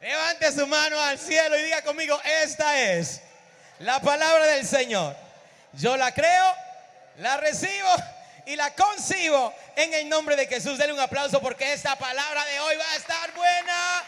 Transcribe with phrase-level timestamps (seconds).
[0.00, 3.20] Levante su mano al cielo y diga conmigo, esta es
[3.80, 5.14] la palabra del Señor.
[5.74, 6.54] Yo la creo,
[7.18, 7.94] la recibo
[8.46, 10.78] y la concibo en el nombre de Jesús.
[10.78, 14.02] Denle un aplauso porque esta palabra de hoy va a estar buena.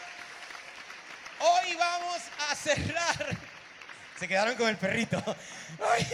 [1.39, 3.37] Hoy vamos a cerrar.
[4.19, 5.17] Se quedaron con el perrito.
[5.79, 6.07] Hoy,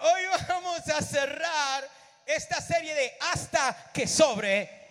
[0.00, 1.88] hoy vamos a cerrar
[2.26, 4.83] esta serie de hasta que sobre.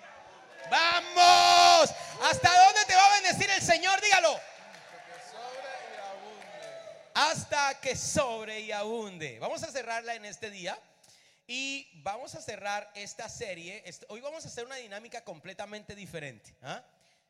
[0.70, 1.91] Vamos.
[2.23, 3.99] ¿Hasta dónde te va a bendecir el Señor?
[4.02, 4.40] Dígalo.
[7.13, 9.40] Hasta que sobre y abunde.
[9.40, 10.80] Vamos a cerrarla en este día.
[11.45, 13.84] Y vamos a cerrar esta serie.
[14.07, 16.55] Hoy vamos a hacer una dinámica completamente diferente.
[16.62, 16.82] ¿ah?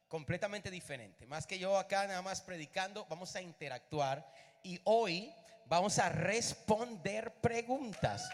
[0.07, 1.25] Completamente diferente.
[1.25, 4.25] Más que yo acá nada más predicando, vamos a interactuar.
[4.61, 5.33] Y hoy
[5.65, 8.29] vamos a responder preguntas.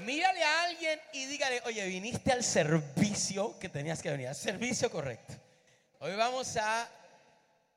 [0.00, 4.90] Mírale a alguien y dígale, oye, viniste al servicio que tenías que venir, al servicio
[4.90, 5.34] correcto.
[5.98, 6.88] Hoy vamos a,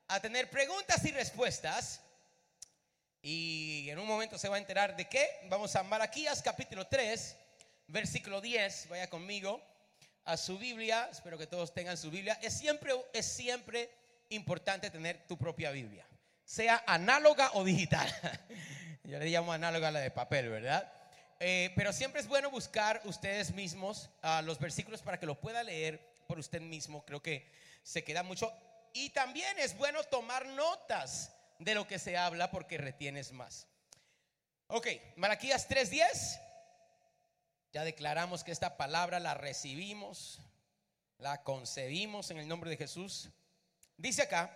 [0.08, 2.00] a tener preguntas y respuestas.
[3.22, 5.28] Y en un momento se va a enterar de qué.
[5.50, 7.36] Vamos a Malaquías capítulo 3,
[7.88, 8.88] versículo 10.
[8.88, 9.62] Vaya conmigo
[10.24, 11.10] a su Biblia.
[11.12, 12.40] Espero que todos tengan su Biblia.
[12.42, 13.90] Es siempre, es siempre
[14.30, 16.08] importante tener tu propia Biblia,
[16.46, 18.08] sea análoga o digital.
[19.04, 21.03] Yo le llamo análoga a la de papel, ¿verdad?
[21.40, 25.64] Eh, pero siempre es bueno buscar ustedes mismos uh, los versículos para que lo pueda
[25.64, 27.06] leer por usted mismo.
[27.06, 27.52] Creo que
[27.84, 28.52] se queda mucho.
[28.94, 33.68] Y también es bueno tomar notas de lo que se habla porque retienes más.
[34.68, 36.40] Ok, Malaquías 3:10.
[37.72, 40.40] Ya declaramos que esta palabra la recibimos,
[41.18, 43.30] la concebimos en el nombre de Jesús.
[43.98, 44.56] Dice acá,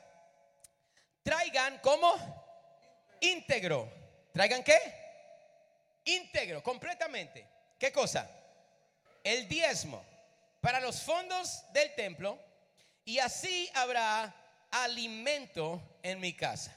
[1.23, 2.13] traigan como
[3.21, 3.91] íntegro.
[4.33, 5.06] ¿Traigan qué?
[6.07, 7.45] Íntegro, completamente.
[7.77, 8.29] ¿Qué cosa?
[9.23, 10.05] El diezmo
[10.61, 12.39] para los fondos del templo
[13.03, 14.33] y así habrá
[14.71, 16.73] alimento en mi casa.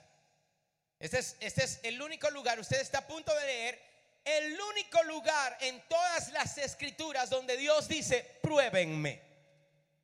[0.99, 3.83] Este es, este es el único lugar, usted está a punto de leer,
[4.25, 9.23] el único lugar en todas las escrituras donde Dios dice, pruébenme.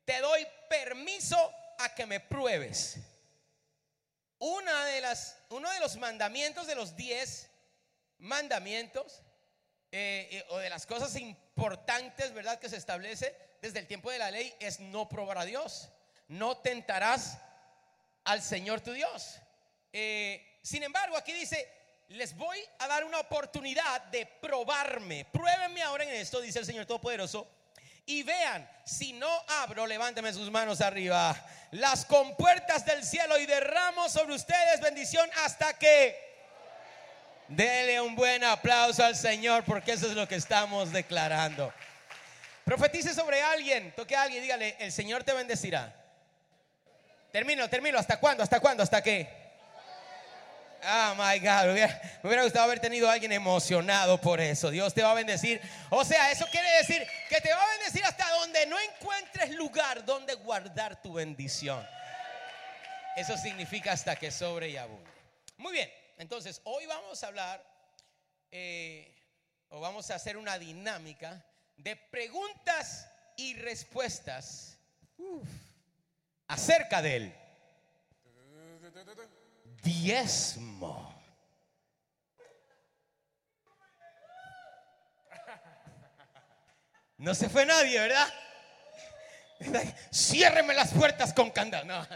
[0.05, 1.37] Te doy permiso
[1.79, 2.97] a que me pruebes.
[4.39, 7.46] Una de las, uno de los mandamientos de los diez
[8.19, 9.21] mandamientos
[9.91, 12.59] eh, eh, o de las cosas importantes, ¿verdad?
[12.59, 15.89] Que se establece desde el tiempo de la ley es no probar a Dios.
[16.27, 17.37] No tentarás
[18.25, 19.39] al Señor tu Dios.
[19.93, 21.71] Eh, sin embargo, aquí dice,
[22.09, 25.25] les voy a dar una oportunidad de probarme.
[25.25, 27.49] Pruébenme ahora en esto, dice el Señor Todopoderoso.
[28.05, 31.35] Y vean, si no abro, levánteme sus manos arriba,
[31.71, 36.26] las compuertas del cielo y derramo sobre ustedes bendición hasta que...
[37.47, 41.73] Dele un buen aplauso al Señor porque eso es lo que estamos declarando.
[42.65, 45.95] Profetice sobre alguien, toque a alguien, dígale, el Señor te bendecirá.
[47.31, 47.97] Termino, termino.
[47.97, 48.43] ¿Hasta cuándo?
[48.43, 48.83] ¿Hasta cuándo?
[48.83, 49.47] ¿Hasta qué?
[50.83, 51.71] Oh my God, me
[52.23, 54.69] hubiera, gustado haber tenido a alguien emocionado por eso.
[54.69, 55.61] Dios te va a bendecir.
[55.89, 60.05] O sea, eso quiere decir que te va a bendecir hasta donde no encuentres lugar
[60.05, 61.85] donde guardar tu bendición.
[63.15, 65.09] Eso significa hasta que sobre y abunde.
[65.57, 67.63] Muy bien, entonces hoy vamos a hablar
[68.51, 69.15] eh,
[69.69, 71.45] o vamos a hacer una dinámica
[71.77, 74.77] de preguntas y respuestas
[76.47, 77.35] acerca de él
[79.87, 81.13] diezmo.
[87.17, 88.27] No se fue nadie, ¿verdad?
[90.13, 92.07] Ciérreme las puertas con candado.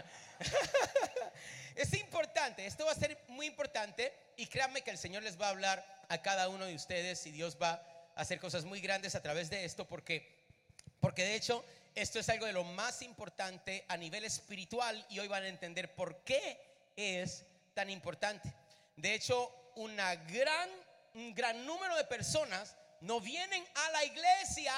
[1.82, 5.46] Es importante, esto va a ser muy importante y créanme que el Señor les va
[5.46, 7.72] a hablar a cada uno de ustedes y Dios va
[8.14, 10.32] a hacer cosas muy grandes a través de esto porque
[11.00, 11.64] porque de hecho
[11.96, 15.92] esto es algo de lo más importante a nivel espiritual y hoy van a entender
[15.92, 16.56] por qué
[16.94, 17.44] es
[17.74, 18.54] tan importante.
[18.94, 20.70] De hecho, una gran,
[21.14, 24.72] un gran número de personas no vienen a la iglesia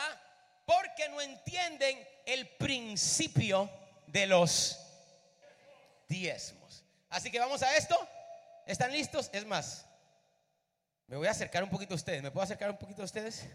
[0.65, 3.71] porque no entienden el principio
[4.07, 4.81] de los
[6.09, 6.64] diezmos.
[7.15, 7.97] Así que vamos a esto.
[8.67, 9.31] ¿Están listos?
[9.33, 9.87] Es más,
[11.07, 12.21] me voy a acercar un poquito a ustedes.
[12.21, 13.47] ¿Me puedo acercar un poquito a ustedes?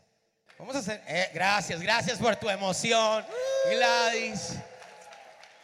[0.58, 1.04] Vamos a hacer.
[1.06, 3.26] Eh, gracias, gracias por tu emoción,
[3.70, 4.56] Gladys.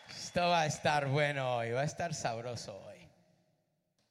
[0.10, 3.08] Esto va a estar bueno hoy, va a estar sabroso hoy.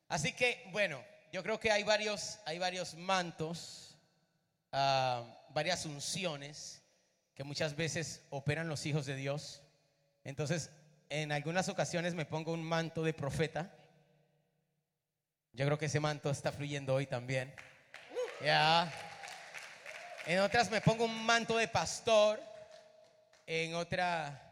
[0.09, 3.99] Así que, bueno, yo creo que hay varios, hay varios mantos,
[4.73, 6.81] ah, varias unciones
[7.35, 9.61] que muchas veces operan los hijos de Dios.
[10.25, 10.71] Entonces,
[11.23, 13.71] en algunas ocasiones me pongo un manto de profeta.
[15.53, 17.55] Yo creo que ese manto está fluyendo hoy también.
[18.43, 18.93] Ya.
[20.27, 22.43] En otras me pongo un manto de pastor.
[23.47, 24.45] En otra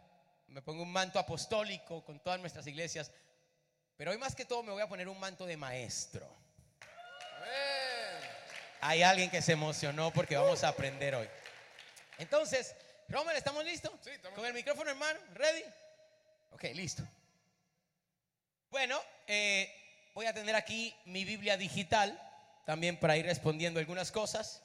[0.47, 3.11] me pongo un manto apostólico con todas nuestras iglesias,
[3.97, 6.29] pero hoy más que todo me voy a poner un manto de maestro.
[8.83, 11.29] Hay alguien que se emocionó porque vamos a aprender hoy.
[12.19, 12.77] Entonces,
[13.09, 13.93] Romer, ¿estamos listos?
[14.03, 15.65] Sí, estamos Con el micrófono, hermano, ¿ready?
[16.53, 17.03] Ok, listo.
[18.71, 19.71] Bueno, eh,
[20.15, 22.19] voy a tener aquí mi Biblia digital
[22.65, 24.63] también para ir respondiendo algunas cosas.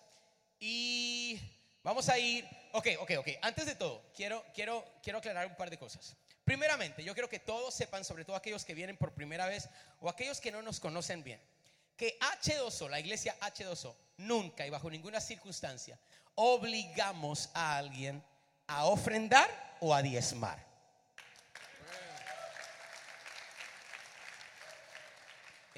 [0.60, 1.40] Y
[1.84, 2.48] vamos a ir.
[2.74, 3.28] Ok, ok, ok.
[3.42, 6.16] Antes de todo, quiero, quiero, quiero aclarar un par de cosas.
[6.44, 9.68] Primeramente, yo quiero que todos sepan, sobre todo aquellos que vienen por primera vez
[10.00, 11.42] o aquellos que no nos conocen bien,
[11.98, 16.00] que H2O, la iglesia H2O, nunca y bajo ninguna circunstancia
[16.38, 18.24] obligamos a alguien
[18.68, 19.50] a ofrendar
[19.80, 20.67] o a diezmar.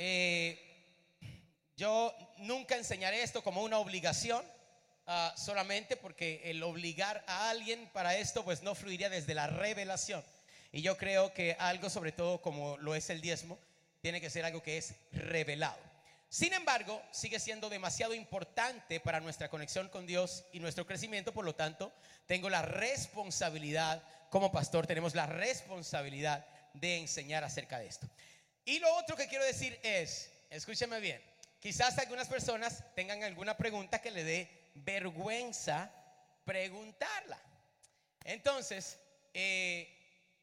[0.01, 0.57] Eh,
[1.75, 4.41] yo nunca enseñaré esto como una obligación,
[5.07, 10.23] ah, solamente porque el obligar a alguien para esto pues no fluiría desde la revelación.
[10.71, 13.59] Y yo creo que algo, sobre todo como lo es el diezmo,
[14.01, 15.77] tiene que ser algo que es revelado.
[16.29, 21.43] Sin embargo, sigue siendo demasiado importante para nuestra conexión con Dios y nuestro crecimiento, por
[21.43, 21.91] lo tanto,
[22.25, 28.07] tengo la responsabilidad, como pastor, tenemos la responsabilidad de enseñar acerca de esto.
[28.69, 31.19] Y lo otro que quiero decir es, escúcheme bien,
[31.59, 35.91] quizás algunas personas tengan alguna pregunta que le dé vergüenza
[36.45, 37.39] preguntarla.
[38.23, 38.99] Entonces,
[39.33, 39.89] eh,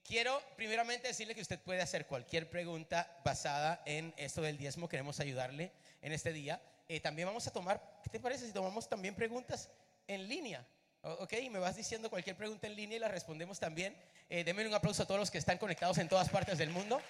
[0.02, 4.88] quiero primeramente decirle que usted puede hacer cualquier pregunta basada en esto del diezmo.
[4.88, 5.70] Queremos ayudarle
[6.02, 6.61] en este día.
[6.88, 9.70] Eh, también vamos a tomar, ¿qué te parece si tomamos también preguntas
[10.08, 10.67] en línea?
[11.02, 13.96] Ok, y me vas diciendo cualquier pregunta en línea y la respondemos también.
[14.28, 17.00] Eh, un aplauso a todos los que están conectados en todas partes del mundo.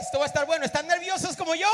[0.00, 0.64] Esto va a estar bueno.
[0.64, 1.68] ¿Están nerviosos como yo?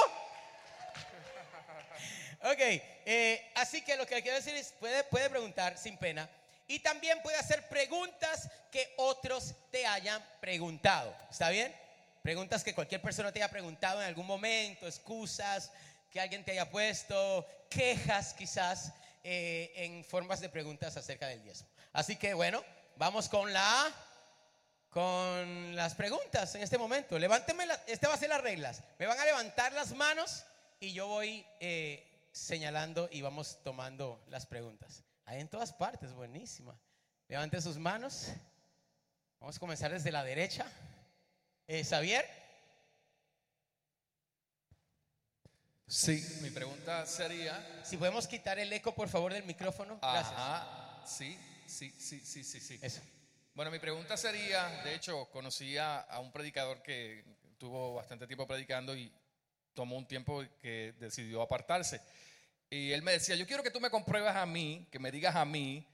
[2.42, 6.28] Ok, eh, así que lo que quiero decir es, puede, puede preguntar sin pena
[6.68, 11.16] y también puede hacer preguntas que otros te hayan preguntado.
[11.30, 11.74] ¿Está bien?
[12.22, 15.70] Preguntas que cualquier persona te haya preguntado en algún momento, excusas
[16.10, 21.68] que alguien te haya puesto, quejas quizás eh, en formas de preguntas acerca del diezmo.
[21.92, 22.64] Así que bueno,
[22.96, 23.92] vamos con la
[25.00, 27.18] con las preguntas en este momento.
[27.18, 28.82] Levánteme, la- este va a ser las reglas.
[28.98, 30.44] Me van a levantar las manos
[30.80, 32.02] y yo voy eh,
[32.32, 35.04] señalando y vamos tomando las preguntas.
[35.26, 36.74] Hay en todas partes, buenísima.
[37.28, 38.28] Levanten sus manos.
[39.38, 40.64] Vamos a comenzar desde la derecha.
[41.66, 42.24] Eh, Xavier,
[45.88, 47.82] Sí, mi pregunta sería.
[47.84, 49.98] si podemos quitar el eco, por favor, del micrófono.
[50.00, 50.32] Gracias.
[50.34, 52.78] Ajá, sí, sí, sí, sí, sí, sí.
[52.80, 53.02] Eso.
[53.56, 57.24] Bueno, mi pregunta sería, de hecho, conocí a, un predicador que
[57.56, 59.10] tuvo bastante tiempo predicando y
[59.72, 62.02] tomó un tiempo que decidió apartarse.
[62.68, 65.36] Y él me decía, yo quiero que tú me compruebas a mí, que me digas
[65.36, 65.88] a mí,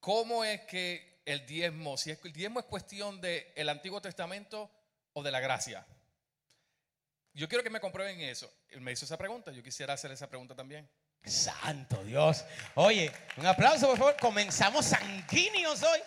[0.00, 4.68] cómo es que el diezmo, si el diezmo es cuestión del Antiguo Testamento
[5.12, 5.86] o de la gracia.
[7.32, 8.52] Yo quiero que me comprueben eso.
[8.70, 10.90] Él me hizo esa pregunta, yo quisiera hacer esa pregunta también.
[11.24, 12.44] Santo Dios.
[12.74, 14.16] Oye, un aplauso, por favor.
[14.20, 16.00] Comenzamos sanguíneos hoy.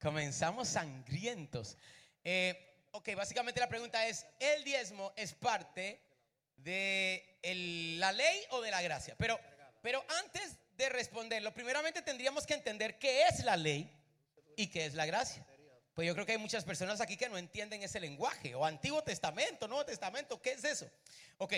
[0.00, 1.76] Comenzamos sangrientos.
[2.24, 6.00] Eh, ok, básicamente la pregunta es, ¿el diezmo es parte
[6.56, 9.14] de el- la ley o de la gracia?
[9.18, 9.38] Pero,
[9.82, 13.90] pero antes de responderlo, primeramente tendríamos que entender qué es la ley
[14.56, 15.46] y qué es la gracia.
[15.94, 19.02] Pues yo creo que hay muchas personas aquí que no entienden ese lenguaje, o Antiguo
[19.02, 20.90] Testamento, Nuevo Testamento, ¿qué es eso?
[21.36, 21.54] Ok,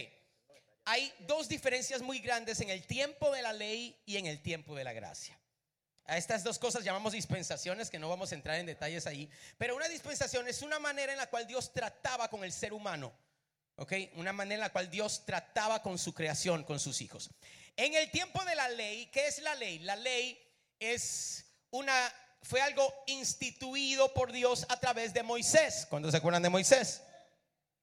[0.84, 4.74] hay dos diferencias muy grandes en el tiempo de la ley y en el tiempo
[4.74, 5.38] de la gracia.
[6.04, 9.30] A estas dos cosas llamamos dispensaciones, que no vamos a entrar en detalles ahí.
[9.56, 13.12] Pero una dispensación es una manera en la cual Dios trataba con el ser humano.
[13.76, 13.92] ¿Ok?
[14.16, 17.30] Una manera en la cual Dios trataba con su creación, con sus hijos.
[17.76, 19.78] En el tiempo de la ley, ¿qué es la ley?
[19.78, 20.38] La ley
[20.78, 21.94] es una,
[22.42, 25.86] fue algo instituido por Dios a través de Moisés.
[25.88, 27.02] ¿Cuándo se acuerdan de Moisés?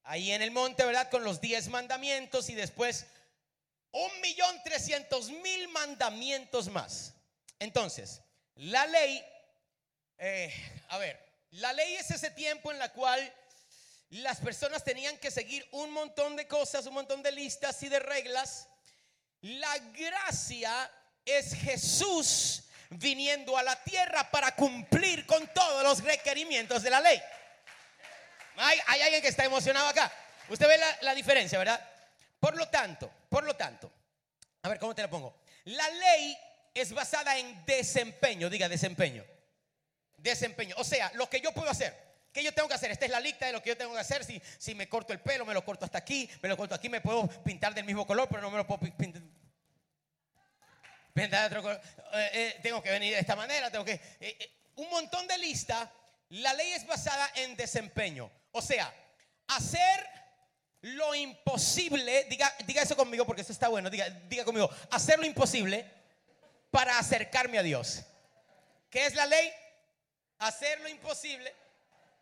[0.04, 1.10] Ahí en el monte, ¿verdad?
[1.10, 3.08] Con los diez mandamientos y después
[3.92, 7.14] un millón trescientos mil mandamientos más.
[7.60, 8.22] Entonces,
[8.56, 9.24] la ley,
[10.18, 10.54] eh,
[10.90, 11.20] a ver,
[11.52, 13.34] la ley es ese tiempo en la cual
[14.12, 18.00] las personas tenían que seguir un montón de cosas, un montón de listas y de
[18.00, 18.68] reglas.
[19.42, 20.92] La gracia
[21.26, 27.22] es Jesús viniendo a la tierra para cumplir con todos los requerimientos de la ley.
[28.56, 30.12] Hay, hay alguien que está emocionado acá.
[30.50, 31.80] Usted ve la, la diferencia, ¿verdad?
[32.40, 33.92] Por lo tanto, por lo tanto,
[34.64, 35.42] a ver, ¿cómo te la pongo?
[35.66, 36.38] La ley
[36.74, 39.24] es basada en desempeño, diga desempeño.
[40.18, 42.10] Desempeño, o sea, lo que yo puedo hacer.
[42.34, 42.92] ¿Qué yo tengo que hacer?
[42.92, 44.24] Esta es la lista de lo que yo tengo que hacer.
[44.24, 46.88] Si, si me corto el pelo, me lo corto hasta aquí, me lo corto aquí,
[46.90, 49.22] me puedo pintar del mismo color, pero no me lo puedo pin- pintar.
[51.16, 51.82] vendrá de otro color,
[52.14, 54.00] eh, eh, tengo que venir de esta manera, tengo que...
[54.20, 55.92] eh, un montón de lista.
[56.30, 58.32] La ley es basada en desempeño.
[58.52, 58.94] O sea,
[59.48, 60.08] hacer
[60.82, 65.26] lo imposible, diga, diga eso conmigo porque eso está bueno, diga, diga conmigo, hacer lo
[65.26, 65.86] imposible
[66.72, 68.04] para acercarme a Dios.
[68.90, 69.52] ¿Qué es la ley?
[70.40, 71.54] Hacer lo imposible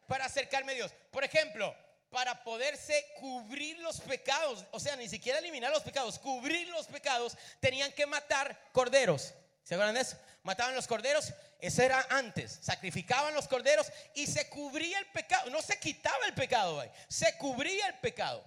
[0.07, 0.91] para acercarme a Dios.
[1.11, 1.75] Por ejemplo,
[2.09, 7.37] para poderse cubrir los pecados, o sea, ni siquiera eliminar los pecados, cubrir los pecados,
[7.59, 9.33] tenían que matar corderos.
[9.63, 10.17] ¿Se acuerdan de eso?
[10.43, 12.59] Mataban los corderos, eso era antes.
[12.61, 15.49] Sacrificaban los corderos y se cubría el pecado.
[15.49, 18.43] No se quitaba el pecado, se cubría el pecado.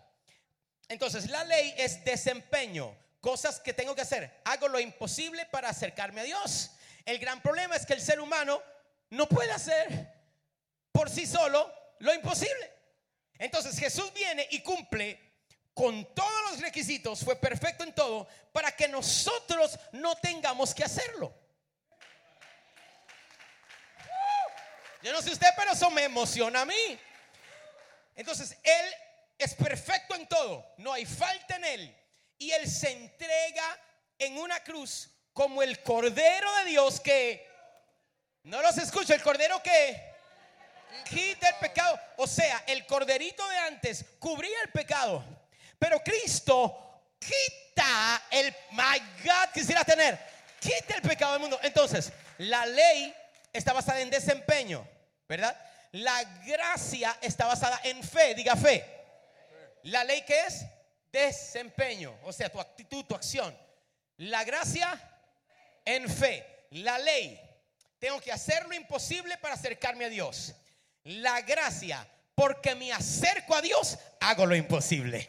[0.89, 4.41] Entonces, la ley es desempeño, cosas que tengo que hacer.
[4.45, 6.71] Hago lo imposible para acercarme a Dios.
[7.05, 8.63] El gran problema es que el ser humano
[9.11, 10.13] no puede hacer
[10.93, 12.73] por sí solo lo imposible.
[13.39, 15.31] Entonces Jesús viene y cumple
[15.73, 21.33] con todos los requisitos, fue perfecto en todo, para que nosotros no tengamos que hacerlo.
[25.03, 26.99] Yo no sé usted, pero eso me emociona a mí.
[28.15, 28.95] Entonces, Él
[29.39, 31.97] es perfecto en todo, no hay falta en Él.
[32.41, 33.79] Y Él se entrega
[34.19, 37.47] en una cruz como el Cordero de Dios que,
[38.45, 40.11] no los escucho, el Cordero que
[41.09, 42.01] quita el pecado.
[42.17, 45.23] O sea, el corderito de antes cubría el pecado.
[45.79, 50.19] Pero Cristo quita el, my God, quisiera tener,
[50.59, 51.61] quita el pecado del mundo.
[51.63, 53.15] Entonces, la ley
[53.53, 54.89] está basada en desempeño,
[55.29, 55.55] ¿verdad?
[55.93, 58.85] La gracia está basada en fe, diga fe.
[59.83, 60.65] La ley que es
[61.13, 63.57] desempeño, o sea, tu actitud, tu acción.
[64.19, 65.01] La gracia
[65.85, 66.47] en fe.
[66.71, 67.41] La ley,
[67.99, 70.55] tengo que hacer lo imposible para acercarme a Dios.
[71.05, 75.29] La gracia, porque me acerco a Dios, hago lo imposible.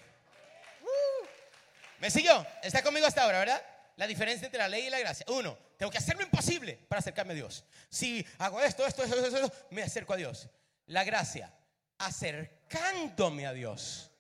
[1.99, 2.45] ¿Me siguió?
[2.61, 3.61] Está conmigo hasta ahora, ¿verdad?
[3.95, 5.25] La diferencia entre la ley y la gracia.
[5.29, 7.63] Uno, tengo que hacer lo imposible para acercarme a Dios.
[7.89, 10.47] Si hago esto, esto, esto, esto, esto, me acerco a Dios.
[10.87, 11.53] La gracia,
[11.97, 14.11] acercándome a Dios,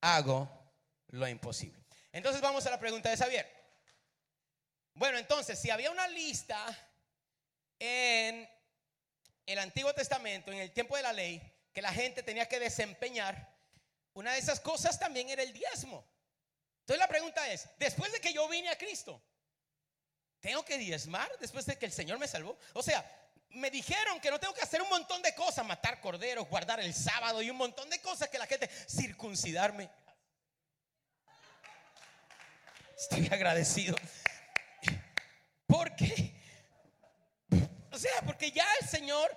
[0.00, 0.59] hago
[1.10, 1.82] lo imposible.
[2.12, 3.60] Entonces vamos a la pregunta de Xavier.
[4.94, 6.66] Bueno, entonces, si había una lista
[7.78, 8.48] en
[9.46, 11.40] el Antiguo Testamento, en el tiempo de la ley,
[11.72, 13.56] que la gente tenía que desempeñar,
[14.12, 16.04] una de esas cosas también era el diezmo.
[16.80, 19.22] Entonces la pregunta es, después de que yo vine a Cristo,
[20.40, 22.58] ¿tengo que diezmar después de que el Señor me salvó?
[22.74, 23.04] O sea,
[23.50, 26.94] me dijeron que no tengo que hacer un montón de cosas, matar corderos, guardar el
[26.94, 29.88] sábado y un montón de cosas que la gente, circuncidarme.
[33.00, 33.96] Estoy agradecido.
[35.66, 36.34] Porque,
[37.90, 39.34] o sea, porque ya el Señor,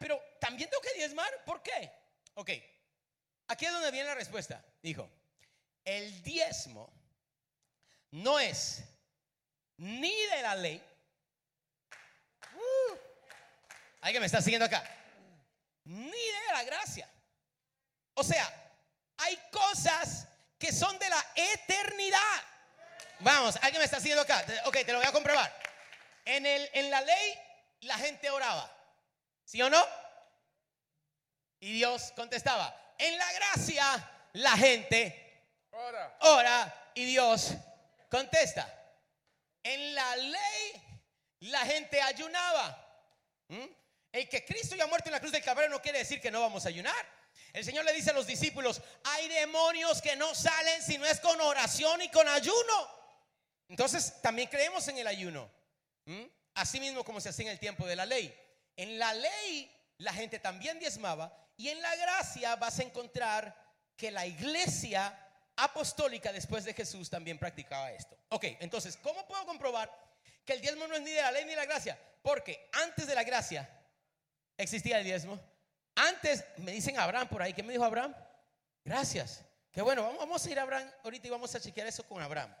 [0.00, 1.30] pero también tengo que diezmar.
[1.44, 1.92] ¿Por qué?
[2.34, 2.50] Ok,
[3.46, 4.64] aquí es donde viene la respuesta.
[4.82, 5.08] Dijo,
[5.84, 6.92] el diezmo
[8.10, 8.82] no es
[9.76, 10.82] ni de la ley.
[12.56, 12.96] Uh,
[14.00, 14.82] ¿Alguien me está siguiendo acá?
[15.84, 17.08] Ni de la gracia.
[18.14, 18.52] O sea,
[19.18, 20.26] hay cosas
[20.58, 22.53] que son de la eternidad.
[23.24, 24.44] Vamos, alguien me está siguiendo acá.
[24.66, 25.50] Ok, te lo voy a comprobar.
[26.26, 27.38] En, el, en la ley,
[27.80, 28.70] la gente oraba.
[29.44, 29.82] ¿Sí o no?
[31.58, 32.94] Y Dios contestaba.
[32.98, 35.22] En la gracia, la gente
[35.72, 37.52] Ahora, ora y Dios
[38.10, 38.70] contesta.
[39.62, 41.00] En la ley,
[41.40, 42.78] la gente ayunaba.
[43.48, 43.64] ¿Mm?
[44.12, 46.42] El que Cristo ya muerto en la cruz del Calvario no quiere decir que no
[46.42, 46.94] vamos a ayunar.
[47.54, 51.20] El Señor le dice a los discípulos, hay demonios que no salen si no es
[51.20, 52.93] con oración y con ayuno.
[53.74, 55.50] Entonces, también creemos en el ayuno.
[56.54, 58.32] Así mismo como se hacía en el tiempo de la ley.
[58.76, 63.52] En la ley la gente también diezmaba y en la gracia vas a encontrar
[63.96, 65.12] que la iglesia
[65.56, 68.16] apostólica después de Jesús también practicaba esto.
[68.28, 69.90] Ok, entonces, ¿cómo puedo comprobar
[70.44, 71.98] que el diezmo no es ni de la ley ni de la gracia?
[72.22, 73.68] Porque antes de la gracia
[74.56, 75.40] existía el diezmo.
[75.96, 78.14] Antes, me dicen Abraham por ahí, ¿qué me dijo Abraham?
[78.84, 79.40] Gracias.
[79.72, 82.54] Qué bueno, vamos a ir a Abraham ahorita y vamos a chequear eso con Abraham.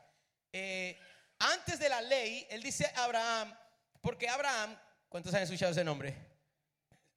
[0.56, 0.96] Eh,
[1.40, 3.52] antes de la ley, él dice Abraham,
[4.00, 6.14] porque Abraham, ¿cuántos han escuchado ese nombre?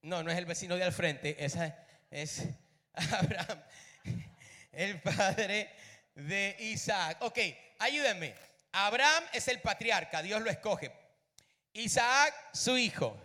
[0.01, 1.77] No, no es el vecino de al frente, esa
[2.09, 2.45] es
[2.95, 3.61] Abraham,
[4.71, 5.69] el padre
[6.15, 7.19] de Isaac.
[7.21, 7.37] Ok,
[7.77, 8.33] ayúdenme.
[8.71, 10.91] Abraham es el patriarca, Dios lo escoge.
[11.73, 13.21] Isaac, su hijo.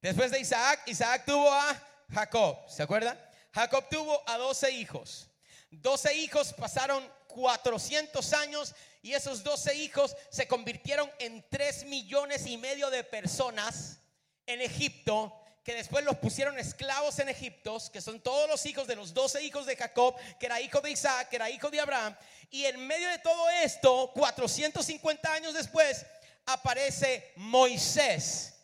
[0.00, 1.76] Después de Isaac, Isaac tuvo a
[2.14, 3.20] Jacob, ¿se acuerdan?
[3.52, 5.28] Jacob tuvo a 12 hijos.
[5.72, 12.56] 12 hijos pasaron 400 años y esos 12 hijos se convirtieron en 3 millones y
[12.56, 14.00] medio de personas
[14.46, 18.96] en Egipto que después los pusieron esclavos en Egipto, que son todos los hijos de
[18.96, 22.16] los 12 hijos de Jacob, que era hijo de Isaac, que era hijo de Abraham.
[22.50, 26.06] Y en medio de todo esto, 450 años después,
[26.46, 28.54] aparece Moisés,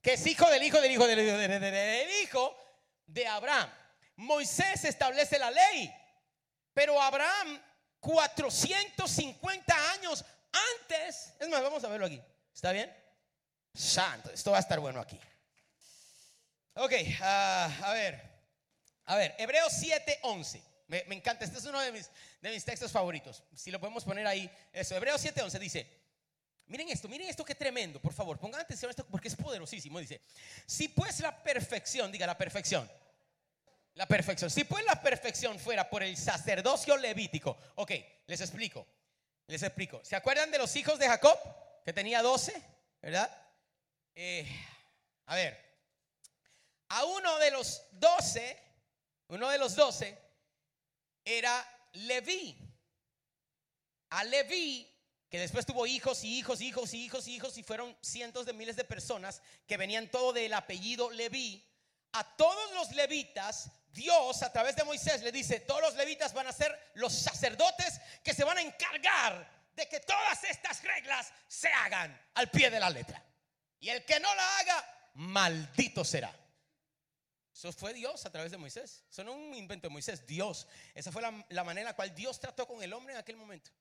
[0.00, 2.56] que es hijo del hijo del hijo del hijo del hijo
[3.06, 3.70] de Abraham.
[4.16, 5.92] Moisés establece la ley,
[6.72, 7.60] pero Abraham
[8.00, 10.24] 450 años
[10.80, 12.20] antes, es más, vamos a verlo aquí,
[12.54, 12.94] ¿está bien?
[13.74, 15.18] Santo, esto va a estar bueno aquí.
[16.74, 18.20] Ok, ah, a ver,
[19.06, 20.62] a ver, Hebreos 7, 11.
[20.86, 23.42] Me, me encanta, este es uno de mis, de mis textos favoritos.
[23.54, 25.98] Si lo podemos poner ahí, eso, Hebreos 7, 11 dice,
[26.66, 29.98] miren esto, miren esto que tremendo, por favor, pongan atención a esto porque es poderosísimo.
[29.98, 30.22] Dice,
[30.66, 32.90] si pues la perfección, diga la perfección,
[33.98, 37.90] la perfección, si pues la perfección fuera por el sacerdocio levítico, ok,
[38.28, 38.86] les explico,
[39.48, 40.00] les explico.
[40.04, 41.36] ¿Se acuerdan de los hijos de Jacob?
[41.84, 42.62] Que tenía 12,
[43.02, 43.28] ¿verdad?
[44.14, 44.46] Eh,
[45.26, 45.80] a ver,
[46.90, 48.62] a uno de los 12,
[49.30, 50.16] uno de los 12
[51.24, 52.56] era Leví.
[54.10, 54.88] A Leví,
[55.28, 58.52] que después tuvo hijos y hijos, hijos y hijos y hijos, y fueron cientos de
[58.52, 61.64] miles de personas que venían todo del apellido Leví.
[62.12, 66.46] A todos los levitas, Dios a través de Moisés le dice, todos los levitas van
[66.46, 71.68] a ser los sacerdotes que se van a encargar de que todas estas reglas se
[71.68, 73.20] hagan al pie de la letra.
[73.80, 76.32] Y el que no la haga, maldito será.
[77.52, 79.04] Eso fue Dios a través de Moisés.
[79.10, 80.68] Eso no es un invento de Moisés, Dios.
[80.94, 83.72] Esa fue la, manera en la cual Dios trató con el hombre en aquel momento.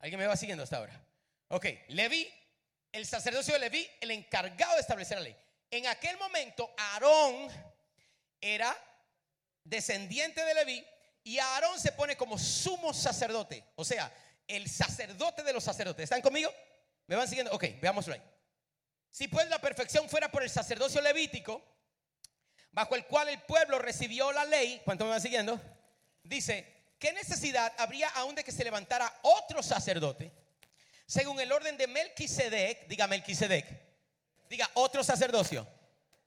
[0.00, 1.02] ¿Alguien me va siguiendo hasta ahora?
[1.48, 2.30] Ok, Leví,
[2.92, 5.36] el sacerdocio de Leví, el encargado de establecer la ley.
[5.70, 7.48] En aquel momento, Aarón
[8.38, 8.76] era
[9.64, 10.86] descendiente de Leví
[11.24, 13.64] y Aarón se pone como sumo sacerdote.
[13.76, 14.12] O sea,
[14.46, 16.04] el sacerdote de los sacerdotes.
[16.04, 16.52] ¿Están conmigo?
[17.06, 17.52] ¿Me van siguiendo?
[17.52, 18.22] Ok, veámoslo ahí.
[19.10, 21.62] Si pues la perfección fuera por el sacerdocio levítico,
[22.70, 25.60] bajo el cual el pueblo recibió la ley, ¿cuánto me van siguiendo?
[26.22, 30.32] Dice, ¿qué necesidad habría aún de que se levantara otro sacerdote?
[31.06, 33.66] Según el orden de Melquisedec, diga Melquisedec,
[34.48, 35.66] diga otro sacerdocio.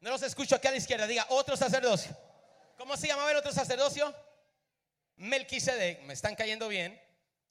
[0.02, 2.16] No los escucho aquí a la izquierda, diga otro sacerdocio.
[2.78, 4.14] ¿Cómo se llamaba el otro sacerdocio?
[5.18, 7.00] Melquisedec, me están cayendo bien.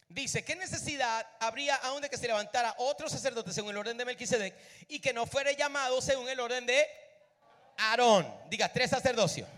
[0.09, 4.05] Dice, ¿qué necesidad habría aún de que se levantara otro sacerdote según el orden de
[4.05, 4.55] Melquisedec
[4.89, 6.87] y que no fuera llamado según el orden de
[7.79, 8.31] Aarón?
[8.51, 9.49] Diga, tres sacerdocios.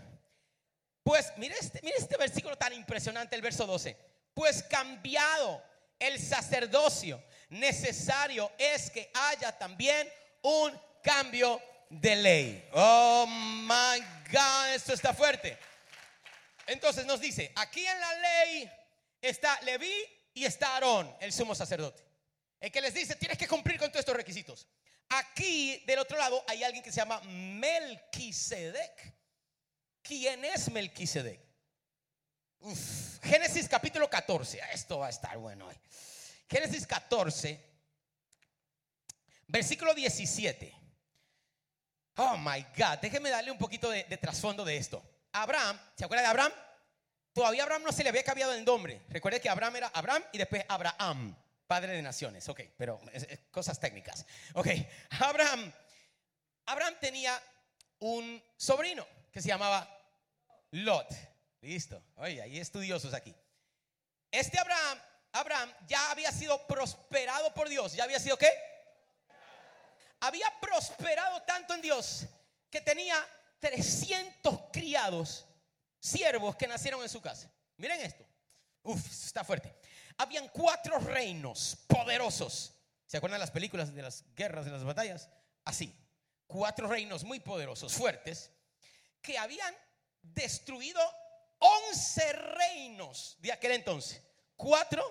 [1.03, 3.97] Pues mire este, mire este versículo tan impresionante, el verso 12.
[4.33, 5.61] Pues cambiado
[5.99, 10.09] el sacerdocio, necesario es que haya también
[10.41, 10.71] un
[11.03, 12.69] cambio de ley.
[12.73, 13.99] Oh my
[14.31, 15.57] God, esto está fuerte.
[16.67, 18.71] Entonces nos dice, aquí en la ley
[19.21, 19.93] está Leví
[20.33, 22.03] y está Aarón, el sumo sacerdote.
[22.59, 24.67] El que les dice, tienes que cumplir con todos estos requisitos.
[25.09, 29.13] Aquí del otro lado hay alguien que se llama Melquisedec.
[30.01, 31.39] ¿Quién es Melquisedec?
[32.59, 34.59] Uf, Génesis capítulo 14.
[34.73, 35.75] Esto va a estar bueno hoy.
[36.49, 37.59] Génesis 14,
[39.47, 40.84] versículo 17.
[42.17, 45.03] Oh my God, déjeme darle un poquito de, trasfondo de esto.
[45.33, 46.51] Abraham, ¿se acuerda de Abraham?
[47.33, 49.01] Todavía Abraham no se le había cambiado el nombre.
[49.09, 51.35] Recuerde que Abraham era Abraham y después Abraham,
[51.67, 52.47] padre de naciones.
[52.47, 53.01] Ok, pero
[53.51, 54.25] cosas técnicas.
[54.53, 54.67] Ok,
[55.19, 55.73] Abraham,
[56.67, 57.37] Abraham tenía
[57.99, 59.85] un sobrino que se llamaba
[60.71, 61.07] Lot.
[61.59, 62.01] Listo.
[62.15, 63.35] Oye, hay estudiosos aquí.
[64.31, 64.99] Este Abraham,
[65.33, 67.93] Abraham ya había sido prosperado por Dios.
[67.93, 68.49] ¿Ya había sido qué?
[70.19, 72.25] Había prosperado tanto en Dios
[72.69, 73.15] que tenía
[73.59, 75.45] 300 criados,
[75.99, 77.51] siervos que nacieron en su casa.
[77.77, 78.25] Miren esto.
[78.83, 79.75] Uf, está fuerte.
[80.17, 82.73] Habían cuatro reinos poderosos.
[83.05, 85.29] ¿Se acuerdan de las películas de las guerras, de las batallas?
[85.63, 85.93] Así.
[86.47, 88.51] Cuatro reinos muy poderosos, fuertes,
[89.21, 89.75] que habían
[90.21, 91.01] destruido
[91.59, 94.21] 11 reinos de aquel entonces.
[94.55, 95.03] Cuatro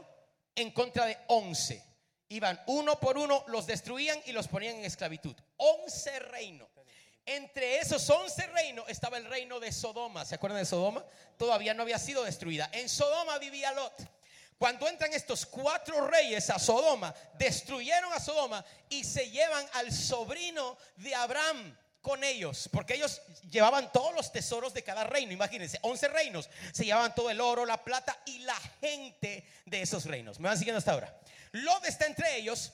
[0.55, 1.94] en contra de 11.
[2.35, 5.37] Iban uno por uno, los destruían y los ponían en esclavitud.
[5.57, 6.69] 11 reinos.
[7.25, 10.25] Entre esos 11 reinos estaba el reino de Sodoma.
[10.25, 11.05] ¿Se acuerdan de Sodoma?
[11.39, 12.69] Todavía no había sido destruida.
[12.73, 14.05] En Sodoma vivía Lot.
[14.59, 20.77] Cuando entran estos cuatro reyes a Sodoma, destruyeron a Sodoma y se llevan al sobrino
[20.97, 25.33] de Abraham con ellos, porque ellos llevaban todos los tesoros de cada reino.
[25.33, 30.05] Imagínense, 11 reinos, se llevaban todo el oro, la plata y la gente de esos
[30.05, 30.41] reinos.
[30.41, 31.17] ¿Me van siguiendo hasta ahora?
[31.55, 32.73] Lot está entre ellos.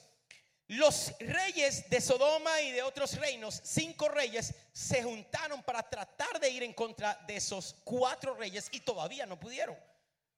[0.69, 6.49] Los reyes de Sodoma y de otros reinos, cinco reyes, se juntaron para tratar de
[6.49, 9.77] ir en contra de esos cuatro reyes y todavía no pudieron.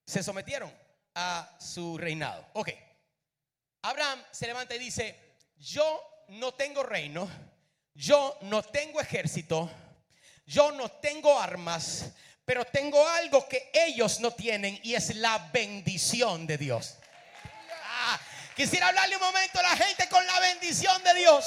[0.05, 0.73] Se sometieron
[1.15, 2.45] a su reinado.
[2.55, 2.71] Ok.
[3.83, 7.29] Abraham se levanta y dice, yo no tengo reino,
[7.95, 9.71] yo no tengo ejército,
[10.47, 12.07] yo no tengo armas,
[12.45, 16.97] pero tengo algo que ellos no tienen y es la bendición de Dios.
[18.57, 21.45] Quisiera hablarle un momento a la gente con la bendición de Dios.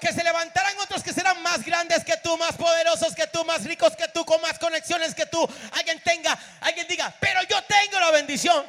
[0.00, 3.64] Que se levantarán otros que serán más grandes que tú, más poderosos que tú, más
[3.64, 5.48] ricos que tú, con más conexiones que tú.
[5.72, 8.64] Alguien tenga, alguien diga, pero yo tengo la bendición.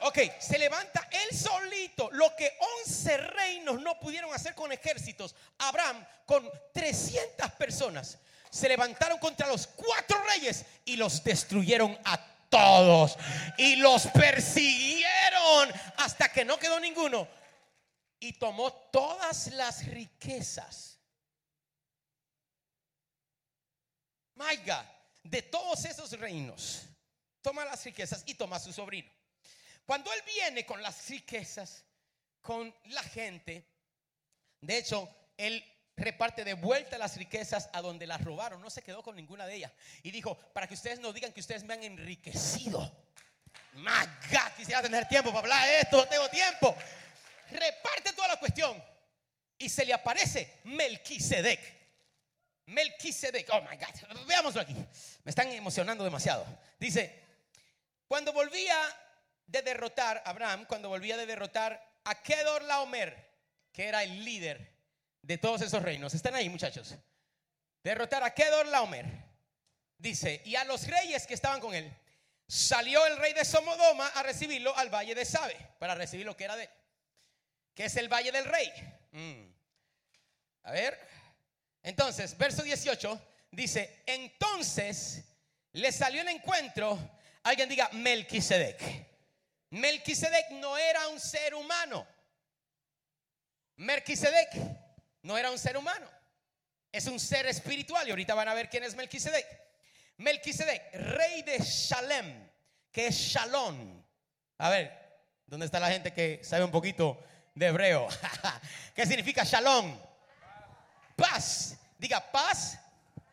[0.00, 5.34] Ok, se levanta él solito, lo que 11 reinos no pudieron hacer con ejércitos.
[5.58, 8.18] Abraham con 300 personas
[8.50, 13.16] se levantaron contra los cuatro reyes y los destruyeron a todos.
[13.58, 17.28] Y los persiguieron hasta que no quedó ninguno.
[18.18, 20.98] Y tomó todas las riquezas.
[24.34, 24.84] My God,
[25.22, 26.82] de todos esos reinos,
[27.40, 29.10] toma las riquezas y toma a su sobrino.
[29.84, 31.84] Cuando él viene con las riquezas,
[32.40, 33.66] con la gente,
[34.60, 35.64] de hecho, él
[35.96, 38.60] reparte de vuelta las riquezas a donde las robaron.
[38.60, 39.72] No se quedó con ninguna de ellas.
[40.02, 42.80] Y dijo, para que ustedes no digan que ustedes me han enriquecido.
[43.74, 46.76] My God, quisiera tener tiempo para hablar de esto, no tengo tiempo.
[47.50, 48.82] Reparte toda la cuestión.
[49.58, 51.76] Y se le aparece Melquisedec.
[52.66, 54.74] Melquisedec, oh my God, veámoslo aquí.
[54.74, 56.44] Me están emocionando demasiado.
[56.78, 57.22] Dice,
[58.08, 58.76] cuando volvía
[59.46, 63.16] de derrotar, Abraham, cuando volvía de derrotar a Kedor Laomer,
[63.72, 64.75] que era el líder
[65.26, 66.14] de todos esos reinos.
[66.14, 66.94] Están ahí, muchachos.
[67.82, 69.06] Derrotar a Kedor Laomer.
[69.98, 71.92] Dice, y a los reyes que estaban con él.
[72.46, 76.44] Salió el rey de Somodoma a recibirlo al valle de Sabe, para recibir lo que
[76.44, 76.70] era de.
[77.74, 78.72] Que es el valle del rey.
[79.10, 79.52] Mm.
[80.62, 81.08] A ver.
[81.82, 85.24] Entonces, verso 18 dice, entonces
[85.72, 86.98] le salió el encuentro,
[87.42, 88.80] alguien diga, Melquisedec.
[89.70, 92.06] Melquisedec no era un ser humano.
[93.76, 94.85] Melquisedec
[95.26, 96.08] no era un ser humano.
[96.92, 98.06] Es un ser espiritual.
[98.06, 99.44] Y ahorita van a ver quién es Melquisedec.
[100.18, 102.48] Melquisedec, rey de Shalem,
[102.92, 104.02] que es Shalom.
[104.58, 107.22] A ver, ¿dónde está la gente que sabe un poquito
[107.54, 108.08] de hebreo?
[108.94, 109.98] ¿Qué significa Shalom?
[111.16, 111.76] Paz.
[111.98, 112.78] Diga paz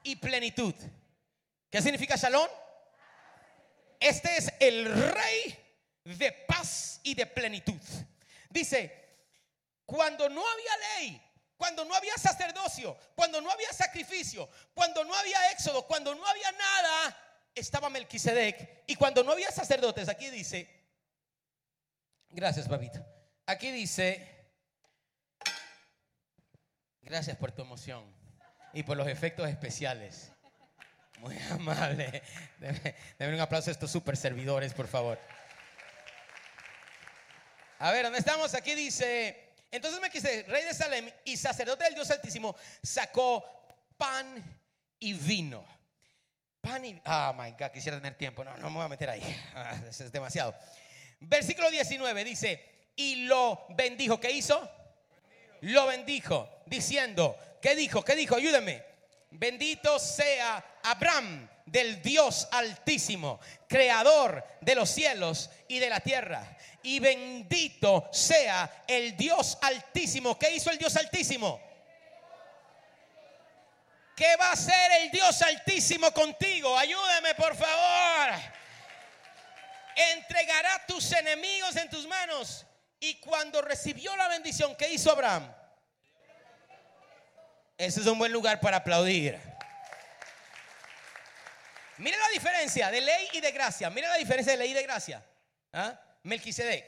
[0.01, 0.73] y plenitud.
[1.69, 2.47] ¿Qué significa Shalom?
[3.99, 5.57] Este es el rey
[6.03, 7.79] de paz y de plenitud.
[8.49, 9.19] Dice,
[9.85, 11.21] cuando no había ley,
[11.63, 16.51] cuando no había sacerdocio, cuando no había sacrificio, cuando no había éxodo, cuando no había
[16.51, 17.17] nada,
[17.55, 18.83] estaba Melquisedec.
[18.85, 20.69] Y cuando no había sacerdotes, aquí dice,
[22.31, 22.99] gracias, papito.
[23.45, 24.49] Aquí dice,
[27.01, 28.13] gracias por tu emoción
[28.73, 30.33] y por los efectos especiales.
[31.19, 32.23] Muy amable.
[32.59, 35.17] Deme, un aplauso a estos super servidores, por favor.
[37.79, 38.53] A ver, ¿dónde estamos?
[38.53, 39.42] Aquí dice,
[39.73, 43.43] entonces me quise, rey de Salem y sacerdote del Dios Altísimo, sacó
[43.97, 44.61] pan
[44.99, 45.65] y vino.
[46.61, 47.01] Pan y...
[47.05, 48.43] Oh, my God, quisiera tener tiempo.
[48.43, 49.23] No, no me voy a meter ahí.
[49.55, 50.55] Ah, es demasiado.
[51.19, 52.63] Versículo 19 dice,
[52.95, 54.19] y lo bendijo.
[54.19, 54.69] ¿Qué hizo?
[55.61, 58.03] Lo bendijo, diciendo, ¿qué dijo?
[58.03, 58.35] ¿Qué dijo?
[58.35, 58.83] Ayúdeme.
[59.31, 66.57] Bendito sea Abraham del Dios Altísimo, creador de los cielos y de la tierra.
[66.83, 70.37] Y bendito sea el Dios Altísimo.
[70.37, 71.61] ¿Qué hizo el Dios Altísimo?
[74.15, 76.77] ¿Qué va a hacer el Dios Altísimo contigo?
[76.77, 78.39] Ayúdeme, por favor.
[79.95, 82.65] Entregará tus enemigos en tus manos.
[82.99, 85.51] Y cuando recibió la bendición, ¿qué hizo Abraham?
[87.77, 89.39] Ese es un buen lugar para aplaudir.
[91.97, 93.89] Mira la diferencia de ley y de gracia.
[93.89, 95.25] Mira la diferencia de ley y de gracia.
[95.73, 95.99] ¿Ah?
[96.23, 96.85] Melquisedec.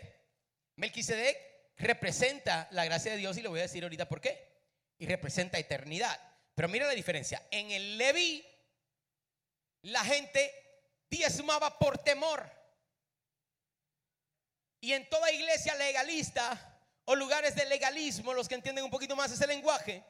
[0.77, 1.37] Melquisedec
[1.77, 4.55] representa la gracia de Dios y le voy a decir ahorita por qué.
[4.97, 6.19] Y representa eternidad.
[6.55, 7.45] Pero mira la diferencia.
[7.51, 8.45] En el Leví,
[9.83, 10.51] la gente
[11.09, 12.49] diezmaba por temor.
[14.81, 19.31] Y en toda iglesia legalista o lugares de legalismo, los que entienden un poquito más
[19.31, 20.03] ese lenguaje,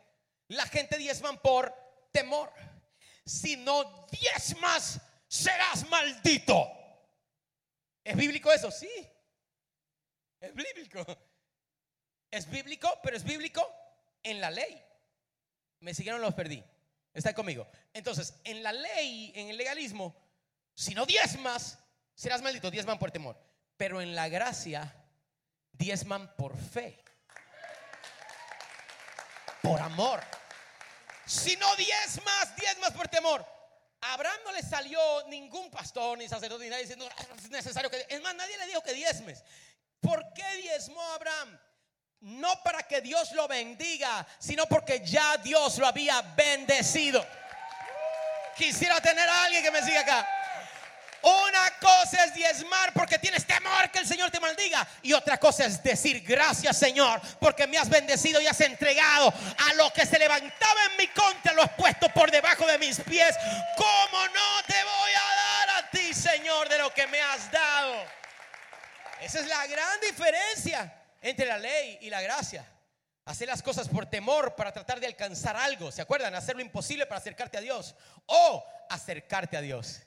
[0.49, 1.73] la gente diezman por
[2.11, 2.51] temor.
[3.25, 6.69] Si no diezmas, serás maldito.
[8.03, 8.69] ¿Es bíblico eso?
[8.69, 8.89] Sí.
[10.39, 11.05] Es bíblico.
[12.29, 13.67] Es bíblico, pero es bíblico
[14.21, 14.83] en la ley.
[15.79, 16.63] Me siguieron, los perdí.
[17.13, 17.67] Está conmigo.
[17.93, 20.15] Entonces, en la ley, en el legalismo,
[20.73, 21.79] si no diezmas,
[22.13, 22.69] serás maldito.
[22.69, 23.39] Diezman por temor.
[23.77, 24.93] Pero en la gracia,
[25.71, 27.03] diezman por fe.
[29.61, 30.21] Por amor.
[31.25, 33.45] Si no diezmas, diezmas por temor.
[34.01, 37.89] A Abraham no le salió ningún pastor ni sacerdote ni nadie diciendo ah, es necesario
[37.89, 38.05] que.
[38.07, 39.43] Es más, nadie le dijo que diezmes.
[39.99, 41.59] ¿Por qué diezmó Abraham?
[42.19, 47.25] No para que Dios lo bendiga, sino porque ya Dios lo había bendecido.
[48.55, 50.27] Quisiera tener a alguien que me siga acá.
[51.25, 54.87] Una cosa es diezmar porque tienes temor que el Señor te maldiga.
[55.01, 59.33] Y otra cosa es decir gracias Señor porque me has bendecido y has entregado
[59.69, 62.99] a lo que se levantaba en mi contra, lo has puesto por debajo de mis
[62.99, 63.35] pies.
[63.75, 67.95] ¿Cómo no te voy a dar a ti Señor de lo que me has dado?
[69.19, 72.63] Esa es la gran diferencia entre la ley y la gracia.
[73.25, 75.91] Hacer las cosas por temor para tratar de alcanzar algo.
[75.91, 76.35] ¿Se acuerdan?
[76.35, 77.95] Hacer lo imposible para acercarte a Dios.
[78.27, 80.01] O acercarte a Dios.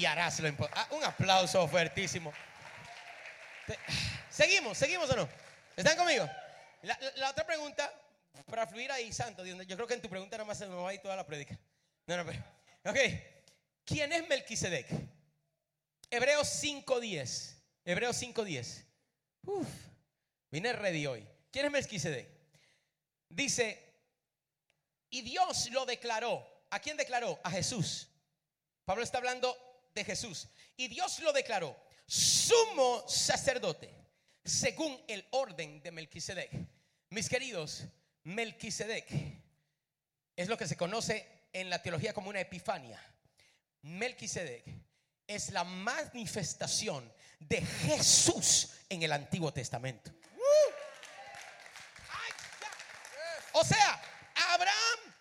[0.00, 0.80] Y harás lo imposible.
[0.80, 2.32] Ah, un aplauso fuertísimo.
[4.30, 5.28] Seguimos, seguimos o no.
[5.76, 6.26] ¿Están conmigo?
[6.80, 7.92] La, otra pregunta,
[8.46, 10.94] para fluir ahí, Santo, yo creo que en tu pregunta nomás se me va a
[10.94, 11.58] ir toda la predica.
[12.06, 12.42] No, no, pero,
[12.86, 12.98] ok.
[13.84, 14.88] ¿Quién es Melquisedec?
[16.08, 17.56] Hebreos 5.10.
[17.84, 18.82] Hebreos 5.10.
[19.44, 19.68] Uf,
[20.50, 21.28] vine ready hoy.
[21.52, 22.26] ¿Quién es Melquisedec?
[23.28, 23.84] Dice,
[25.10, 26.64] y Dios lo declaró.
[26.70, 27.38] ¿A quién declaró?
[27.44, 28.08] A Jesús.
[28.86, 30.48] Pablo está hablando de Jesús.
[30.76, 31.76] Y Dios lo declaró
[32.10, 33.94] sumo sacerdote
[34.44, 36.50] según el orden de Melquisedec.
[37.10, 37.84] Mis queridos,
[38.24, 39.06] Melquisedec
[40.34, 43.00] es lo que se conoce en la teología como una epifania.
[43.82, 44.64] Melquisedec
[45.24, 50.10] es la manifestación de Jesús en el Antiguo Testamento.
[53.52, 54.02] O sea,
[54.52, 55.14] Abraham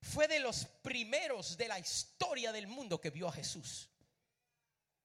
[0.00, 3.91] fue de los primeros de la historia del mundo que vio a Jesús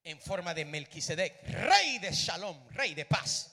[0.07, 3.51] en forma de Melquisedec, rey de Shalom, rey de paz.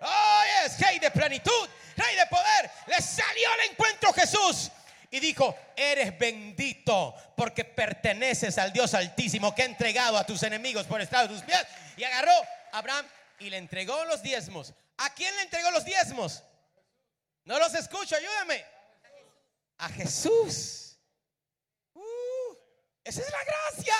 [0.00, 2.70] Oh, es rey de plenitud, rey de poder.
[2.88, 4.68] Le salió al encuentro Jesús
[5.12, 10.86] y dijo, eres bendito porque perteneces al Dios altísimo que ha entregado a tus enemigos
[10.86, 11.64] por estado de tus pies.
[11.96, 12.32] Y agarró
[12.72, 13.06] a Abraham
[13.38, 14.74] y le entregó los diezmos.
[14.96, 16.42] ¿A quién le entregó los diezmos?
[17.44, 18.64] No los escucho, ayúdame.
[19.78, 20.98] A Jesús.
[21.94, 22.56] Uh,
[23.04, 23.94] esa es la gracia.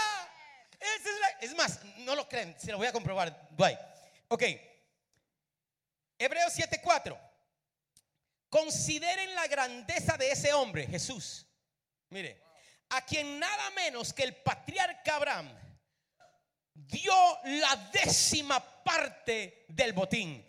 [1.41, 3.49] Es, más, no lo creen, se lo voy a comprobar.
[3.53, 3.79] Bye.
[4.29, 4.43] Ok.
[6.19, 7.19] Hebreos 7:4.
[8.49, 11.47] Consideren la grandeza de ese hombre, Jesús.
[12.09, 12.43] Mire,
[12.91, 15.49] a quien nada menos que el patriarca Abraham
[16.75, 17.15] dio
[17.45, 20.45] la décima parte del botín.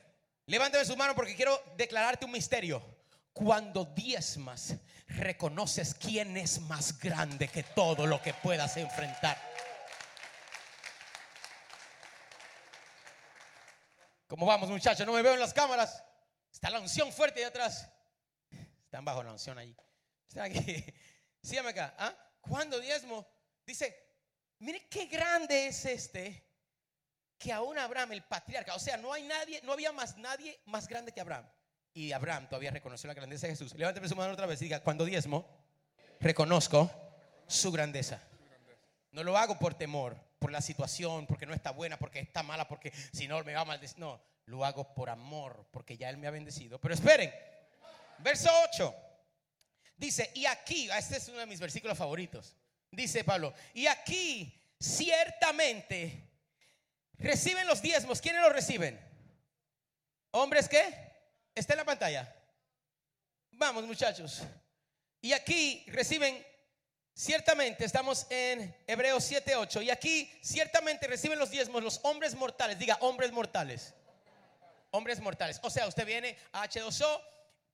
[0.48, 2.84] Levántame su mano porque quiero declararte un misterio.
[3.32, 4.76] Cuando diezmas,
[5.08, 9.51] reconoces quién es más grande que todo lo que puedas enfrentar.
[14.32, 15.06] ¿Cómo vamos, muchachos?
[15.06, 16.02] No me veo en las cámaras.
[16.50, 17.92] Está la unción fuerte de atrás.
[18.86, 19.76] Están bajo la unción allí.
[20.26, 20.86] Están aquí.
[21.44, 21.94] Sígame acá.
[21.98, 22.16] ¿Ah?
[22.40, 23.28] Cuando diezmo,
[23.66, 23.94] dice,
[24.60, 26.48] mire qué grande es este
[27.38, 30.88] que aún Abraham, el patriarca, o sea, no hay nadie, no había más nadie más
[30.88, 31.52] grande que Abraham.
[31.94, 33.74] Y Abraham todavía reconoció la grandeza de Jesús.
[33.76, 35.46] Levánteme su mano otra vez y diga, cuando diezmo,
[36.22, 36.90] reconozco
[37.48, 38.22] su grandeza.
[39.12, 42.68] No lo hago por temor, por la situación, porque no está buena, porque está mala,
[42.68, 44.00] porque si no me va a maldecir.
[44.00, 46.80] No, lo hago por amor, porque ya Él me ha bendecido.
[46.80, 47.34] Pero esperen,
[48.20, 48.96] verso 8.
[49.98, 52.56] Dice, y aquí, este es uno de mis versículos favoritos.
[52.90, 56.30] Dice Pablo, y aquí ciertamente
[57.18, 58.20] reciben los diezmos.
[58.20, 59.00] ¿Quiénes los reciben?
[60.32, 61.12] ¿Hombres qué?
[61.54, 62.36] Está en la pantalla.
[63.52, 64.42] Vamos muchachos.
[65.22, 66.44] Y aquí reciben,
[67.14, 69.82] ciertamente, estamos en Hebreos 7, 8.
[69.82, 72.78] Y aquí ciertamente reciben los diezmos los hombres mortales.
[72.80, 73.94] Diga, hombres mortales
[74.92, 75.60] hombres mortales.
[75.64, 77.22] O sea, usted viene a H2O,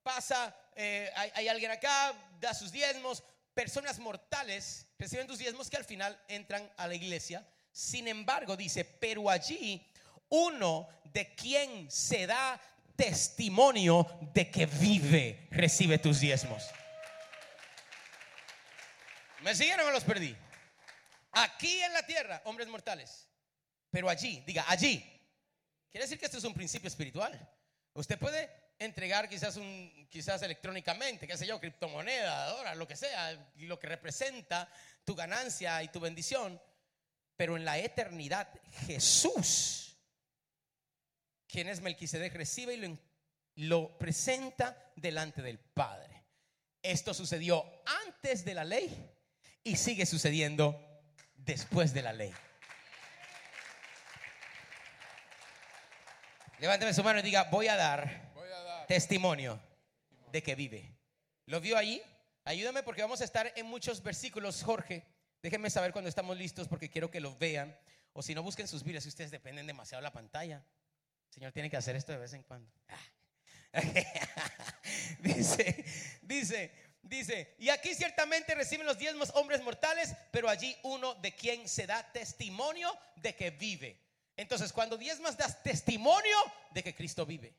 [0.03, 3.23] pasa, eh, hay, alguien acá, da sus diezmos.
[3.53, 7.45] Personas mortales reciben tus diezmos que al final entran a la iglesia.
[7.71, 9.85] Sin embargo, dice, pero allí
[10.29, 12.61] uno de quien se da
[12.95, 16.63] testimonio de que vive recibe tus diezmos.
[19.41, 20.35] ¿Me siguieron o los perdí?
[21.31, 23.29] Aquí en la tierra, hombres mortales.
[23.91, 25.17] Pero allí, diga, allí,
[25.97, 27.49] Quiere decir que esto es un principio espiritual.
[27.93, 33.33] Usted puede entregar quizás un, quizás electrónicamente, qué sé yo, criptomoneda, dólar, lo que sea,
[33.55, 34.71] lo que representa
[35.03, 36.61] tu ganancia y tu bendición,
[37.35, 38.47] pero en la eternidad
[38.85, 39.97] Jesús,
[41.47, 42.99] quien es Melquisedec, recibe y
[43.65, 46.25] lo presenta delante del Padre.
[46.83, 49.16] Esto sucedió antes de la ley
[49.67, 50.81] y sigue sucediendo
[51.35, 52.33] después de la ley.
[56.59, 58.31] Levánteme su mano y diga, voy a dar,
[58.87, 59.59] testimonio
[60.31, 60.95] de que vive.
[61.45, 62.01] ¿Lo vio ahí?
[62.45, 65.05] Ayúdame porque vamos a estar en muchos versículos, Jorge.
[65.41, 67.77] Déjenme saber cuando estamos listos porque quiero que lo vean.
[68.13, 70.65] O si no, busquen sus Biblias si ustedes dependen demasiado de la pantalla.
[71.27, 72.71] El Señor tiene que hacer esto de vez en cuando.
[75.19, 75.85] dice,
[76.21, 81.67] dice, Dice, y aquí ciertamente reciben los diezmos hombres mortales, pero allí uno de quien
[81.69, 83.99] se da testimonio de que vive.
[84.35, 86.37] Entonces, cuando diezmas das testimonio
[86.71, 87.53] de que Cristo vive.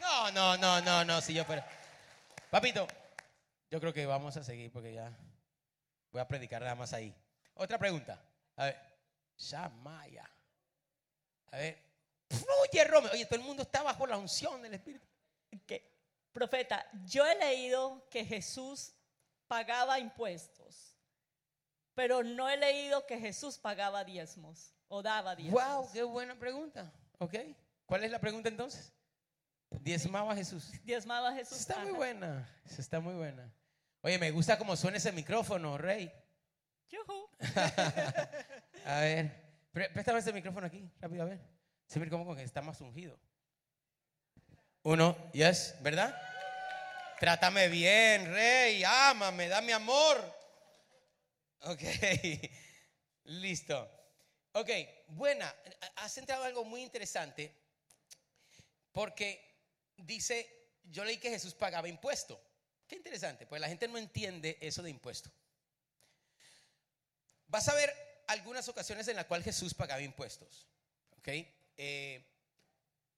[0.00, 1.66] No, no, no, no, no, si yo fuera.
[2.50, 2.86] Papito,
[3.70, 5.10] yo creo que vamos a seguir porque ya
[6.12, 7.14] voy a predicar nada más ahí.
[7.54, 8.22] Otra pregunta.
[8.56, 8.80] A ver,
[9.36, 10.30] Shamaya.
[11.50, 11.78] A ver,
[12.28, 13.12] fluye Romeo.
[13.12, 15.06] Oye, todo el mundo está bajo la unción del Espíritu.
[15.66, 15.93] Que,
[16.34, 18.94] profeta, yo he leído que Jesús
[19.46, 20.98] pagaba impuestos,
[21.94, 25.62] pero no he leído que Jesús pagaba diezmos o daba diezmos.
[25.64, 26.92] Wow, qué buena pregunta.
[27.18, 27.34] Ok,
[27.86, 28.92] ¿cuál es la pregunta entonces?
[29.80, 30.70] Diezmaba a Jesús.
[30.84, 31.58] Diezmaba a Jesús.
[31.58, 33.50] Está muy buena, está muy buena.
[34.02, 36.12] Oye, me gusta cómo suena ese micrófono, Rey.
[36.90, 37.28] Yujú.
[38.84, 39.32] A ver,
[39.72, 41.40] pré- préstame ese micrófono aquí, rápido, a ver.
[41.86, 43.18] Se ve como que está más ungido.
[44.84, 46.14] Uno, yes, ¿verdad?
[47.18, 50.18] Trátame bien, Rey, ámame, dame amor.
[51.60, 51.80] Ok,
[53.24, 53.90] listo.
[54.52, 54.68] Ok,
[55.08, 55.54] buena,
[55.96, 57.50] has entrado algo muy interesante
[58.92, 59.42] porque
[59.96, 60.46] dice,
[60.82, 62.38] yo leí que Jesús pagaba impuesto.
[62.86, 65.30] Qué interesante, pues la gente no entiende eso de impuesto.
[67.46, 67.90] Vas a ver
[68.26, 70.66] algunas ocasiones en las cuales Jesús pagaba impuestos.
[71.16, 71.28] ¿ok?
[71.78, 72.33] Eh,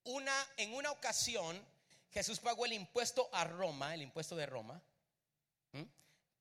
[0.07, 1.63] una, en una ocasión,
[2.11, 4.83] Jesús pagó el impuesto a Roma, el impuesto de Roma,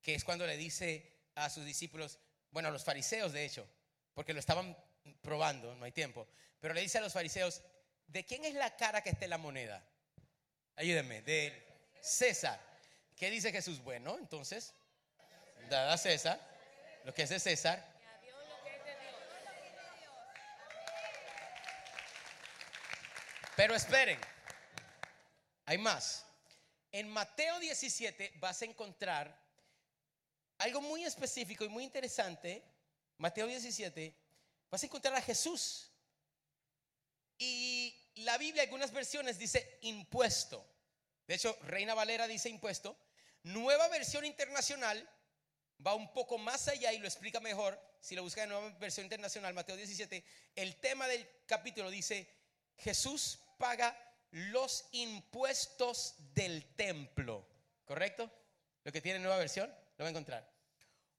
[0.02, 2.20] que es cuando le dice a sus discípulos,
[2.52, 3.68] bueno, a los fariseos de hecho,
[4.14, 4.78] porque lo estaban
[5.22, 6.28] probando, no hay tiempo,
[6.60, 7.62] pero le dice a los fariseos,
[8.08, 9.84] ¿de quién es la cara que está en la moneda?
[10.76, 11.66] Ayúdenme, de
[12.02, 12.60] César.
[13.16, 13.82] ¿Qué dice Jesús?
[13.82, 14.74] Bueno, entonces,
[15.70, 16.40] dada a César,
[17.04, 17.95] lo que es de César.
[23.56, 24.20] Pero esperen,
[25.66, 26.26] hay más.
[26.92, 29.38] En Mateo 17 vas a encontrar
[30.58, 32.64] algo muy específico y muy interesante.
[33.18, 34.14] Mateo 17,
[34.70, 35.92] vas a encontrar a Jesús.
[37.38, 40.66] Y la Biblia, algunas versiones dice impuesto.
[41.28, 42.98] De hecho, Reina Valera dice impuesto.
[43.44, 45.10] Nueva versión internacional
[45.86, 47.80] va un poco más allá y lo explica mejor.
[48.02, 50.24] Si lo busca en nueva versión internacional, Mateo 17,
[50.56, 52.30] el tema del capítulo dice,
[52.78, 53.98] Jesús paga
[54.32, 57.48] los impuestos del templo.
[57.86, 58.30] ¿Correcto?
[58.84, 60.50] Lo que tiene nueva versión, lo va a encontrar.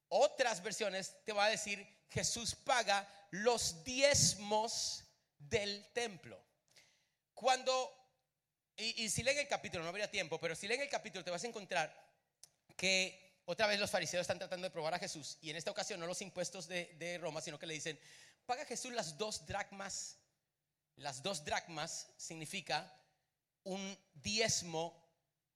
[0.08, 5.04] Otras versiones te va a decir, Jesús paga los diezmos
[5.38, 6.40] del templo.
[7.34, 7.92] Cuando,
[8.76, 11.30] y, y si leen el capítulo, no habría tiempo, pero si leen el capítulo te
[11.30, 12.06] vas a encontrar
[12.76, 16.00] que otra vez los fariseos están tratando de probar a Jesús y en esta ocasión
[16.00, 17.98] no los impuestos de, de Roma, sino que le dicen,
[18.44, 20.18] paga Jesús las dos dracmas.
[20.96, 22.92] Las dos dracmas significa
[23.64, 25.06] un diezmo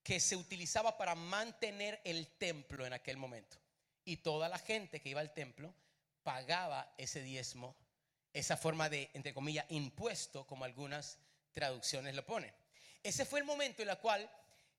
[0.03, 3.57] que se utilizaba para mantener el templo en aquel momento.
[4.05, 5.75] Y toda la gente que iba al templo
[6.23, 7.77] pagaba ese diezmo,
[8.33, 11.19] esa forma de, entre comillas, impuesto, como algunas
[11.53, 12.53] traducciones lo ponen.
[13.03, 14.31] Ese fue el momento en el cual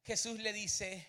[0.04, 1.08] Jesús le dice,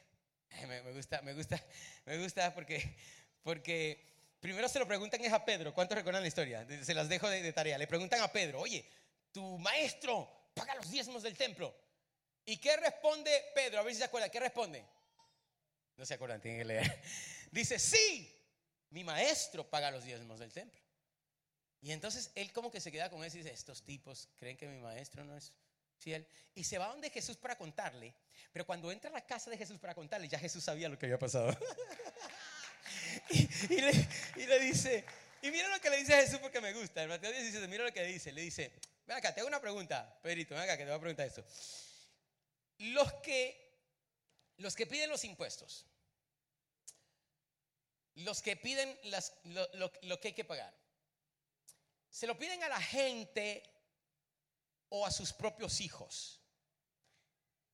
[0.67, 1.63] me, me gusta, me gusta,
[2.07, 2.97] me gusta porque,
[3.43, 4.05] porque
[4.41, 6.67] primero se lo preguntan es a Pedro, ¿cuántos recuerdan la historia?
[6.83, 7.79] Se las dejo de, de tarea.
[7.79, 8.85] Le preguntan a Pedro, oye,
[9.33, 11.75] tu maestro paga los diezmos del templo.
[12.45, 13.81] ¿Y qué responde Pedro?
[13.81, 14.29] A ver si se acuerda.
[14.29, 14.85] ¿Qué responde?
[15.97, 17.03] No se acuerdan, tienen que leer.
[17.51, 18.35] Dice, sí,
[18.91, 20.81] mi maestro paga los diezmos del templo.
[21.81, 24.69] Y entonces él como que se queda con eso y dice, estos tipos creen que
[24.69, 25.53] mi maestro no es
[25.99, 26.27] fiel.
[26.55, 28.15] Y se va donde Jesús para contarle.
[28.53, 31.07] Pero cuando entra a la casa de Jesús para contarle, ya Jesús sabía lo que
[31.07, 31.57] había pasado.
[33.31, 33.93] y, le,
[34.47, 35.05] le dice,
[35.43, 37.03] y mira lo que le dice Jesús porque me gusta.
[37.03, 38.31] En Mateo 17, mira lo que dice.
[38.31, 38.73] Le dice,
[39.15, 41.45] ven te hago una pregunta, Pedrito, ven acá que te voy a preguntar esto.
[42.79, 43.79] Los que,
[44.59, 45.87] los que piden los impuestos,
[48.15, 50.75] los que piden las- lo, lo- lo que hay que pagar,
[52.11, 53.63] ¿se lo piden a la gente
[54.91, 56.41] o a sus propios hijos?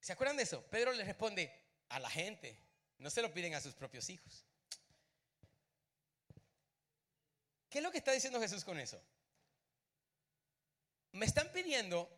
[0.00, 0.62] ¿Se acuerdan de eso?
[0.70, 1.52] Pedro le responde,
[1.88, 2.56] a la gente,
[2.98, 4.44] no se lo piden a sus propios hijos.
[7.70, 9.02] ¿Qué es lo que está diciendo Jesús con eso?
[11.18, 12.08] Me están pidiendo,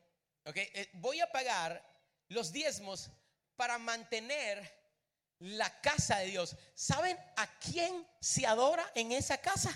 [0.44, 1.82] ok, eh, voy a pagar
[2.28, 3.10] los diezmos
[3.56, 4.78] para mantener
[5.38, 6.54] la casa de Dios.
[6.74, 9.70] ¿Saben a quién se adora en esa casa?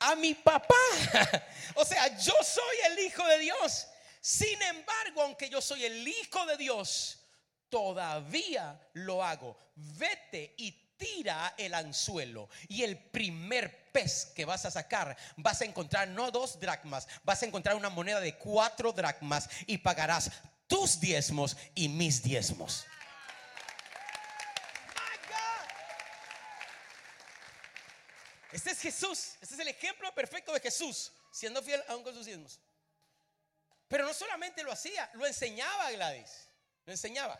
[0.00, 0.74] A mi papá.
[1.76, 3.86] O sea, yo soy el hijo de Dios.
[4.20, 7.20] Sin embargo, aunque yo soy el hijo de Dios,
[7.68, 9.56] todavía lo hago.
[9.74, 10.72] Vete y
[11.04, 16.30] tira el anzuelo y el primer pez que vas a sacar, vas a encontrar no
[16.30, 20.30] dos dracmas, vas a encontrar una moneda de cuatro dracmas y pagarás
[20.66, 22.86] tus diezmos y mis diezmos.
[28.50, 32.24] Este es Jesús, este es el ejemplo perfecto de Jesús, siendo fiel aún con sus
[32.24, 32.60] diezmos.
[33.88, 36.48] Pero no solamente lo hacía, lo enseñaba Gladys,
[36.86, 37.38] lo enseñaba.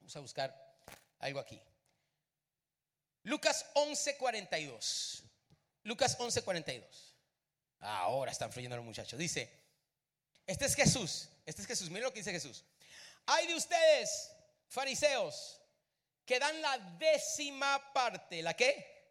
[0.00, 0.76] Vamos a buscar
[1.20, 1.60] algo aquí.
[3.24, 5.22] Lucas 11:42.
[5.84, 7.12] Lucas 11:42.
[7.80, 9.18] Ahora están fluyendo los muchachos.
[9.18, 9.50] Dice,
[10.46, 11.28] este es Jesús.
[11.44, 11.88] Este es Jesús.
[11.88, 12.64] Miren lo que dice Jesús.
[13.26, 14.30] Hay de ustedes,
[14.68, 15.60] fariseos,
[16.24, 18.42] que dan la décima parte.
[18.42, 19.10] ¿La qué?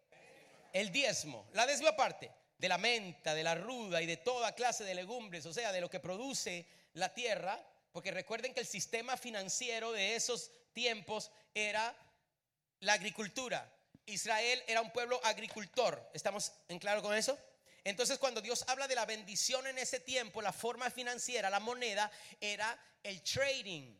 [0.72, 1.48] El diezmo.
[1.52, 5.44] La décima parte de la menta, de la ruda y de toda clase de legumbres,
[5.46, 7.62] o sea, de lo que produce la tierra.
[7.92, 11.94] Porque recuerden que el sistema financiero de esos tiempos era
[12.80, 13.70] la agricultura.
[14.06, 16.10] Israel era un pueblo agricultor.
[16.12, 17.38] ¿Estamos en claro con eso?
[17.84, 22.10] Entonces cuando Dios habla de la bendición en ese tiempo, la forma financiera, la moneda,
[22.40, 23.96] era el trading.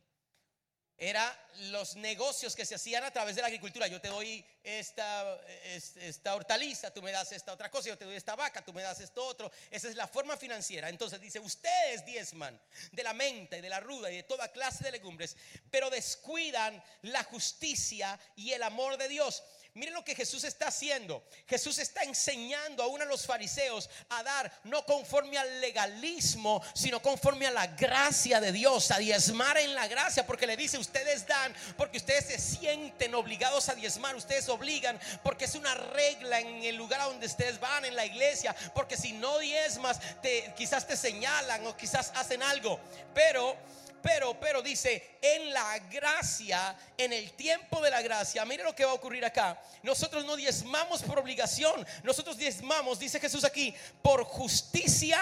[0.98, 1.36] Era
[1.70, 3.88] los negocios que se hacían a través de la agricultura.
[3.88, 5.40] Yo te doy esta,
[5.74, 8.82] esta hortaliza, tú me das esta otra cosa, yo te doy esta vaca, tú me
[8.82, 9.50] das esto otro.
[9.68, 10.88] Esa es la forma financiera.
[10.88, 12.60] Entonces dice, ustedes diezman
[12.92, 15.36] de la menta y de la ruda y de toda clase de legumbres,
[15.72, 19.42] pero descuidan la justicia y el amor de Dios.
[19.74, 21.24] Miren lo que Jesús está haciendo.
[21.46, 27.46] Jesús está enseñando aún a los fariseos a dar no conforme al legalismo, sino conforme
[27.46, 31.54] a la gracia de Dios, a diezmar en la gracia, porque le dice, ustedes dan,
[31.78, 36.76] porque ustedes se sienten obligados a diezmar, ustedes obligan, porque es una regla en el
[36.76, 40.98] lugar a donde ustedes van, en la iglesia, porque si no diezmas, te, quizás te
[40.98, 42.78] señalan o quizás hacen algo,
[43.14, 43.56] pero
[44.02, 48.84] pero, pero dice, en la gracia, en el tiempo de la gracia, mire lo que
[48.84, 49.60] va a ocurrir acá.
[49.82, 55.18] Nosotros no diezmamos por obligación, nosotros diezmamos, dice Jesús aquí, por justicia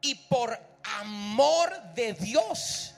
[0.00, 2.94] y por amor de Dios.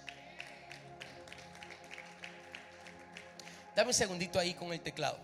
[3.74, 5.18] Dame un segundito ahí con el teclado.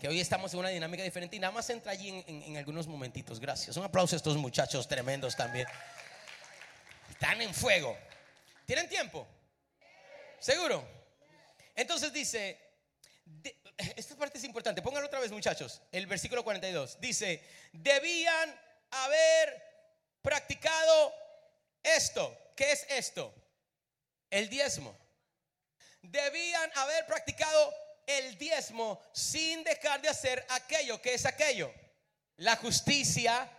[0.00, 2.86] Que hoy estamos en una dinámica diferente y nada más entra allí en, en algunos
[2.86, 3.40] momentitos.
[3.40, 3.76] Gracias.
[3.76, 5.66] Un aplauso a estos muchachos tremendos también.
[7.10, 7.96] Están en fuego.
[8.64, 9.26] ¿Tienen tiempo?
[10.38, 10.86] ¿Seguro?
[11.74, 12.58] Entonces dice,
[13.96, 17.00] esta parte es importante, pónganlo otra vez muchachos, el versículo 42.
[17.00, 17.42] Dice,
[17.72, 18.60] debían
[18.90, 19.62] haber
[20.22, 21.14] practicado
[21.82, 22.52] esto.
[22.56, 23.34] ¿Qué es esto?
[24.30, 24.96] El diezmo.
[26.02, 27.74] Debían haber practicado
[28.06, 31.00] el diezmo sin dejar de hacer aquello.
[31.00, 31.72] ¿Qué es aquello?
[32.36, 33.50] La justicia,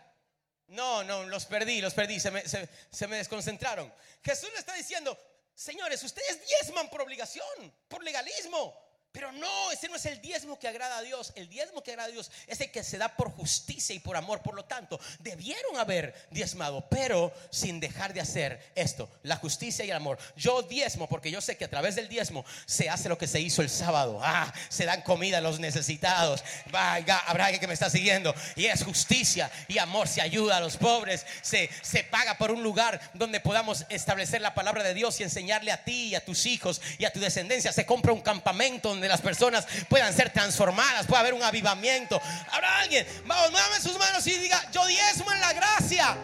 [0.67, 3.93] no, no, los perdí, los perdí, se me, se, me desconcentraron.
[4.23, 5.17] Jesús le está diciendo,
[5.53, 8.84] señores, ustedes diezman por obligación, por legalismo.
[9.15, 11.31] Pero no, ese no es el diezmo que agrada a Dios.
[11.35, 14.17] El diezmo que agrada a Dios es el que se da por justicia y por
[14.17, 14.41] amor.
[14.41, 19.89] Por lo tanto, debieron haber diezmado, pero sin dejar de hacer esto, la justicia y
[19.89, 20.17] el amor.
[20.35, 23.39] Yo diezmo porque yo sé que a través del diezmo se hace lo que se
[23.39, 24.19] hizo el sábado.
[24.21, 26.43] Ah, se dan comida a los necesitados.
[26.69, 28.35] Vaya, habrá alguien que me está siguiendo.
[28.57, 30.09] Y es justicia y amor.
[30.09, 31.25] Se ayuda a los pobres.
[31.41, 35.71] Se, se paga por un lugar donde podamos establecer la palabra de Dios y enseñarle
[35.71, 37.71] a ti y a tus hijos y a tu descendencia.
[37.71, 42.21] Se compra un campamento donde las personas puedan ser transformadas, pueda haber un avivamiento.
[42.51, 46.17] Habrá alguien, vamos, muévame sus manos y diga, yo diezmo en la gracia.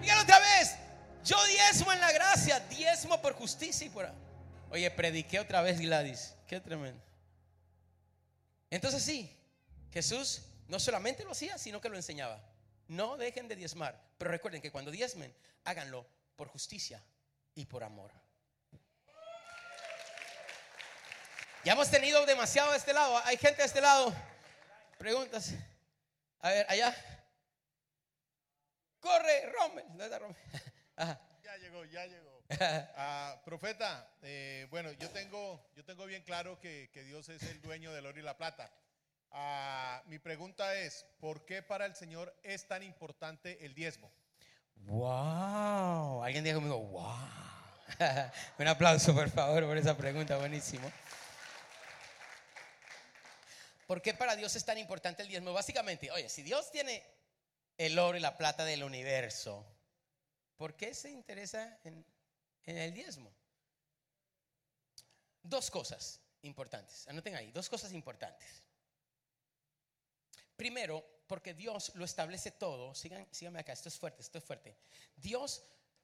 [0.00, 0.76] Dígalo otra vez,
[1.24, 4.10] yo diezmo en la gracia, diezmo por justicia y por...
[4.70, 7.02] Oye, prediqué otra vez Gladys, qué tremendo.
[8.70, 9.32] Entonces sí,
[9.92, 12.40] Jesús no solamente lo hacía, sino que lo enseñaba.
[12.88, 16.06] No dejen de diezmar, pero recuerden que cuando diezmen, háganlo
[16.36, 17.02] por justicia
[17.54, 18.12] y por amor.
[21.66, 23.20] Ya hemos tenido demasiado de este lado.
[23.24, 24.14] Hay gente de este lado.
[24.98, 25.52] Preguntas.
[26.38, 26.94] A ver, allá.
[29.00, 29.84] Corre, Rommel.
[31.42, 32.44] Ya llegó, ya llegó.
[32.96, 37.92] Ah, profeta, eh, bueno, yo tengo, yo tengo bien claro que, Dios es el dueño
[37.92, 38.70] del oro y la plata.
[39.32, 44.12] Ah, mi pregunta es, ¿por qué para el Señor es tan importante el diezmo?
[44.76, 47.16] Wow, alguien dijo conmigo, wow.
[48.58, 50.92] Un aplauso, por favor, por esa pregunta, buenísimo.
[53.86, 55.52] ¿Por qué para Dios es tan importante el diezmo?
[55.52, 57.04] Básicamente, oye, si Dios tiene
[57.78, 59.64] el oro y la plata del universo,
[60.56, 62.04] ¿por qué se interesa en,
[62.64, 63.32] el diezmo?
[65.40, 68.64] Dos cosas importantes, anoten ahí, dos cosas importantes.
[70.56, 74.76] Primero, porque Dios lo establece todo, Sigan, síganme acá, esto es fuerte, esto es fuerte.
[75.14, 75.62] Dios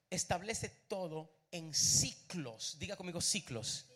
[0.08, 3.86] establece todo en ciclos, diga conmigo ciclos.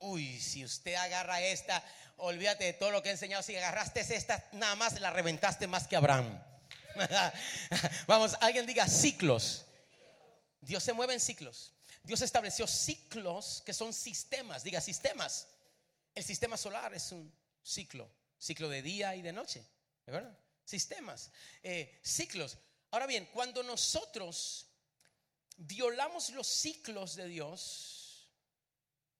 [0.00, 1.84] Uy, si usted agarra esta,
[2.18, 3.42] olvídate de todo lo que he enseñado.
[3.42, 6.42] Si agarraste esta, nada más la reventaste más que Abraham.
[8.06, 9.64] Vamos, alguien diga ciclos.
[10.60, 11.72] Dios se mueve en ciclos.
[12.02, 14.62] Dios estableció ciclos que son sistemas.
[14.62, 15.48] Diga sistemas.
[16.14, 17.32] El sistema solar es un
[17.62, 18.10] ciclo.
[18.38, 19.64] Ciclo de día y de noche.
[20.64, 21.30] Sistemas,
[21.62, 22.58] eh, ciclos.
[22.90, 24.66] Ahora bien, cuando nosotros
[25.56, 27.97] violamos los ciclos de Dios,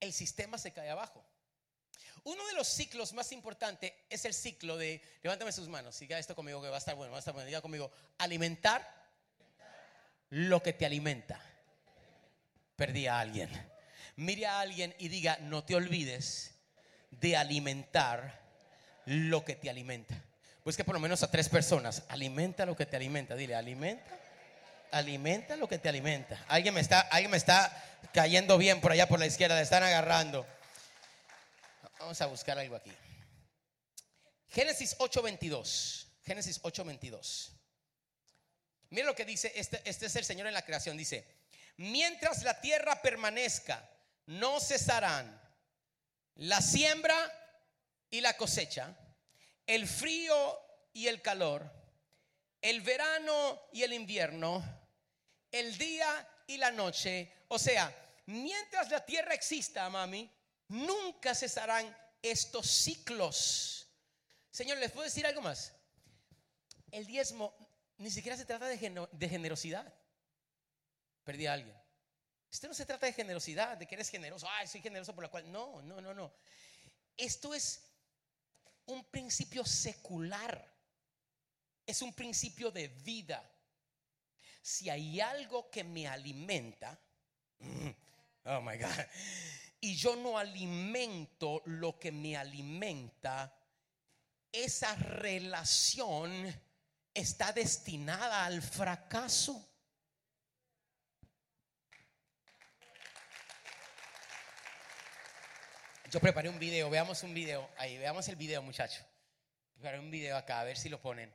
[0.00, 1.24] el sistema se cae abajo.
[2.24, 6.34] Uno de los ciclos más importantes es el ciclo de, levántame sus manos, siga esto
[6.34, 8.86] conmigo que va a estar bueno, va a estar bueno, diga conmigo, alimentar
[10.30, 11.40] lo que te alimenta.
[12.76, 13.50] Perdí a alguien.
[14.16, 16.54] Mire a alguien y diga, no te olvides
[17.10, 18.40] de alimentar
[19.06, 20.22] lo que te alimenta.
[20.62, 23.36] Pues que por lo menos a tres personas, alimenta lo que te alimenta.
[23.36, 24.18] Dile, alimenta,
[24.90, 26.44] alimenta lo que te alimenta.
[26.48, 29.82] Alguien me está, alguien me está cayendo bien por allá por la izquierda, le están
[29.82, 30.46] agarrando.
[31.98, 32.92] Vamos a buscar algo aquí.
[34.50, 36.06] Génesis 8:22.
[36.24, 37.50] Génesis 8:22.
[38.90, 40.96] Mira lo que dice, este, este es el Señor en la creación.
[40.96, 41.26] Dice,
[41.76, 43.86] mientras la tierra permanezca,
[44.26, 45.40] no cesarán
[46.36, 47.16] la siembra
[48.10, 48.96] y la cosecha,
[49.66, 50.58] el frío
[50.92, 51.70] y el calor,
[52.62, 54.62] el verano y el invierno,
[55.52, 57.32] el día y la noche.
[57.48, 57.94] O sea,
[58.26, 60.30] mientras la tierra exista, mami,
[60.68, 63.86] nunca cesarán estos ciclos.
[64.50, 65.72] Señor, ¿les puedo decir algo más?
[66.90, 67.54] El diezmo
[67.98, 69.92] ni siquiera se trata de, generosidad.
[71.24, 71.76] Perdí a alguien.
[72.50, 74.48] Esto no se trata de generosidad, de que eres generoso.
[74.50, 75.50] Ay, soy generoso por la cual.
[75.50, 76.32] No, no, no, no.
[77.16, 77.82] Esto es
[78.86, 80.72] un principio secular.
[81.84, 83.42] Es un principio de vida.
[84.68, 87.00] Si hay algo que me alimenta,
[87.58, 87.88] mm,
[88.44, 88.90] oh my God,
[89.80, 93.58] y yo no alimento lo que me alimenta,
[94.52, 96.54] esa relación
[97.14, 99.66] está destinada al fracaso.
[106.10, 109.02] Yo preparé un video, veamos un video ahí, veamos el video, muchacho.
[109.72, 111.34] Preparé un video acá, a ver si lo ponen.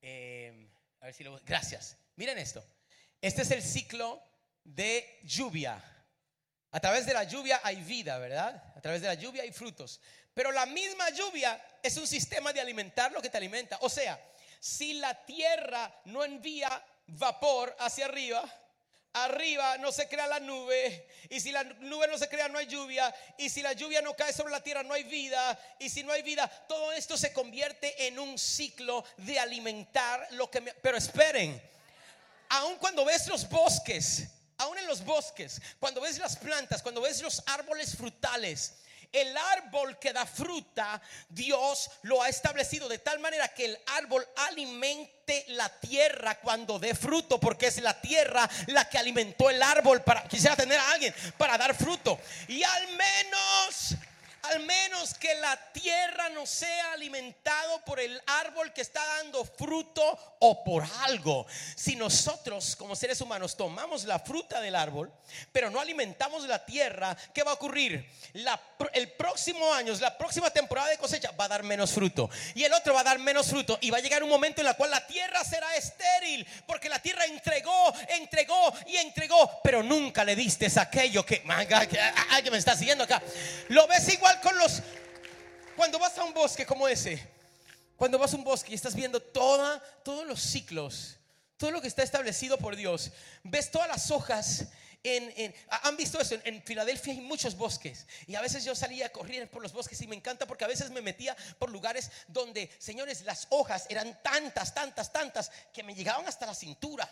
[0.00, 0.66] Eh,
[1.00, 1.38] a ver si lo.
[1.44, 1.98] Gracias.
[2.20, 2.62] Miren esto.
[3.22, 4.22] Este es el ciclo
[4.62, 5.82] de lluvia.
[6.70, 8.62] A través de la lluvia hay vida, ¿verdad?
[8.76, 10.02] A través de la lluvia hay frutos.
[10.34, 13.78] Pero la misma lluvia es un sistema de alimentar lo que te alimenta.
[13.80, 14.20] O sea,
[14.60, 18.44] si la tierra no envía vapor hacia arriba,
[19.14, 21.08] arriba no se crea la nube.
[21.30, 23.14] Y si la nube no se crea, no hay lluvia.
[23.38, 25.58] Y si la lluvia no cae sobre la tierra, no hay vida.
[25.78, 30.50] Y si no hay vida, todo esto se convierte en un ciclo de alimentar lo
[30.50, 30.74] que me...
[30.74, 31.70] Pero esperen,
[32.50, 34.28] aun cuando ves los bosques,
[34.58, 38.74] aun en los bosques, cuando ves las plantas, cuando ves los árboles frutales,
[39.12, 44.26] el árbol que da fruta, Dios lo ha establecido de tal manera que el árbol
[44.48, 50.02] alimente la tierra cuando dé fruto, porque es la tierra la que alimentó el árbol
[50.02, 52.18] para quisiera tener a alguien para dar fruto.
[52.46, 53.96] Y al menos
[54.50, 60.36] al menos que la tierra no sea alimentado por el árbol que está dando fruto
[60.40, 61.46] o por algo.
[61.76, 65.12] Si nosotros como seres humanos tomamos la fruta del árbol,
[65.52, 68.08] pero no alimentamos la tierra, ¿qué va a ocurrir?
[68.34, 68.60] La
[68.92, 72.72] el próximo año, la próxima temporada de cosecha va a dar menos fruto y el
[72.72, 74.90] otro va a dar menos fruto y va a llegar un momento en el cual
[74.90, 80.70] la tierra será estéril porque la tierra entregó, entregó y entregó, pero nunca le diste
[80.76, 81.98] aquello que, manga, que
[82.30, 83.22] alguien me está siguiendo acá.
[83.68, 84.82] Lo ves igual con los
[85.76, 87.26] cuando vas a un bosque como ese,
[87.96, 91.16] cuando vas a un bosque y estás viendo toda, todos los ciclos,
[91.56, 93.10] todo lo que está establecido por Dios,
[93.44, 94.66] ves todas las hojas.
[95.02, 98.74] En, en- han visto eso, en, en Filadelfia hay muchos bosques y a veces yo
[98.74, 101.70] salía a correr por los bosques y me encanta porque a veces me metía por
[101.70, 107.10] lugares donde, señores, las hojas eran tantas, tantas, tantas que me llegaban hasta la cintura.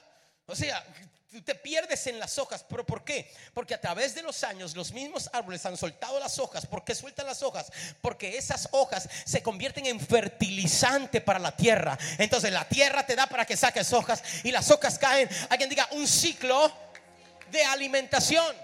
[0.49, 0.83] O sea,
[1.31, 2.65] tú te pierdes en las hojas.
[2.69, 3.31] ¿Pero por qué?
[3.53, 6.67] Porque a través de los años los mismos árboles han soltado las hojas.
[6.67, 7.71] ¿Por qué sueltan las hojas?
[8.01, 11.99] Porque esas hojas se convierten en fertilizante para la tierra.
[12.17, 15.29] Entonces la tierra te da para que saques hojas y las hojas caen.
[15.51, 16.73] Alguien diga un ciclo
[17.51, 18.57] de alimentación.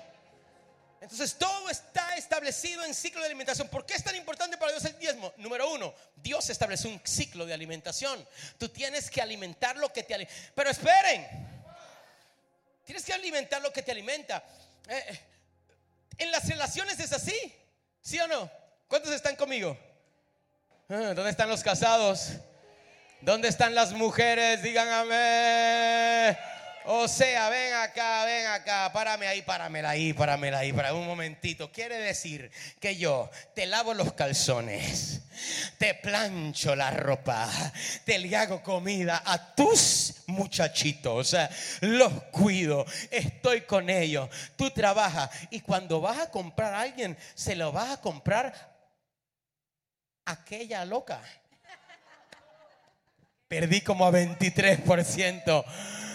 [1.02, 3.68] Entonces todo está establecido en ciclo de alimentación.
[3.68, 5.34] ¿Por qué es tan importante para Dios el diezmo?
[5.36, 8.26] Número uno, Dios estableció un ciclo de alimentación.
[8.56, 10.34] Tú tienes que alimentar lo que te alimenta.
[10.54, 11.53] Pero esperen,
[12.84, 14.42] tienes que alimentar lo que te alimenta.
[14.88, 15.20] Eh, eh,
[16.18, 17.34] en las relaciones es así,
[18.00, 18.50] ¿sí o no?
[18.88, 19.76] ¿Cuántos están conmigo?
[20.88, 22.32] Ah, ¿Dónde están los casados?
[23.20, 24.62] ¿Dónde están las mujeres?
[24.62, 26.36] Digan amén.
[26.86, 31.72] O sea, ven acá, ven acá, párame ahí, páramela ahí, páramela ahí, para un momentito.
[31.72, 35.22] Quiere decir que yo te lavo los calzones,
[35.78, 37.48] te plancho la ropa,
[38.04, 41.34] te le hago comida a tus muchachitos,
[41.80, 47.56] los cuido, estoy con ellos, tú trabajas y cuando vas a comprar a alguien, se
[47.56, 48.74] lo vas a comprar
[50.26, 51.22] a aquella loca
[53.48, 55.64] Perdí como a 23%.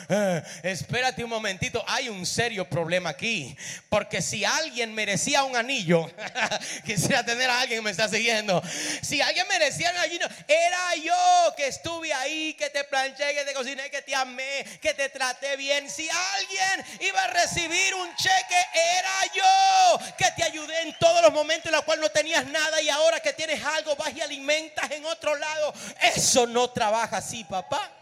[0.64, 3.56] Espérate un momentito, hay un serio problema aquí.
[3.90, 6.10] Porque si alguien merecía un anillo,
[6.86, 8.62] quisiera tener a alguien que me está siguiendo.
[9.02, 13.54] Si alguien merecía un anillo, era yo que estuve ahí, que te planché, que te
[13.54, 15.90] cociné, que te amé, que te traté bien.
[15.90, 21.32] Si alguien iba a recibir un cheque, era yo que te ayudé en todos los
[21.32, 24.90] momentos en los cuales no tenías nada y ahora que tienes algo vas y alimentas
[24.90, 25.74] en otro lado.
[26.16, 27.99] Eso no trabaja así, papá.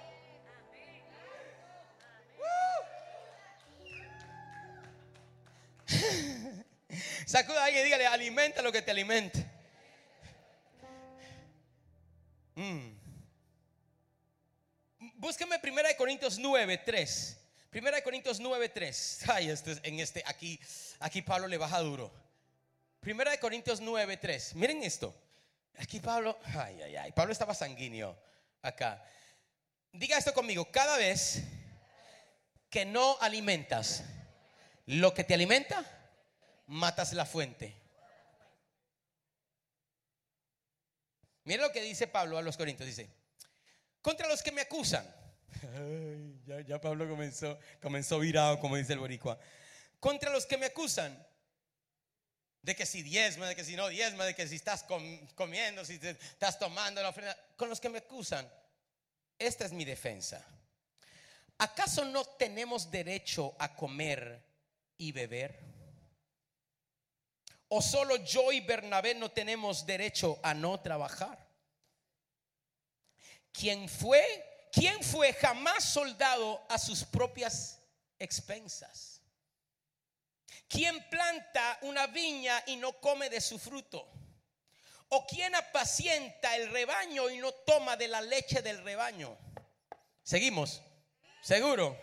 [7.27, 9.45] Sacuda a alguien y dígale, alimenta lo que te alimente.
[12.55, 12.97] Mm.
[15.15, 17.39] Búsqueme 1 Corintios 9, 3.
[17.73, 19.19] 1 Corintios 9, 3.
[19.27, 20.57] Ay, este, en este, aquí,
[21.01, 22.13] aquí Pablo le baja duro.
[23.05, 24.55] 1 Corintios 9, 3.
[24.55, 25.13] Miren esto.
[25.79, 27.11] Aquí Pablo, ay, ay, ay.
[27.11, 28.17] Pablo estaba sanguíneo
[28.61, 29.03] acá.
[29.91, 30.71] Diga esto conmigo.
[30.71, 31.43] Cada vez
[32.69, 34.05] que no alimentas
[34.85, 35.96] lo que te alimenta,
[36.67, 37.75] matas la fuente.
[41.43, 42.87] Mira lo que dice Pablo a los Corintios.
[42.87, 43.09] Dice,
[44.01, 45.05] contra los que me acusan.
[46.45, 49.39] ya, ya, Pablo comenzó, comenzó virado, como dice el boricua.
[49.99, 51.25] Contra los que me acusan
[52.61, 54.83] de que si diezma, de que si no diezma, de que si estás
[55.35, 57.37] comiendo, si estás tomando la ofrenda.
[57.55, 58.51] Con los que me acusan,
[59.39, 60.45] esta es mi defensa.
[61.59, 64.43] ¿Acaso no tenemos derecho a comer
[64.97, 65.76] y beber?
[67.69, 71.45] ¿O solo yo y Bernabé no tenemos derecho a no trabajar?
[73.51, 74.69] ¿Quién fue?
[74.71, 77.79] ¿Quién fue jamás soldado a sus propias
[78.19, 79.21] expensas?
[80.67, 84.07] ¿Quién planta una viña y no come de su fruto?
[85.09, 89.37] ¿O quién apacienta el rebaño y no toma de la leche del rebaño?
[90.23, 90.81] Seguimos.
[91.41, 91.97] ¿Seguro?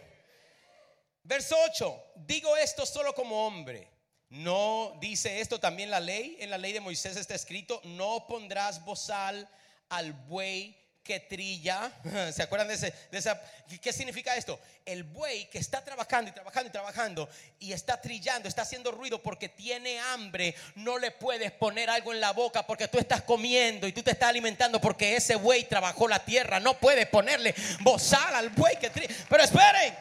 [1.23, 2.13] Verso 8.
[2.17, 3.94] Digo esto solo como hombre.
[4.35, 6.37] No dice esto también la ley.
[6.41, 9.49] En la ley de Moisés está escrito, no pondrás bozal
[9.89, 11.93] al buey que trilla.
[12.35, 13.41] ¿Se acuerdan de, ese, de esa?
[13.81, 14.59] ¿Qué significa esto?
[14.85, 17.29] El buey que está trabajando y trabajando y trabajando
[17.61, 22.21] y está trillando, está haciendo ruido porque tiene hambre, no le puedes poner algo en
[22.21, 26.09] la boca porque tú estás comiendo y tú te estás alimentando porque ese buey trabajó
[26.09, 26.59] la tierra.
[26.59, 29.15] No puedes ponerle bozal al buey que trilla.
[29.29, 29.95] Pero esperen,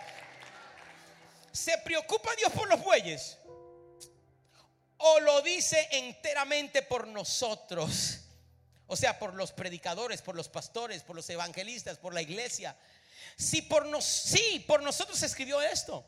[1.52, 3.38] ¿se preocupa Dios por los bueyes?
[5.06, 8.20] ¿O lo dice enteramente por nosotros?
[8.88, 12.74] O sea, por los predicadores, por los pastores, por los evangelistas, por la iglesia.
[13.36, 16.06] Si por nos, sí, por nosotros escribió esto.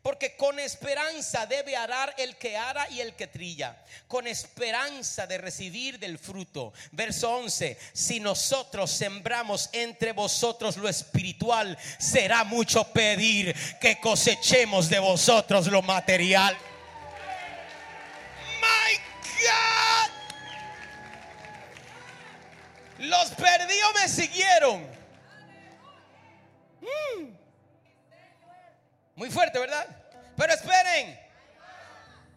[0.00, 3.84] Porque con esperanza debe arar el que ara y el que trilla.
[4.06, 6.72] Con esperanza de recibir del fruto.
[6.92, 7.76] Verso 11.
[7.92, 15.82] Si nosotros sembramos entre vosotros lo espiritual, será mucho pedir que cosechemos de vosotros lo
[15.82, 16.56] material.
[18.60, 18.98] My
[19.42, 20.10] God.
[22.98, 24.86] Los perdió, me siguieron.
[26.80, 27.36] Mm.
[29.14, 29.86] Muy fuerte, ¿verdad?
[30.36, 31.18] Pero esperen.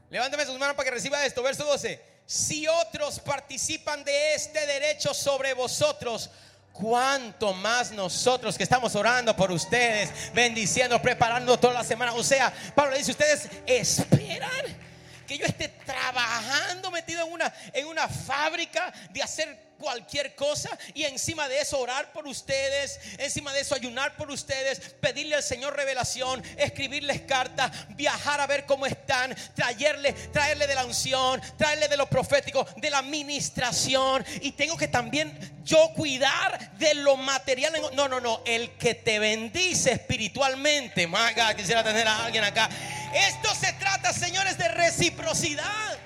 [0.09, 1.41] Levántame sus manos para que reciba esto.
[1.41, 2.03] Verso 12.
[2.25, 6.29] Si otros participan de este derecho sobre vosotros,
[6.73, 12.13] cuánto más nosotros que estamos orando por ustedes, bendiciendo, preparando toda la semana.
[12.13, 14.90] O sea, Pablo dice, ustedes esperan
[15.27, 21.03] que yo esté trabajando metido en una, en una fábrica de hacer cualquier cosa y
[21.03, 25.75] encima de eso orar por ustedes, encima de eso ayunar por ustedes, pedirle al Señor
[25.75, 31.97] revelación, escribirles cartas, viajar a ver cómo están, traerle, traerle de la unción, traerle de
[31.97, 37.73] lo profético, de la administración y tengo que también yo cuidar de lo material.
[37.93, 42.69] No, no, no, el que te bendice espiritualmente, maga, quisiera tener a alguien acá.
[43.13, 45.97] Esto se trata, señores, de reciprocidad.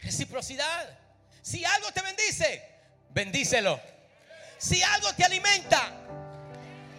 [0.00, 0.98] Reciprocidad.
[1.42, 2.64] Si algo te bendice,
[3.10, 3.80] bendícelo.
[4.56, 5.92] Si algo te alimenta,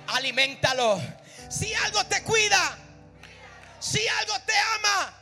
[0.07, 1.01] alimentalo.
[1.49, 2.77] Si algo te cuida,
[3.79, 5.13] si algo te ama,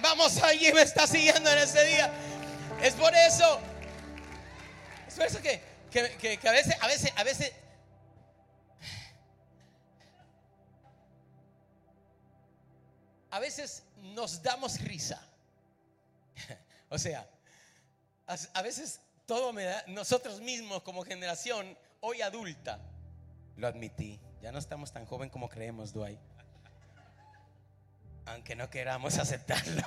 [0.00, 2.10] vamos allí, me está siguiendo en ese día.
[2.82, 3.60] Es por eso,
[5.06, 7.52] es por eso que, que, que a veces, a veces, a veces
[13.30, 15.20] a veces nos damos risa.
[16.92, 17.24] O sea,
[18.26, 22.80] a veces todo me da, nosotros mismos como generación, hoy adulta,
[23.56, 26.18] lo admití, ya no estamos tan joven como creemos, Dwight.
[28.26, 29.84] Aunque no queramos aceptarlo.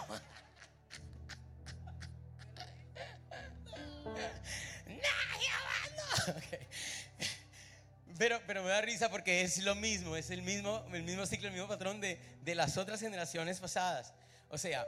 [8.17, 11.47] Pero, pero me da risa porque es lo mismo, es el mismo, el mismo ciclo,
[11.47, 14.13] el mismo patrón de, de las otras generaciones pasadas.
[14.49, 14.85] O sea,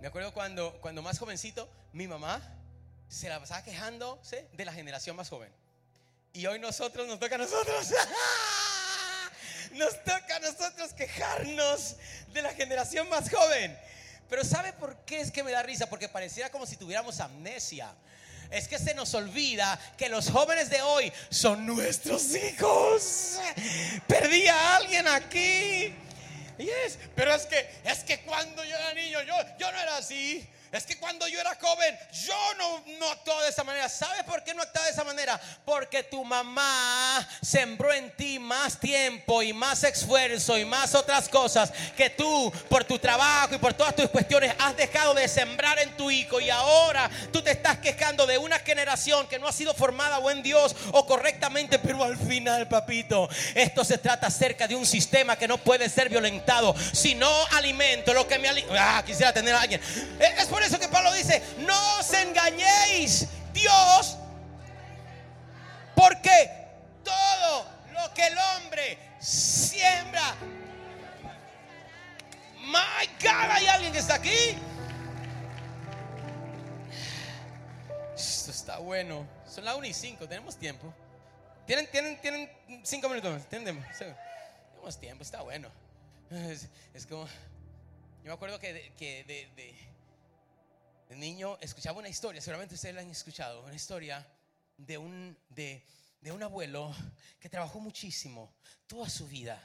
[0.00, 2.40] me acuerdo cuando, cuando más jovencito, mi mamá
[3.08, 4.20] se la pasaba quejando
[4.52, 5.52] de la generación más joven.
[6.32, 7.92] Y hoy nosotros, nos toca a nosotros.
[9.72, 11.96] Nos toca a nosotros quejarnos
[12.34, 13.78] de la generación más joven.
[14.28, 15.88] Pero ¿sabe por qué es que me da risa?
[15.88, 17.94] Porque pareciera como si tuviéramos amnesia.
[18.52, 23.38] Es que se nos olvida que los jóvenes de hoy son nuestros hijos.
[24.06, 25.94] Perdí a alguien aquí.
[26.58, 30.46] Yes, pero es que es que cuando yo era niño yo yo no era así.
[30.72, 33.90] Es que cuando yo era joven, yo no, no actuaba de esa manera.
[33.90, 35.38] ¿Sabes por qué no actuaba de esa manera?
[35.66, 41.70] Porque tu mamá sembró en ti más tiempo y más esfuerzo y más otras cosas
[41.94, 45.94] que tú, por tu trabajo y por todas tus cuestiones, has dejado de sembrar en
[45.94, 46.40] tu hijo.
[46.40, 50.42] Y ahora tú te estás quejando de una generación que no ha sido formada buen
[50.42, 51.78] Dios o correctamente.
[51.80, 56.08] Pero al final, papito, esto se trata acerca de un sistema que no puede ser
[56.08, 56.74] violentado.
[56.94, 58.96] Si no alimento lo que me alimenta.
[58.96, 59.82] Ah, quisiera tener a alguien.
[60.18, 64.16] Es por eso que Pablo dice, no os engañéis, Dios,
[65.94, 66.50] porque
[67.04, 70.34] todo lo que el hombre siembra,
[72.60, 74.58] my God, hay alguien que está aquí.
[78.14, 79.26] Esto está bueno.
[79.46, 80.92] Son las 1 y 5, tenemos tiempo.
[81.66, 82.50] ¿Tienen, tienen, tienen
[82.82, 83.46] cinco minutos?
[83.48, 83.84] ¿Tienen?
[83.98, 85.70] Tenemos tiempo, está bueno.
[86.94, 89.92] Es, como, yo me acuerdo que, que de
[91.16, 94.26] niño escuchaba una historia, seguramente ustedes la han escuchado, una historia
[94.76, 95.86] de un, de,
[96.20, 96.94] de un abuelo
[97.38, 98.54] que trabajó muchísimo
[98.86, 99.60] toda su vida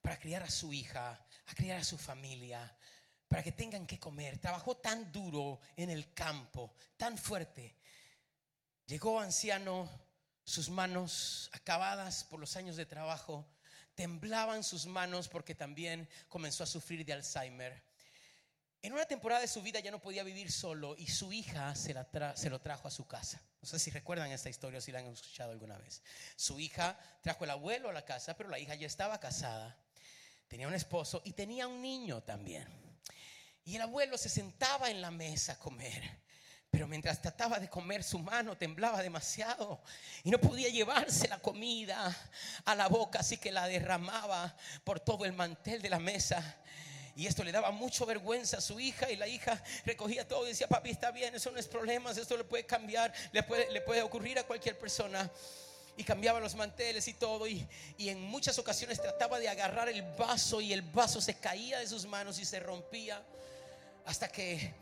[0.00, 1.10] para criar a su hija,
[1.46, 2.76] a criar a su familia,
[3.28, 4.38] para que tengan que comer.
[4.38, 7.76] Trabajó tan duro en el campo, tan fuerte.
[8.86, 9.88] Llegó anciano,
[10.44, 13.46] sus manos acabadas por los años de trabajo,
[13.94, 17.82] temblaban sus manos porque también comenzó a sufrir de Alzheimer.
[18.84, 21.94] En una temporada de su vida ya no podía vivir solo y su hija se,
[22.34, 23.40] se, lo trajo a su casa.
[23.60, 26.02] No sé si recuerdan esta historia o si la han escuchado alguna vez.
[26.34, 29.78] Su hija trajo el abuelo a la casa, pero la hija ya estaba casada,
[30.48, 32.66] tenía un esposo y tenía un niño también.
[33.64, 36.20] Y el abuelo se sentaba en la mesa a comer.
[36.68, 39.80] Pero mientras trataba de comer, su mano temblaba demasiado
[40.24, 42.16] y no podía llevarse la comida
[42.64, 46.58] a la boca, así que la derramaba por todo el mantel de la mesa.
[47.14, 50.48] Y esto le daba mucho vergüenza a su hija y la hija recogía todo y
[50.48, 53.82] decía, papi, está bien, eso no es problema, esto le puede cambiar, le puede, le
[53.82, 55.30] puede ocurrir a cualquier persona.
[55.94, 60.00] Y cambiaba los manteles y todo y, y en muchas ocasiones trataba de agarrar el
[60.16, 63.22] vaso y el vaso se caía de sus manos y se rompía
[64.06, 64.72] hasta que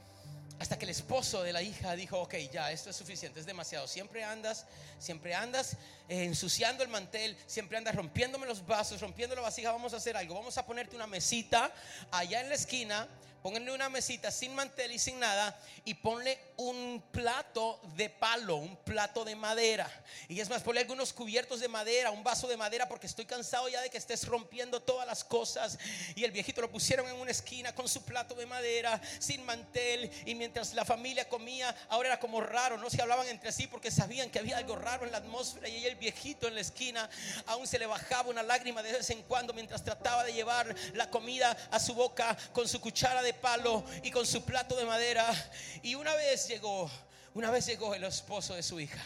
[0.60, 3.88] hasta que el esposo de la hija dijo, ok, ya, esto es suficiente, es demasiado.
[3.88, 4.66] Siempre andas,
[4.98, 5.72] siempre andas
[6.06, 9.72] eh, ensuciando el mantel, siempre andas rompiéndome los vasos, rompiendo la vasija.
[9.72, 11.72] Vamos a hacer algo, vamos a ponerte una mesita
[12.10, 13.08] allá en la esquina
[13.42, 18.76] Pónganle una mesita sin mantel y sin nada y ponle un plato de palo, un
[18.76, 19.90] plato de madera.
[20.28, 23.68] Y es más, ponle algunos cubiertos de madera, un vaso de madera porque estoy cansado
[23.68, 25.78] ya de que estés rompiendo todas las cosas.
[26.14, 30.10] Y el viejito lo pusieron en una esquina con su plato de madera, sin mantel.
[30.26, 33.90] Y mientras la familia comía, ahora era como raro, no se hablaban entre sí porque
[33.90, 35.66] sabían que había algo raro en la atmósfera.
[35.68, 37.08] Y el viejito en la esquina
[37.46, 41.08] aún se le bajaba una lágrima de vez en cuando mientras trataba de llevar la
[41.08, 45.26] comida a su boca con su cuchara de palo y con su plato de madera.
[45.82, 46.90] Y una vez llegó,
[47.34, 49.02] una vez llegó el esposo de su hija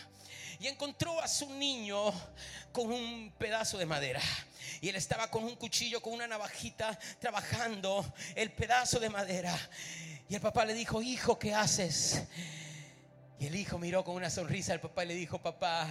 [0.58, 2.12] y encontró a su niño
[2.72, 4.20] con un pedazo de madera.
[4.80, 8.04] Y él estaba con un cuchillo, con una navajita, trabajando
[8.34, 9.56] el pedazo de madera.
[10.28, 12.22] Y el papá le dijo, hijo, ¿qué haces?
[13.38, 15.88] Y el hijo miró con una sonrisa al papá y le dijo, papá,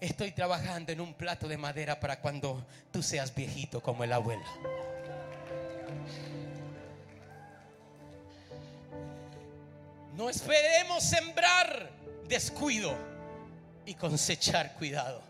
[0.00, 4.93] estoy trabajando en un plato de madera para cuando tú seas viejito como el abuelo.
[10.16, 11.90] No esperemos sembrar
[12.28, 12.94] descuido
[13.84, 15.20] y cosechar cuidado.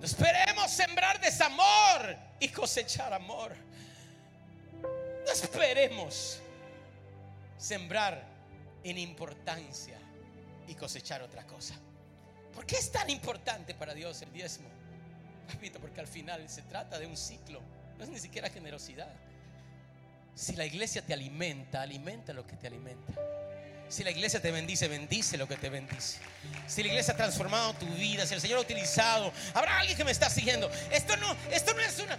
[0.00, 3.54] No esperemos sembrar desamor y cosechar amor.
[4.82, 6.40] No esperemos
[7.58, 8.24] sembrar
[8.82, 9.98] en importancia
[10.66, 11.74] y cosechar otra cosa.
[12.54, 14.68] ¿Por qué es tan importante para Dios el diezmo?
[15.50, 17.60] Repito, porque al final se trata de un ciclo,
[17.98, 19.12] no es ni siquiera generosidad.
[20.34, 23.12] Si la iglesia te alimenta, alimenta lo que te alimenta.
[23.88, 26.18] Si la iglesia te bendice, bendice lo que te bendice.
[26.66, 30.04] Si la iglesia ha transformado tu vida, si el Señor ha utilizado, habrá alguien que
[30.04, 30.70] me está siguiendo.
[30.90, 32.16] Esto no, esto no es una.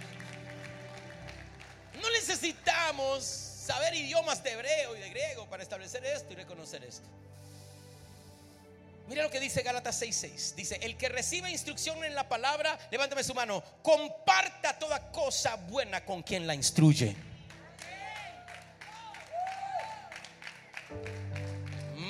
[2.00, 7.08] No necesitamos saber idiomas de hebreo y de griego para establecer esto y reconocer esto.
[9.06, 10.54] Mira lo que dice Gálatas 6:6.
[10.54, 16.04] Dice, el que recibe instrucción en la palabra, levántame su mano, comparta toda cosa buena
[16.04, 17.14] con quien la instruye.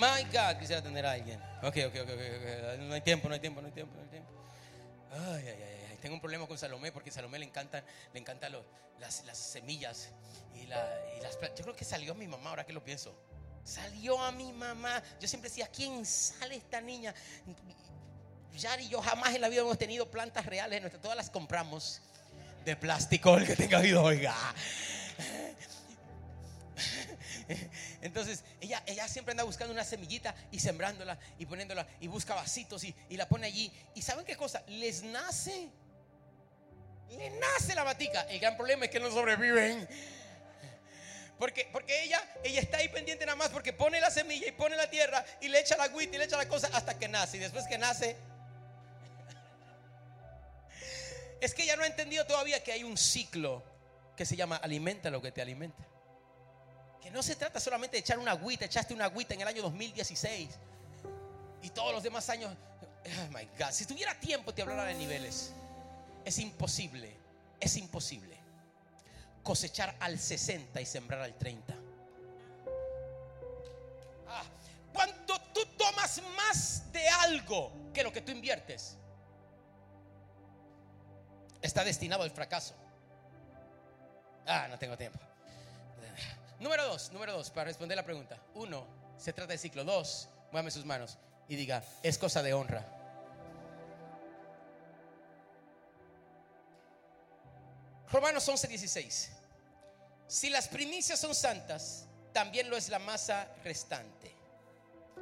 [0.04, 1.40] My God, quisiera tener a alguien.
[1.62, 2.78] Ok, ok, ok, ok.
[2.80, 4.30] No hay tiempo, no hay tiempo, no hay tiempo, no hay tiempo.
[5.12, 5.96] Ay, ay, ay, ay.
[6.02, 7.82] Tengo un problema con Salomé porque Salomé le encantan,
[8.12, 8.52] le encantan
[9.00, 10.10] las, las semillas
[10.54, 11.58] y, la- y las plantas.
[11.58, 13.16] Yo creo que salió a mi mamá ahora que lo pienso.
[13.64, 15.02] Salió a mi mamá.
[15.20, 17.14] Yo siempre decía, ¿quién sale esta niña?
[18.54, 20.80] Yari y yo jamás en la vida hemos tenido plantas reales.
[20.82, 22.02] nuestras- Todas las compramos
[22.64, 24.34] de plástico, el que tenga oído, oiga.
[28.02, 32.84] Entonces, ella, ella siempre anda buscando una semillita y sembrándola y poniéndola y busca vasitos
[32.84, 33.72] y, y la pone allí.
[33.94, 34.62] ¿Y saben qué cosa?
[34.68, 35.68] Les nace.
[37.10, 38.22] Le nace la matica.
[38.22, 39.88] El gran problema es que no sobreviven.
[41.38, 44.76] Porque, porque ella, ella está ahí pendiente nada más porque pone la semilla y pone
[44.76, 47.36] la tierra y le echa la agüita y le echa la cosa hasta que nace.
[47.36, 48.16] Y después que nace,
[51.40, 53.62] es que ella no ha entendido todavía que hay un ciclo
[54.16, 55.84] que se llama alimenta lo que te alimenta.
[57.04, 59.60] Que no se trata solamente de echar una agüita, echaste una agüita en el año
[59.60, 60.48] 2016
[61.60, 62.50] y todos los demás años.
[63.04, 65.52] Oh my God, si tuviera tiempo te hablara de niveles.
[66.24, 67.14] Es imposible,
[67.60, 68.38] es imposible
[69.42, 71.74] cosechar al 60 y sembrar al 30.
[74.26, 74.44] Ah,
[74.94, 78.96] cuando tú tomas más de algo que lo que tú inviertes,
[81.60, 82.74] está destinado al fracaso.
[84.46, 85.33] Ah, no tengo tiempo.
[86.60, 88.38] Número dos, número dos, para responder la pregunta.
[88.54, 88.86] Uno,
[89.18, 89.84] se trata de ciclo.
[89.84, 92.84] Dos, muévame sus manos y diga, es cosa de honra.
[98.10, 99.30] Romanos 11, 16.
[100.28, 104.34] Si las primicias son santas, también lo es la masa restante.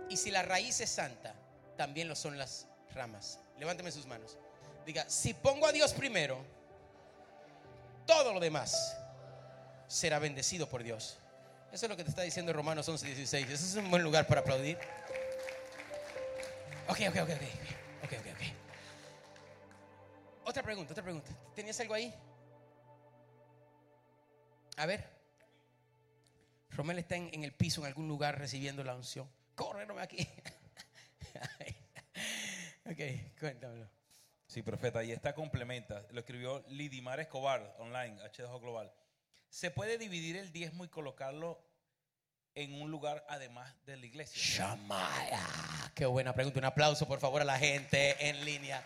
[0.09, 1.35] Y si la raíz es santa,
[1.77, 3.39] también lo son las ramas.
[3.59, 4.37] Levánteme sus manos.
[4.85, 6.45] Diga, si pongo a Dios primero,
[8.07, 8.97] todo lo demás
[9.87, 11.19] será bendecido por Dios.
[11.73, 13.49] Eso es lo que te está diciendo Romanos 11, 16.
[13.49, 14.77] Ese es un buen lugar para aplaudir.
[16.87, 17.43] Ok, ok, ok, ok.
[18.05, 18.43] Ok, ok, ok.
[20.45, 21.31] Otra pregunta, otra pregunta.
[21.55, 22.15] ¿Tenías algo ahí?
[24.77, 25.09] A ver.
[26.71, 29.27] Romel está en, el piso en algún lugar recibiendo la unción.
[29.55, 30.29] Corre, no aquí.
[32.85, 33.01] ok,
[33.41, 33.89] cuéntamelo.
[34.47, 36.07] Sí, profeta, y esta complementa.
[36.11, 38.93] Lo escribió Lidimar Escobar online, H2O Global.
[39.53, 41.63] ¿Se puede dividir el diezmo y colocarlo
[42.55, 44.41] en un lugar además de la iglesia?
[44.43, 45.93] Shamaya.
[45.95, 46.59] Qué buena pregunta.
[46.59, 48.83] Un aplauso, por favor, a la gente en línea.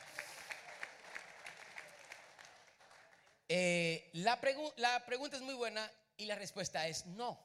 [3.48, 7.38] Eh, la, pregu- la pregunta es muy buena y la respuesta es no.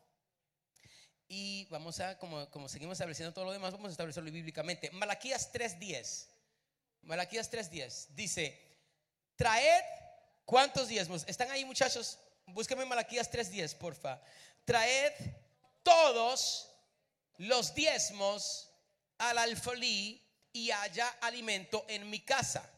[1.28, 4.89] Y vamos a, como, como seguimos estableciendo todo lo demás, vamos a establecerlo bíblicamente.
[4.93, 6.26] Malaquías 3.10.
[7.03, 8.59] Malaquías 3.10 dice,
[9.36, 9.84] traed,
[10.43, 11.24] ¿cuántos diezmos?
[11.28, 12.17] ¿Están ahí muchachos?
[12.53, 14.21] Búsquenme Malaquías 3.10, porfa.
[14.65, 15.13] Traed
[15.83, 16.69] todos
[17.37, 18.69] los diezmos
[19.17, 20.21] al alfolí
[20.53, 22.69] y haya alimento en mi casa.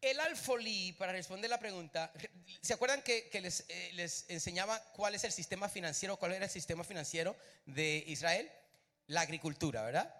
[0.00, 2.12] El alfolí, para responder la pregunta,
[2.60, 6.46] ¿se acuerdan que, que les, eh, les enseñaba cuál es el sistema financiero, cuál era
[6.46, 7.36] el sistema financiero
[7.66, 8.50] de Israel?
[9.06, 10.12] La agricultura, ¿verdad?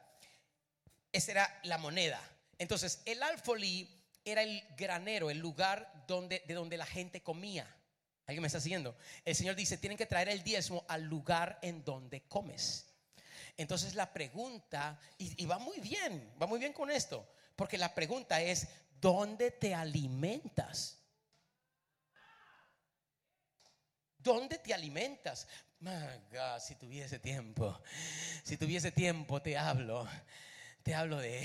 [1.11, 2.21] Esa era la moneda.
[2.59, 3.89] Entonces, el alfolí
[4.25, 7.67] era el granero, el lugar donde, de donde la gente comía.
[8.27, 8.97] ¿Alguien me está siguiendo?
[9.25, 12.87] El Señor dice, tienen que traer el diezmo al lugar en donde comes.
[13.57, 18.41] Entonces la pregunta, y, va muy bien, va muy bien con esto, porque la pregunta
[18.41, 18.69] es,
[19.01, 20.99] ¿dónde te alimentas?
[24.19, 25.49] ¿Dónde te alimentas?
[25.81, 25.91] My
[26.61, 27.83] si tuviese tiempo,
[28.45, 30.09] si tuviese tiempo te hablo,
[30.85, 31.45] te hablo de,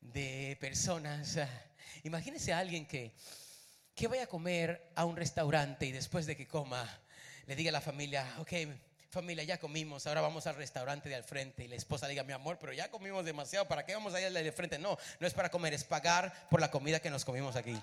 [0.00, 1.36] de personas.
[2.04, 3.12] Imagínese a alguien que,
[3.94, 6.88] que vaya a comer a un restaurante y después de que coma,
[7.46, 8.52] le diga a la familia, ok,
[9.08, 12.24] familia, ya comimos, ahora vamos al restaurante de al frente y la esposa le diga,
[12.24, 14.78] mi amor, pero ya comimos demasiado, ¿para qué vamos a ir al de frente?
[14.78, 17.80] No, no es para comer, es pagar por la comida que nos comimos aquí.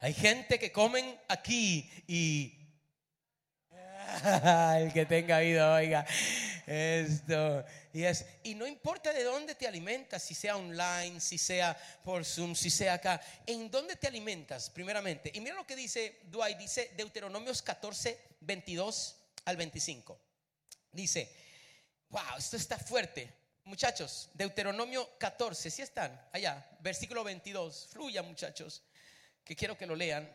[0.00, 2.56] Hay gente que comen aquí y
[4.76, 6.06] el que tenga vida, oiga,
[6.66, 7.64] esto.
[7.92, 12.24] Y, es, y no importa de dónde te alimentas, si sea online, si sea por
[12.24, 15.30] Zoom, si sea acá, ¿en dónde te alimentas primeramente?
[15.34, 19.16] Y mira lo que dice Dwight, dice Deuteronomios 14, 22
[19.46, 20.20] al 25.
[20.92, 21.34] Dice,
[22.10, 23.32] wow, esto está fuerte.
[23.64, 28.82] Muchachos, Deuteronomio 14, si están allá, versículo 22, fluya muchachos,
[29.44, 30.30] que quiero que lo lean.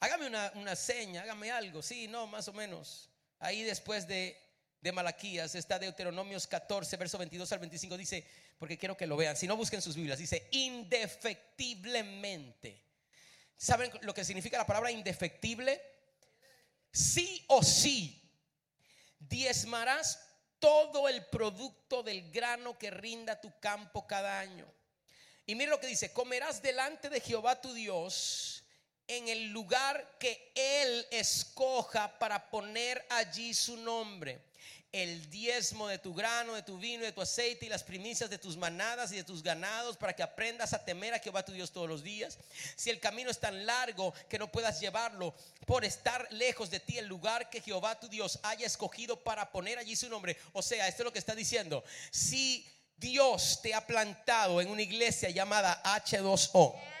[0.00, 3.10] Hágame una, una seña, hágame algo, sí, no, más o menos.
[3.38, 4.47] Ahí después de
[4.80, 7.96] de Malaquías está Deuteronomios 14, verso 22 al 25.
[7.96, 8.24] Dice,
[8.58, 12.82] porque quiero que lo vean, si no busquen sus Biblias, dice, indefectiblemente.
[13.56, 15.80] ¿Saben lo que significa la palabra indefectible?
[16.92, 18.22] Sí o sí,
[19.18, 20.20] diezmarás
[20.58, 24.66] todo el producto del grano que rinda tu campo cada año.
[25.46, 28.64] Y mira lo que dice, comerás delante de Jehová tu Dios
[29.06, 34.47] en el lugar que Él escoja para poner allí su nombre.
[34.90, 38.38] El diezmo de tu grano, de tu vino, de tu aceite y las primicias de
[38.38, 41.72] tus manadas y de tus ganados para que aprendas a temer a Jehová tu Dios
[41.72, 42.38] todos los días.
[42.74, 45.34] Si el camino es tan largo que no puedas llevarlo
[45.66, 49.78] por estar lejos de ti el lugar que Jehová tu Dios haya escogido para poner
[49.78, 50.38] allí su nombre.
[50.54, 51.84] O sea, esto es lo que está diciendo.
[52.10, 52.66] Si
[52.96, 56.97] Dios te ha plantado en una iglesia llamada H2O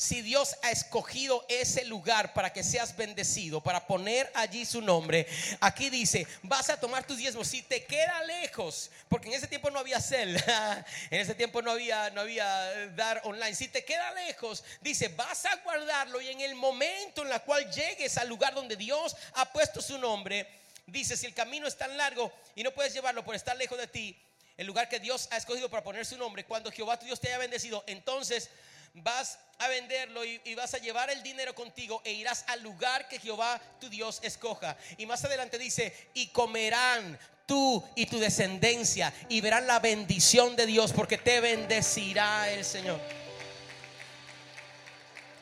[0.00, 5.26] si Dios ha escogido ese lugar para que seas bendecido, para poner allí su nombre,
[5.60, 7.48] aquí dice, vas a tomar tus diezmos.
[7.48, 10.42] Si te queda lejos, porque en ese tiempo no había cel,
[11.10, 13.54] en ese tiempo no había, no había eh, dar online.
[13.54, 17.70] Si te queda lejos, dice, vas a guardarlo y en el momento en el cual
[17.70, 20.48] llegues al lugar donde Dios ha puesto su nombre,
[20.86, 23.86] dice, si el camino es tan largo y no puedes llevarlo por estar lejos de
[23.86, 24.18] ti,
[24.56, 27.28] el lugar que Dios ha escogido para poner su nombre, cuando Jehová tu Dios te
[27.28, 28.48] haya bendecido, entonces
[28.94, 33.18] vas a venderlo y, vas a llevar el dinero contigo e irás al lugar que
[33.18, 34.76] Jehová tu Dios escoja.
[34.96, 40.66] Y más adelante dice, y comerán tú y tu descendencia y verán la bendición de
[40.66, 43.00] Dios porque te bendecirá el Señor.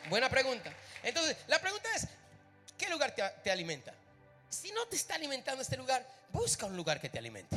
[0.08, 0.72] Buena pregunta.
[1.02, 2.08] Entonces, la pregunta es,
[2.76, 3.94] ¿qué lugar te, alimenta?
[4.48, 7.56] Si no te está alimentando este lugar, busca un lugar que te alimente.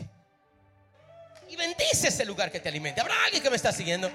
[1.49, 3.01] Y bendice ese lugar que te alimente.
[3.01, 4.11] ¿Habrá alguien que me está siguiendo?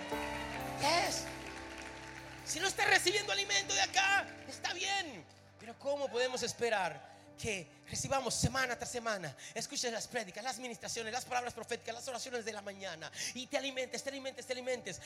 [2.46, 5.24] Si no está recibiendo alimento de acá, está bien.
[5.58, 11.24] Pero ¿cómo podemos esperar que recibamos semana tras semana, escuches las prédicas, las ministraciones, las
[11.24, 15.00] palabras proféticas, las oraciones de la mañana y te alimentes, te alimentes, te alimentes?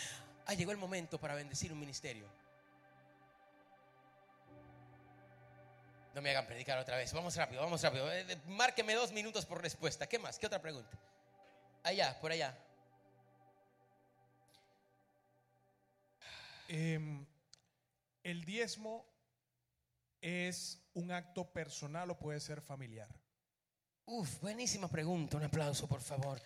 [0.47, 2.27] Ah, llegó el momento para bendecir un ministerio.
[6.15, 7.13] No me hagan predicar otra vez.
[7.13, 8.13] Vamos rápido, vamos rápido.
[8.13, 10.07] Eh, márqueme dos minutos por respuesta.
[10.07, 10.39] ¿Qué más?
[10.39, 10.99] ¿Qué otra pregunta?
[11.85, 12.55] Allá, por allá.
[16.69, 17.27] Em,
[18.23, 19.07] el diezmo
[20.21, 23.09] es un acto personal o puede ser familiar.
[24.07, 25.37] Uf, buenísima pregunta.
[25.37, 26.41] Un aplauso, por favor.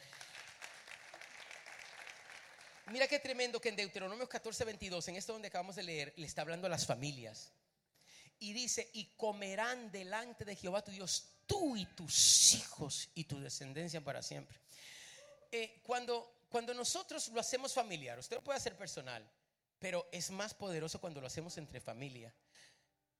[2.90, 6.26] Mira qué tremendo que en Deuteronomio 14, 22, en esto donde acabamos de leer, le
[6.26, 7.52] está hablando a las familias.
[8.38, 13.40] Y dice, y comerán delante de Jehová tu Dios tú y tus hijos y tu
[13.40, 14.58] descendencia para siempre.
[15.50, 19.26] Eh, cuando, cuando nosotros lo hacemos familiar, usted lo puede hacer personal,
[19.84, 22.32] pero es más poderoso cuando lo hacemos entre familia.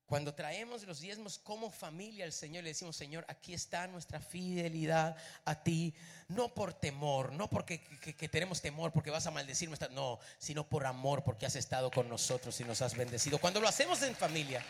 [0.07, 5.15] Cuando traemos los diezmos como familia al Señor, le decimos, Señor, aquí está nuestra fidelidad
[5.45, 5.93] a ti,
[6.29, 10.67] no por temor, no porque que, tenemos temor porque vas a maldecir nuestra, no, sino
[10.67, 13.37] por amor porque has estado con nosotros y nos has bendecido.
[13.37, 14.65] Cuando lo hacemos en familia,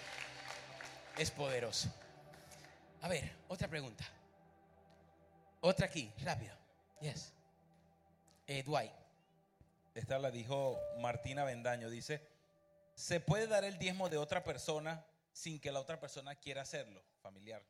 [1.17, 1.95] es poderoso.
[3.03, 4.05] A ver, otra pregunta.
[5.61, 6.57] Otra aquí, rápido.
[7.01, 7.33] Yes.
[8.49, 9.04] Eh, Dwight.
[9.95, 11.89] Esta la dijo Martina Bendaño.
[11.89, 12.21] Dice,
[12.97, 17.03] ¿se puede dar el diezmo de otra persona sin que la otra persona quiera hacerlo?
[17.23, 17.65] Familiar.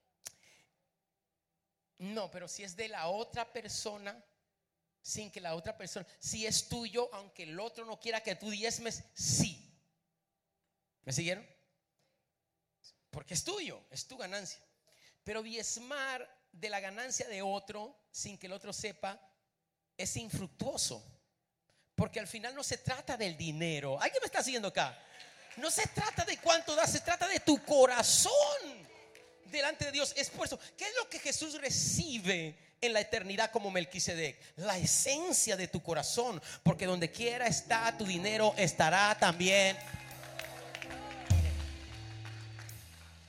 [1.99, 4.25] No, pero si es de la otra persona,
[5.03, 8.49] sin que la otra persona, si es tuyo, aunque el otro no quiera que tú
[8.49, 9.70] diezmes, sí.
[11.05, 11.47] ¿Me siguieron?
[13.11, 14.61] Porque es tuyo, es tu ganancia.
[15.22, 19.20] Pero diezmar de la ganancia de otro sin que el otro sepa
[19.97, 21.14] es infructuoso.
[21.95, 24.01] Porque al final no se trata del dinero.
[24.01, 24.99] ¿Alguien me está siguiendo acá?
[25.57, 28.32] No se trata de cuánto das, se trata de tu corazón
[29.47, 30.12] delante de Dios.
[30.16, 30.30] Es
[30.76, 34.36] ¿qué es lo que Jesús recibe en la eternidad como Melquisedec?
[34.57, 39.76] La esencia de tu corazón, porque donde quiera está tu dinero, estará también.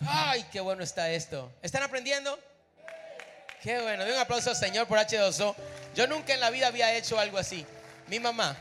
[0.07, 1.51] Ay, qué bueno está esto.
[1.61, 2.39] ¿Están aprendiendo?
[3.61, 4.03] Qué bueno.
[4.03, 5.55] De un aplauso al Señor por H2O.
[5.95, 7.65] Yo nunca en la vida había hecho algo así.
[8.07, 8.55] Mi mamá,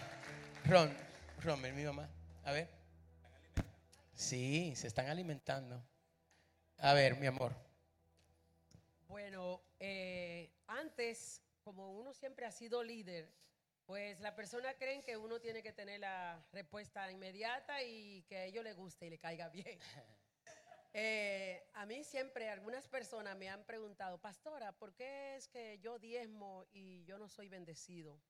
[0.65, 0.91] Ron,
[1.43, 2.09] Romer, mi mamá.
[2.45, 2.67] A ver.
[4.15, 5.85] Sí, se están alimentando.
[6.79, 7.53] A ver, mi amor.
[9.07, 13.31] Bueno, eh, antes, como uno siempre ha sido líder,
[13.85, 18.45] pues la persona creen que uno tiene que tener la respuesta inmediata y que a
[18.47, 19.79] ellos les guste y le caiga bien.
[20.97, 25.99] Eh, a mí siempre algunas personas me han preguntado, pastora, ¿por qué es que yo
[25.99, 28.21] diezmo y yo no soy bendecido?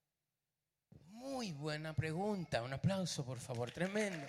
[1.03, 2.63] Muy buena pregunta.
[2.63, 3.71] Un aplauso, por favor.
[3.71, 4.27] Tremendo.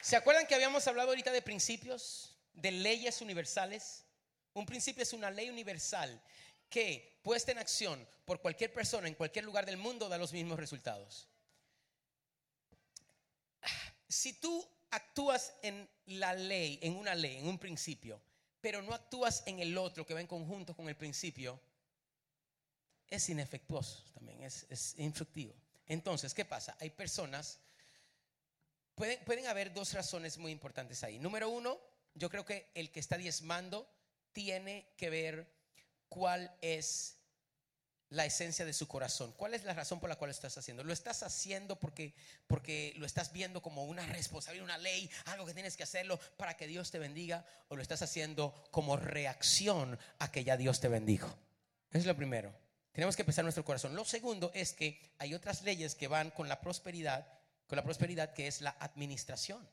[0.00, 4.04] ¿Se acuerdan que habíamos hablado ahorita de principios, de leyes universales?
[4.54, 6.20] Un principio es una ley universal
[6.68, 10.58] que, puesta en acción por cualquier persona en cualquier lugar del mundo, da los mismos
[10.58, 11.28] resultados.
[14.08, 18.20] Si tú actúas en la ley, en una ley, en un principio,
[18.60, 21.60] pero no actúas en el otro que va en conjunto con el principio,
[23.10, 25.54] es inefectuoso también, es, es infructivo.
[25.86, 26.76] Entonces, ¿qué pasa?
[26.80, 27.60] Hay personas,
[28.94, 31.18] pueden, pueden haber dos razones muy importantes ahí.
[31.18, 31.78] Número uno,
[32.14, 33.88] yo creo que el que está diezmando
[34.32, 35.50] tiene que ver
[36.08, 37.18] cuál es
[38.10, 39.32] la esencia de su corazón.
[39.36, 40.82] ¿Cuál es la razón por la cual lo estás haciendo?
[40.82, 42.14] ¿Lo estás haciendo porque,
[42.46, 46.56] porque lo estás viendo como una responsabilidad, una ley, algo que tienes que hacerlo para
[46.56, 47.44] que Dios te bendiga?
[47.68, 51.34] ¿O lo estás haciendo como reacción a que ya Dios te bendijo?
[51.90, 52.67] Es lo primero.
[52.92, 53.94] Tenemos que pensar nuestro corazón.
[53.94, 57.26] Lo segundo es que hay otras leyes que van con la prosperidad,
[57.66, 59.68] con la prosperidad que es la administración.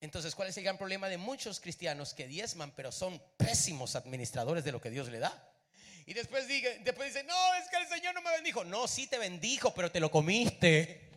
[0.00, 4.64] Entonces, ¿cuál es el gran problema de muchos cristianos que diezman, pero son pésimos administradores
[4.64, 5.52] de lo que Dios le da?
[6.06, 8.64] Y después, diga, después dice, no, es que el Señor no me bendijo.
[8.64, 11.10] No, sí te bendijo, pero te lo comiste.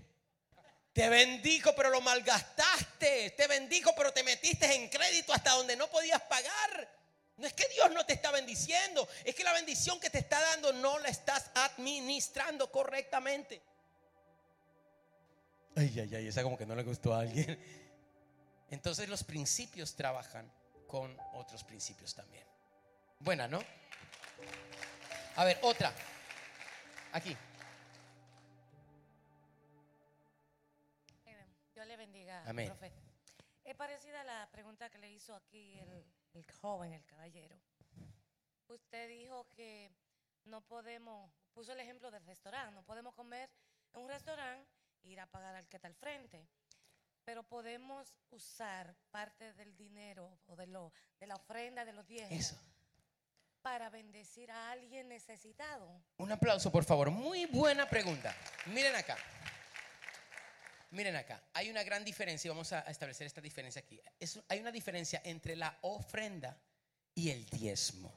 [0.92, 3.32] Te bendijo, pero lo malgastaste.
[3.32, 7.03] Te bendijo, pero te metiste en crédito hasta donde no podías pagar.
[7.38, 10.40] No es que Dios no te está bendiciendo, es que la bendición que te está
[10.40, 13.62] dando no la estás administrando correctamente.
[15.76, 17.60] Ay, ay, ay, esa como que no le gustó a alguien.
[18.70, 20.52] Entonces los principios trabajan
[20.88, 22.46] con otros principios también.
[23.20, 23.60] Buena, ¿no?
[25.36, 25.92] A ver, otra.
[27.14, 27.36] Aquí.
[31.74, 32.68] Dios le bendiga, Amén.
[32.68, 33.02] profeta.
[33.64, 37.60] Es parecida a la pregunta que le hizo aquí el, el joven, el caballero.
[38.68, 39.92] Usted dijo que
[40.46, 43.50] no podemos, puso el ejemplo del restaurante, no podemos comer
[43.94, 44.70] en un restaurante
[45.04, 46.48] e ir a pagar al que está al frente.
[47.26, 52.54] Pero podemos usar parte del dinero o de, lo, de la ofrenda de los diezmos
[53.62, 55.90] para bendecir a alguien necesitado.
[56.18, 57.10] Un aplauso, por favor.
[57.12, 58.36] Muy buena pregunta.
[58.66, 59.18] Miren acá.
[60.94, 61.44] Miren acá.
[61.54, 62.48] Hay una gran diferencia.
[62.48, 64.00] y Vamos a establecer esta diferencia aquí.
[64.20, 66.56] Es- hay una diferencia entre la ofrenda
[67.16, 68.14] y el diezmo.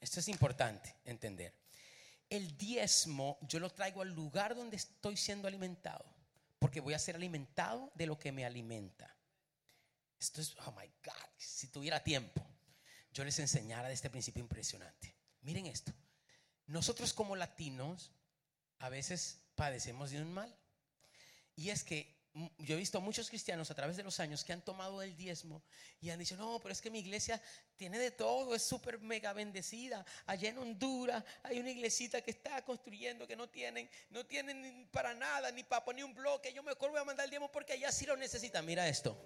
[0.00, 1.52] Esto es importante entender.
[2.30, 6.04] El diezmo yo lo traigo al lugar donde estoy siendo alimentado.
[6.60, 9.14] Porque voy a ser alimentado de lo que me alimenta.
[10.18, 12.46] Esto es, oh my God, si tuviera tiempo,
[13.12, 15.14] yo les enseñara de este principio impresionante.
[15.42, 15.92] Miren esto.
[16.66, 18.12] Nosotros como latinos
[18.78, 20.56] a veces padecemos de un mal.
[21.56, 22.14] Y es que
[22.58, 25.62] yo he visto muchos cristianos a través de los años que han tomado el diezmo
[26.00, 27.40] y han dicho, no, pero es que mi iglesia
[27.76, 30.04] tiene de todo, es súper mega bendecida.
[30.26, 35.14] Allá en Honduras hay una iglesita que está construyendo que no tienen, no tienen para
[35.14, 36.52] nada, ni para poner un bloque.
[36.52, 38.66] Yo mejor voy a mandar el diezmo porque allá sí lo necesitan.
[38.66, 39.16] Mira esto,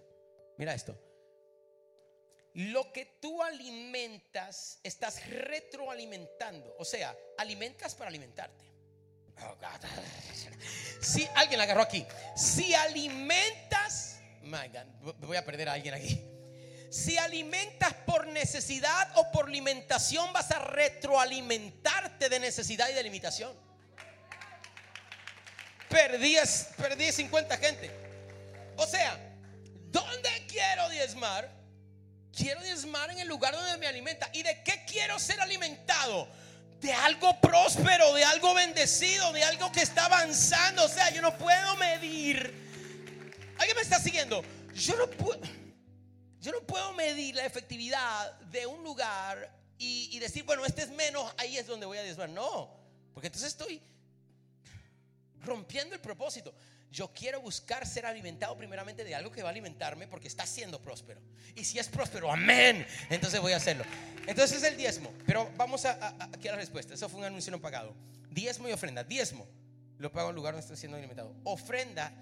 [0.58, 1.00] mira esto.
[2.52, 6.74] Lo que tú alimentas, estás retroalimentando.
[6.78, 8.67] O sea, alimentas para alimentarte.
[9.42, 9.56] Oh.
[11.00, 12.04] Si alguien la agarró aquí,
[12.36, 16.24] si alimentas, my God, voy a perder a alguien aquí.
[16.90, 23.54] Si alimentas por necesidad o por alimentación, vas a retroalimentarte de necesidad y de limitación.
[25.88, 26.36] Perdí,
[26.76, 27.90] perdí 50 gente.
[28.76, 29.18] O sea,
[29.90, 31.50] ¿dónde quiero diezmar?
[32.34, 34.30] Quiero diezmar en el lugar donde me alimenta.
[34.32, 36.28] ¿Y de qué quiero ser alimentado?
[36.80, 40.84] De algo próspero, de algo bendecido, de algo que está avanzando.
[40.84, 42.54] O sea, yo no puedo medir.
[43.58, 44.42] ¿Alguien me está siguiendo?
[44.74, 45.08] Yo no
[46.66, 51.56] puedo, medir la efectividad de un lugar y, y decir, bueno, este es menos, ahí
[51.56, 52.28] es donde voy a diezmar.
[52.28, 52.70] No,
[53.12, 53.80] porque entonces estoy
[55.44, 56.54] rompiendo el propósito.
[56.90, 60.80] Yo quiero buscar ser alimentado primeramente de algo que va a alimentarme porque está siendo
[60.80, 61.20] próspero.
[61.54, 63.84] Y si es próspero, amén, entonces voy a hacerlo.
[64.26, 65.12] Entonces es el diezmo.
[65.26, 66.94] Pero vamos a, a- aquí la respuesta.
[66.94, 67.94] Eso fue un anuncio no pagado.
[68.30, 69.04] Diezmo y ofrenda.
[69.04, 69.46] Diezmo
[69.98, 71.34] lo pago el lugar donde estoy siendo alimentado.
[71.44, 72.12] Ofrenda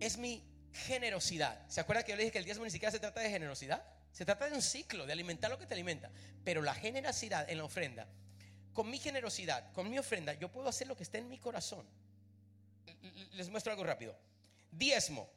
[0.00, 0.42] es mi
[0.72, 1.64] generosidad.
[1.68, 3.84] ¿Se acuerda que yo le dije que el diezmo ni siquiera se trata de generosidad?
[4.12, 6.10] Se trata de un ciclo, de alimentar lo que te alimenta.
[6.44, 8.06] Pero la generosidad en la ofrenda,
[8.72, 11.86] con mi generosidad, con mi ofrenda, yo puedo hacer lo que esté en mi corazón.
[13.32, 14.16] Les muestro algo rápido.
[14.70, 15.30] Diezmo.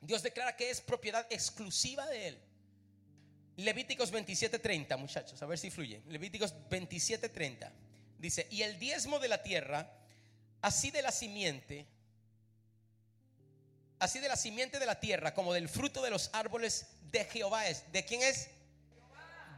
[0.00, 2.38] Dios declara que es propiedad exclusiva de Él.
[3.56, 6.02] Levíticos 27:30, muchachos, a ver si fluye.
[6.08, 7.70] Levíticos 27:30
[8.18, 9.92] dice: Y el diezmo de la tierra,
[10.62, 11.86] así de la simiente,
[13.98, 17.68] así de la simiente de la tierra, como del fruto de los árboles de Jehová
[17.68, 17.90] es.
[17.92, 18.48] ¿De quién es?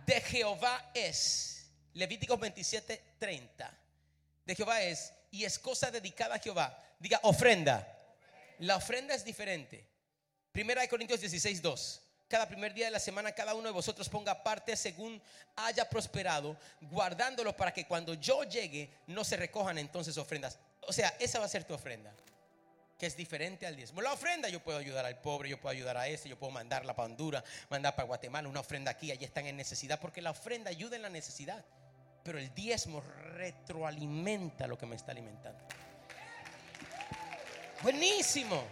[0.06, 1.70] De Jehová es.
[1.94, 3.70] Levíticos 27:30.
[4.44, 6.78] De Jehová es y es cosa dedicada a Jehová.
[6.98, 7.86] Diga ofrenda.
[8.58, 9.86] La ofrenda es diferente.
[10.52, 12.00] Primera de Corintios 16, 2.
[12.28, 15.20] cada primer día de la semana cada uno de vosotros ponga parte según
[15.56, 20.58] haya prosperado, guardándolo para que cuando yo llegue no se recojan entonces ofrendas.
[20.82, 22.14] O sea, esa va a ser tu ofrenda
[22.98, 24.00] que es diferente al diezmo.
[24.00, 26.94] La ofrenda yo puedo ayudar al pobre, yo puedo ayudar a ese, yo puedo mandarla
[26.94, 30.70] para Honduras, mandar para Guatemala, una ofrenda aquí, allí están en necesidad, porque la ofrenda
[30.70, 31.64] ayuda en la necesidad.
[32.22, 35.62] Pero el diezmo retroalimenta lo que me está alimentando.
[37.84, 38.64] Buenísimo.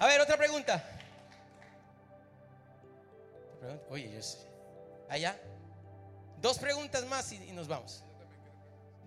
[0.00, 0.84] A ver, otra pregunta.
[3.88, 4.38] Oye, yo sé.
[5.08, 5.38] Allá.
[6.40, 8.02] Dos preguntas más y, y nos vamos.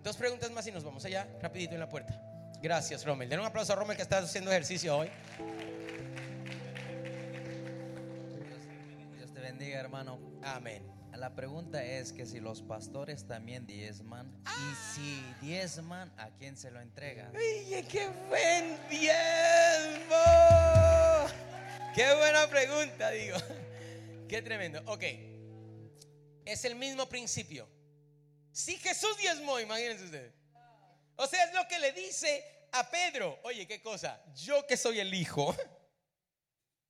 [0.02, 1.04] Dos preguntas más y nos vamos.
[1.04, 2.18] Allá, rapidito en la puerta.
[2.62, 3.28] Gracias, Rommel.
[3.28, 5.10] Den un aplauso a Rommel que está haciendo ejercicio hoy.
[9.18, 10.18] Dios te bendiga, hermano.
[10.42, 10.91] Amén.
[11.22, 16.68] La pregunta es que si los pastores también diezman y si diezman, ¿a quién se
[16.72, 17.32] lo entregan?
[17.36, 20.16] Oye, qué buen diezmo.
[21.94, 23.36] Qué buena pregunta, digo.
[24.28, 24.82] Qué tremendo.
[24.86, 25.04] Ok.
[26.44, 27.68] Es el mismo principio.
[28.50, 30.34] Si Jesús diezmó, imagínense ustedes.
[31.14, 33.38] O sea, es lo que le dice a Pedro.
[33.44, 34.20] Oye, qué cosa.
[34.34, 35.54] Yo que soy el hijo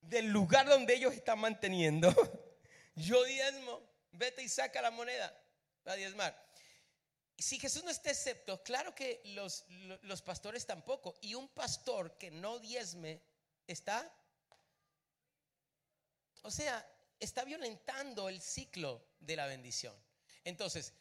[0.00, 2.14] del lugar donde ellos están manteniendo,
[2.96, 3.91] yo diezmo.
[4.12, 5.34] Vete y saca la moneda
[5.82, 6.50] para diezmar.
[7.38, 9.64] Si Jesús no está excepto, claro que los,
[10.02, 11.14] los pastores tampoco.
[11.22, 13.22] Y un pastor que no diezme
[13.66, 14.10] está,
[16.42, 16.86] o sea,
[17.18, 19.94] está violentando el ciclo de la bendición.
[20.44, 20.92] Entonces,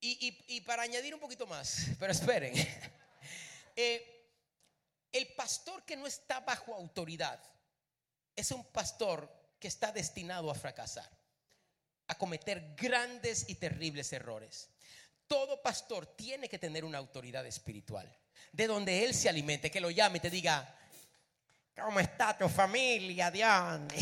[0.00, 2.54] y, y- y para añadir un poquito más, pero esperen,
[3.74, 4.28] Eh,
[5.12, 7.42] el pastor que no está bajo autoridad
[8.36, 11.08] es un pastor que está destinado a fracasar,
[12.12, 14.68] a cometer grandes y terribles errores.
[15.26, 18.10] Todo pastor tiene que tener una autoridad espiritual,
[18.52, 20.76] de donde él se alimente, que lo llame y te diga,
[21.74, 23.88] ¿cómo está tu familia, Dion?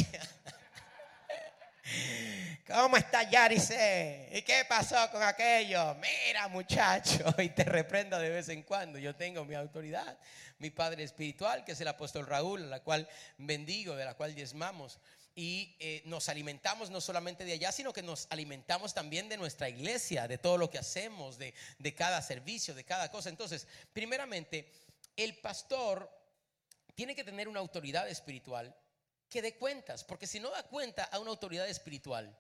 [2.67, 4.29] ¿Cómo está Yarice?
[4.33, 5.97] ¿Y qué pasó con aquello?
[5.97, 8.99] Mira, muchacho, y te reprenda de vez en cuando.
[8.99, 10.19] Yo tengo mi autoridad,
[10.59, 13.09] mi padre espiritual, que es el apóstol Raúl, a la cual
[13.39, 15.01] bendigo, de la cual diezmamos.
[15.41, 19.71] Y eh, nos alimentamos no solamente de allá, sino que nos alimentamos también de nuestra
[19.71, 23.31] iglesia, de todo lo que hacemos, de, de cada servicio, de cada cosa.
[23.31, 24.71] Entonces, primeramente,
[25.17, 26.11] el pastor
[26.95, 28.77] tiene que tener una autoridad espiritual
[29.31, 32.39] que dé cuentas, porque si no da cuenta a una autoridad espiritual,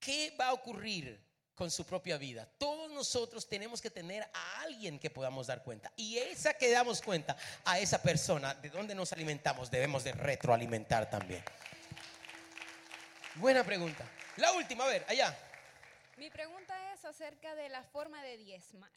[0.00, 1.22] ¿qué va a ocurrir
[1.54, 2.48] con su propia vida?
[2.56, 5.92] Todos nosotros tenemos que tener a alguien que podamos dar cuenta.
[5.96, 7.36] Y esa que damos cuenta
[7.66, 11.44] a esa persona de donde nos alimentamos, debemos de retroalimentar también.
[13.36, 14.06] Buena pregunta.
[14.36, 15.36] La última, a ver, allá.
[16.18, 18.90] Mi pregunta es acerca de la forma de diezmar.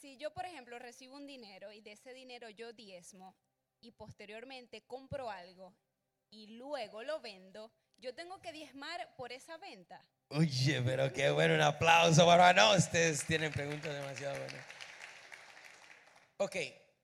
[0.00, 3.34] Si yo, por ejemplo, recibo un dinero y de ese dinero yo diezmo
[3.80, 5.74] y posteriormente compro algo
[6.30, 10.04] y luego lo vendo, yo tengo que diezmar por esa venta.
[10.28, 14.66] Oye, pero qué bueno, un aplauso, para no, ustedes tienen preguntas demasiado buenas.
[16.36, 16.56] Ok,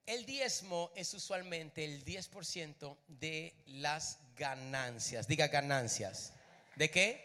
[0.06, 5.26] el diezmo es usualmente el 10% de las ganancias.
[5.26, 6.33] Diga ganancias.
[6.76, 7.24] ¿De qué?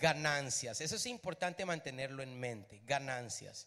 [0.00, 0.80] Ganancias.
[0.80, 2.80] Eso es importante mantenerlo en mente.
[2.86, 3.66] Ganancias.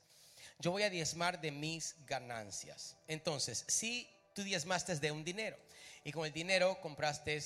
[0.60, 2.96] Yo voy a diezmar de mis ganancias.
[3.08, 5.58] Entonces, si tú diezmaste de un dinero
[6.04, 7.42] y con el dinero compraste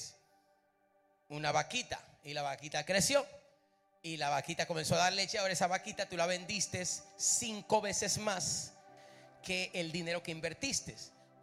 [1.30, 3.26] una vaquita y la vaquita creció
[4.04, 6.86] y la vaquita comenzó a dar leche, ahora esa vaquita tú la vendiste
[7.18, 8.74] cinco veces más
[9.42, 10.96] que el dinero que invertiste.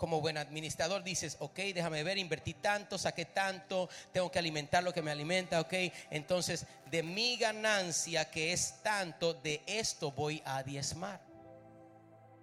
[0.03, 4.93] Como buen administrador dices, ok, déjame ver, invertí tanto, saqué tanto, tengo que alimentar lo
[4.93, 5.74] que me alimenta, ok.
[6.11, 11.20] Entonces, de mi ganancia, que es tanto, de esto voy a diezmar.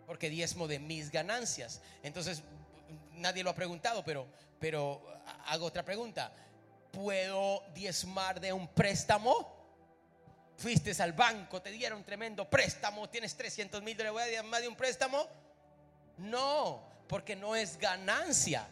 [0.08, 1.82] Porque diezmo de mis ganancias.
[2.02, 2.44] Entonces,
[3.16, 4.26] nadie lo ha preguntado, pero,
[4.58, 5.02] pero
[5.48, 6.32] hago otra pregunta.
[6.94, 9.54] ¿Puedo diezmar de un préstamo?
[10.56, 14.70] Fuiste al banco, te dieron tremendo préstamo, tienes 300 mil dólares, ¿voy a diezmar de
[14.70, 15.28] un préstamo?
[16.20, 18.66] No, porque no es ganancia.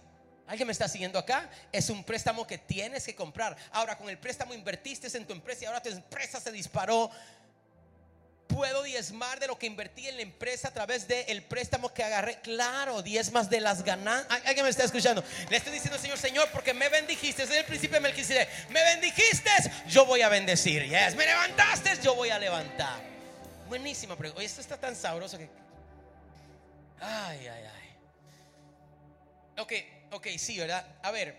[0.46, 1.50] ¿Alguien me está siguiendo acá?
[1.74, 3.58] Es un préstamo que tienes que comprar.
[3.72, 7.12] Ahora, con el préstamo invertiste en tu empresa y ahora tu empresa se disparó.
[8.48, 12.40] ¿Puedo diezmar de lo que invertí en la empresa a través del préstamo que agarré?
[12.40, 14.42] Claro, diezmas de las ganancias.
[14.46, 15.22] ¿Alguien me está escuchando?
[15.50, 17.42] Le estoy diciendo, Señor, Señor, porque me bendijiste.
[17.42, 18.70] Desde el principio de Melquisedec.
[18.70, 19.50] Me bendijiste,
[19.90, 20.84] yo voy a bendecir.
[20.84, 23.02] Yes, me levantaste, yo voy a levantar.
[23.68, 24.38] Buenísima pregunta.
[24.38, 25.50] Oye, esto está tan sabroso que.
[27.02, 27.87] Ay, ay, ay.
[29.58, 29.74] Ok,
[30.12, 30.86] ok, sí, ¿verdad?
[31.04, 31.36] A ver,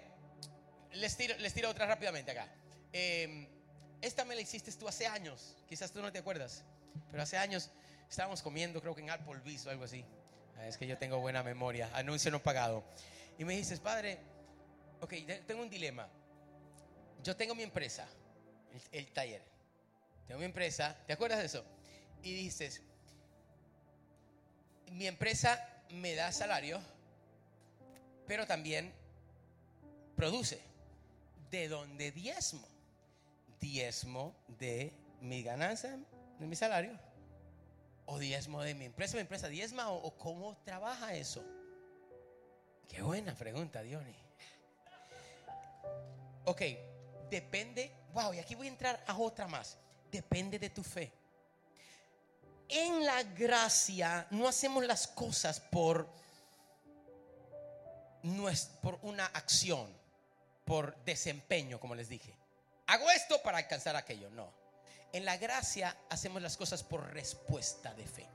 [0.92, 2.48] les tiro, les tiro otra rápidamente acá.
[2.92, 3.48] Eh,
[4.00, 5.56] esta me la hiciste tú hace años.
[5.68, 6.64] Quizás tú no te acuerdas.
[7.10, 7.70] Pero hace años
[8.08, 10.04] estábamos comiendo, creo que en Applebee's o algo así.
[10.56, 11.90] Ah, Es que yo tengo buena memoria.
[11.94, 12.84] Anuncio no pagado.
[13.38, 14.18] Y me dices, padre,
[15.00, 16.08] ok, te- tengo un dilema.
[17.22, 18.08] yo tengo mi empresa,
[18.72, 19.42] el, el taller.
[20.26, 21.64] Tengo mi empresa, ¿te acuerdas de eso?
[22.22, 22.82] Y dices,
[24.92, 26.80] mi empresa me da salario,
[28.28, 28.92] pero también
[30.14, 30.60] produce.
[31.50, 32.68] ¿De dónde diezmo?
[33.58, 34.92] Diezmo de
[35.22, 35.98] mi ganancia,
[36.38, 36.92] de mi salario.
[38.04, 41.42] O diezmo de mi empresa, mi empresa diezma o, cómo trabaja eso.
[42.86, 44.14] Qué buena pregunta, Diony.
[46.44, 46.62] Ok,
[47.30, 49.76] depende, wow, y aquí voy a entrar a otra más.
[50.10, 51.12] Depende de tu fe.
[52.68, 56.08] En la gracia no hacemos las cosas por,
[58.22, 59.88] nues- por una acción,
[60.64, 62.34] por desempeño, como les dije.
[62.86, 64.52] Hago esto para alcanzar aquello, no.
[65.12, 68.26] En la gracia hacemos las cosas por respuesta de fe.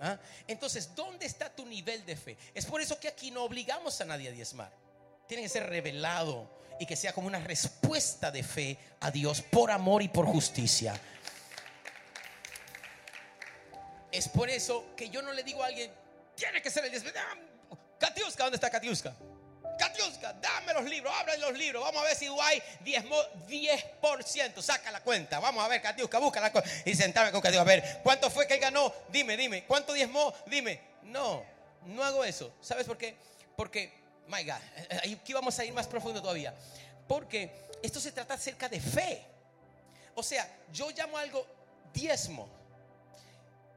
[0.00, 0.18] ¿Ah?
[0.46, 2.36] Entonces, ¿dónde está tu nivel de fe?
[2.54, 4.70] Es por eso que aquí no obligamos a nadie a diezmar.
[5.26, 9.70] Tiene que ser revelado y que sea como una respuesta de fe a Dios por
[9.70, 11.00] amor y por justicia.
[14.12, 15.90] Es por eso que yo no le digo a alguien,
[16.34, 17.10] tiene que ser el diezmo.
[17.98, 19.14] Katiuska, ¿dónde está Katiuska?
[19.78, 21.82] Katiuska, dame los libros, abre los libros.
[21.82, 23.16] Vamos a ver si hay diezmo,
[23.48, 24.62] 10%.
[24.62, 25.38] Saca la cuenta.
[25.38, 26.70] Vamos a ver, Katiuska, busca la cuenta.
[26.84, 27.62] Y sentame con Katiuska.
[27.62, 28.92] A ver, ¿cuánto fue que él ganó?
[29.08, 29.64] Dime, dime.
[29.64, 30.34] ¿Cuánto diezmó?
[30.46, 30.80] Dime.
[31.02, 31.44] No,
[31.84, 32.52] no hago eso.
[32.60, 33.16] ¿Sabes por qué?
[33.54, 33.92] Porque,
[34.28, 34.54] my God,
[34.90, 36.54] eh, aquí vamos a ir más profundo todavía.
[37.06, 37.50] Porque
[37.82, 39.22] esto se trata acerca de fe.
[40.14, 41.46] O sea, yo llamo algo
[41.92, 42.48] diezmo.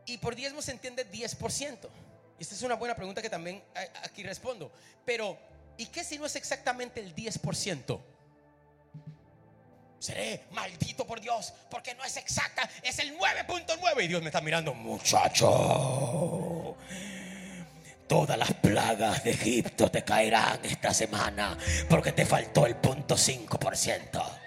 [0.05, 1.77] Y por diezmo se entiende 10%.
[2.39, 4.71] Esta es una buena pregunta que también eh, aquí respondo.
[5.05, 5.37] Pero,
[5.77, 7.99] ¿y qué si no es exactamente el 10%?
[9.99, 14.39] Seré maldito por Dios porque no es exacta, es el 9.9 y Dios me está
[14.39, 15.47] mirando, muchacho.
[18.07, 21.57] Todas las plagas de Egipto te caerán esta semana
[21.89, 24.39] porque te faltó el punto 5%.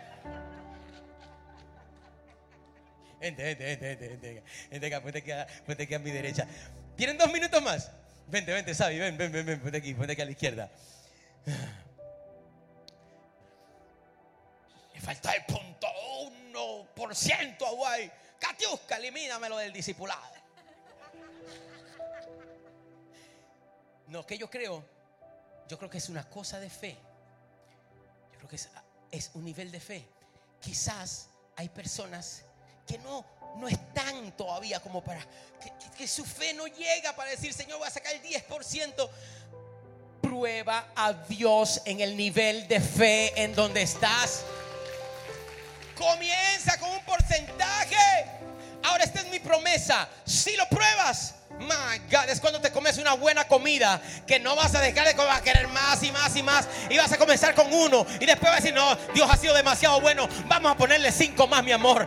[3.21, 4.43] Vente, vente, vente, vente, vente.
[4.71, 6.49] Vente acá, ponte acá, ponte aquí a mi derecha.
[6.97, 7.91] ¿Tienen dos minutos más?
[8.27, 10.71] Vente, vente, Sabi, ven, ven, ven, ven, ponte aquí, ponte aquí a la izquierda.
[14.95, 15.89] Le falta el punto
[16.53, 18.13] 1% a Guay.
[18.39, 20.21] Katiuska, elimínamelo del discipulado.
[24.09, 24.85] No, que yo creo,
[25.69, 26.99] yo creo que es una cosa de fe.
[28.33, 28.59] Yo creo que
[29.11, 30.07] es un nivel de fe.
[30.61, 32.45] Quizás hay personas
[32.87, 33.25] que no,
[33.57, 35.21] no están todavía como para,
[35.63, 39.09] que, que- que su fe no llega para decir, Señor, voy a sacar el 10%.
[40.21, 44.43] Prueba a Dios en el nivel de fe en donde estás.
[45.97, 47.97] Comienza con un porcentaje.
[48.83, 50.09] Ahora esta es mi promesa.
[50.25, 54.75] Si lo pruebas, my God, es cuando te comes una buena comida que no vas
[54.75, 57.19] a dejar de comer, vas a querer más y más y más y vas a
[57.19, 60.73] comenzar con uno y después vas a decir, no, Dios ha sido demasiado bueno, vamos
[60.73, 62.07] a ponerle cinco más, mi amor.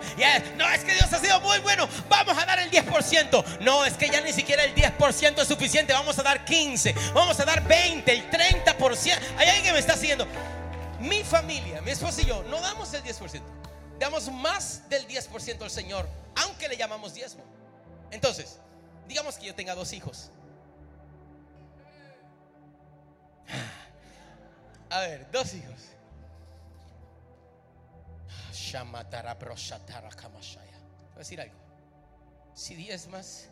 [0.57, 3.60] No, es que Dios ha sido muy bueno, vamos a dar el 10%.
[3.61, 7.40] No, es que ya ni siquiera el 10% es suficiente, vamos a dar 15, vamos
[7.40, 9.19] a dar 20, el 30%.
[9.38, 10.27] Hay alguien que me está siguiendo.
[10.99, 13.41] Mi familia, mi esposa y yo, no damos el 10%.
[13.99, 17.44] Damos más del 10% al Señor, aunque le llamamos diezmo.
[18.11, 18.60] Entonces,
[19.07, 20.32] digamos que yo tenga dos hijos.
[24.90, 25.76] A ver, dos hijos.
[31.10, 31.56] Voy a decir algo.
[32.53, 33.49] Si diezmas,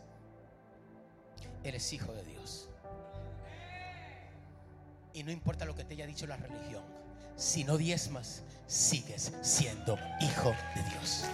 [1.62, 2.68] eres hijo de Dios.
[5.12, 6.82] Y no importa lo que te haya dicho la religión,
[7.36, 11.24] si no diezmas, sigues siendo hijo de Dios.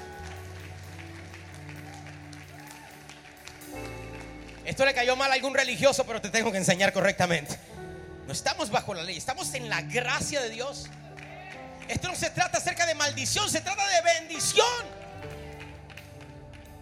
[4.70, 7.58] Esto le cayó mal a algún religioso, pero te tengo que enseñar correctamente.
[8.24, 10.86] No estamos bajo la ley, estamos en la gracia de Dios.
[11.88, 14.64] Esto no se trata acerca de maldición, se trata de bendición.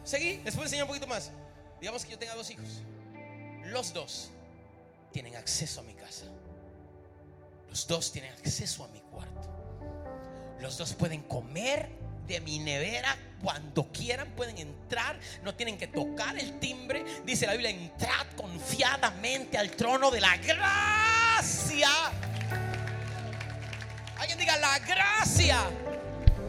[0.04, 1.30] Seguí, les puedo enseñar un poquito más.
[1.80, 2.82] Digamos que yo tenga dos hijos.
[3.64, 4.32] Los dos
[5.10, 6.26] tienen acceso a mi casa.
[7.70, 9.48] Los dos tienen acceso a mi cuarto.
[10.60, 11.88] Los dos pueden comer
[12.26, 17.04] de mi nevera cuando quieran, pueden entrar, no tienen que tocar el timbre.
[17.24, 21.88] Dice la Biblia, entrad confiadamente al trono de la gracia.
[24.18, 25.58] Alguien diga la gracia.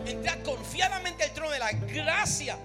[0.05, 2.57] Entrad confiadamente al trono de la gracia.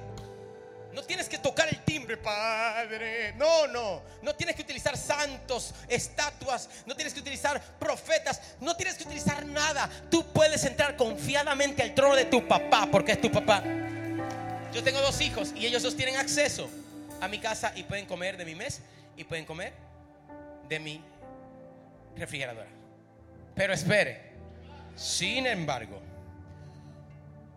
[0.94, 3.34] No tienes que tocar el timbre, Padre.
[3.36, 4.02] No, no.
[4.22, 6.68] No tienes que utilizar santos, estatuas.
[6.86, 8.40] No tienes que utilizar profetas.
[8.60, 9.90] No tienes que utilizar nada.
[10.08, 13.62] Tú puedes entrar confiadamente al trono de tu papá, porque es tu papá.
[14.74, 16.68] Yo tengo dos hijos y ellos dos tienen acceso
[17.20, 18.80] a mi casa y pueden comer de mi mes
[19.16, 19.72] y pueden comer
[20.68, 21.00] de mi
[22.16, 22.66] refrigeradora.
[23.54, 24.32] Pero espere,
[24.96, 26.02] sin embargo,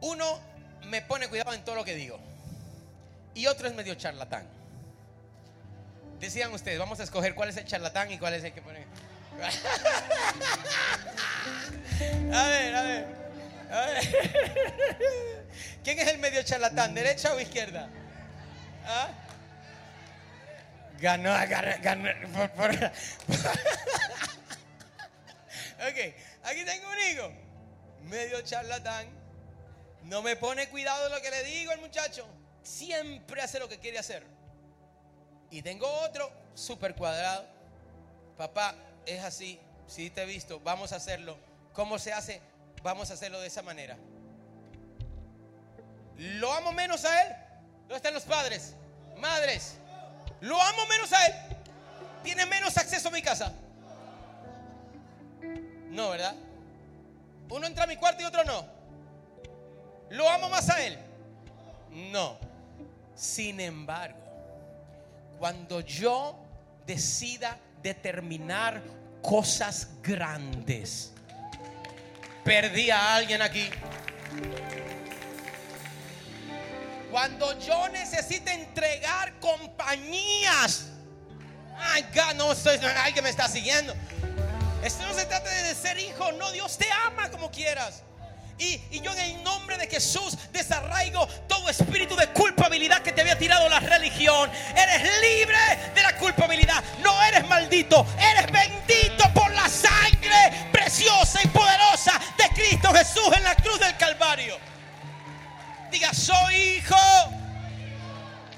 [0.01, 0.39] Uno
[0.85, 2.19] me pone cuidado en todo lo que digo.
[3.33, 4.45] Y otro es medio charlatán.
[6.19, 8.85] Decían ustedes, vamos a escoger cuál es el charlatán y cuál es el que pone.
[12.31, 13.07] A ver, a ver.
[13.71, 15.36] A ver.
[15.83, 16.93] ¿Quién es el medio charlatán?
[16.93, 17.89] ¿Derecha o izquierda?
[18.85, 19.09] ¿Ah?
[20.99, 22.09] Ganó, ganó, ganó.
[22.33, 22.71] por- por-
[25.89, 26.13] ok,
[26.43, 27.31] aquí tengo un hijo.
[28.03, 29.07] Medio charlatán.
[30.03, 32.25] No me pone cuidado de lo que le digo el muchacho.
[32.63, 34.23] Siempre hace lo que quiere hacer.
[35.51, 37.45] Y tengo otro súper cuadrado.
[38.37, 38.75] Papá,
[39.05, 39.59] es así.
[39.87, 41.37] Si te he visto, vamos a hacerlo.
[41.73, 42.41] ¿Cómo se hace?
[42.83, 43.97] Vamos a hacerlo de esa manera.
[46.17, 47.35] ¿Lo amo menos a él?
[47.81, 48.73] ¿Dónde están los padres?
[49.17, 49.77] Madres.
[50.41, 51.33] ¿Lo amo menos a él?
[52.23, 53.53] ¿Tiene menos acceso a mi casa?
[55.89, 56.35] No, ¿verdad?
[57.49, 58.65] Uno entra a mi cuarto y otro no.
[60.09, 60.97] ¿Lo amo más a él?
[61.91, 62.37] No.
[63.15, 64.19] Sin embargo,
[65.39, 66.37] cuando yo
[66.85, 68.81] decida determinar
[69.21, 71.13] cosas grandes,
[72.43, 73.69] perdí a alguien aquí.
[77.11, 80.87] Cuando yo necesite entregar compañías,
[81.77, 83.93] ay, God, no, no, alguien me está siguiendo.
[84.83, 88.03] Esto no se trata de ser hijo, no, Dios te ama como quieras.
[88.59, 93.21] Y, y yo en el nombre de Jesús desarraigo todo espíritu de culpabilidad que te
[93.21, 94.49] había tirado la religión.
[94.75, 95.57] Eres libre
[95.93, 96.83] de la culpabilidad.
[97.03, 103.43] No eres maldito, eres bendito por la sangre preciosa y poderosa de Cristo Jesús en
[103.43, 104.57] la cruz del Calvario.
[105.91, 106.95] Diga, soy hijo.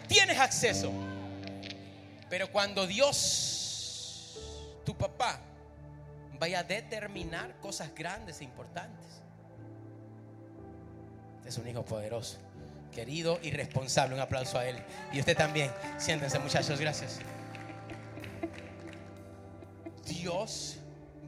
[0.07, 0.91] Tienes acceso.
[2.29, 4.37] Pero cuando Dios,
[4.85, 5.39] tu papá,
[6.39, 9.05] vaya a determinar cosas grandes e importantes.
[11.45, 12.37] Es un hijo poderoso,
[12.93, 14.15] querido y responsable.
[14.15, 14.83] Un aplauso a él.
[15.11, 15.71] Y usted también.
[15.97, 16.79] Siéntense, muchachos.
[16.79, 17.19] Gracias.
[20.05, 20.77] Dios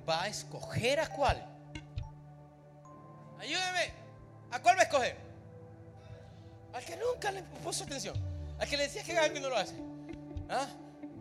[0.07, 1.43] va a escoger a cuál.
[3.39, 3.91] Ayúdeme.
[4.51, 5.30] ¿A cuál va a escoger?
[6.73, 8.15] Al que nunca le puso atención.
[8.59, 9.75] Al que le decía que haga algo no lo hace.
[10.49, 10.67] ¿Ah?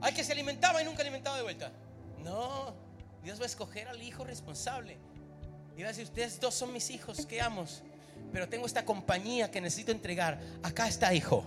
[0.01, 1.73] Al que se alimentaba y nunca alimentaba de vuelta.
[2.19, 2.75] No.
[3.23, 4.99] Dios va a escoger al hijo responsable.
[5.77, 7.65] Y va a decir, ustedes dos son mis hijos que amo.
[8.33, 10.41] Pero tengo esta compañía que necesito entregar.
[10.63, 11.45] Acá está, hijo.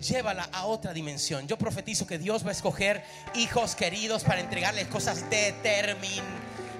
[0.00, 1.46] Llévala a otra dimensión.
[1.46, 3.04] Yo profetizo que Dios va a escoger
[3.34, 6.24] hijos queridos para entregarles cosas determinadas.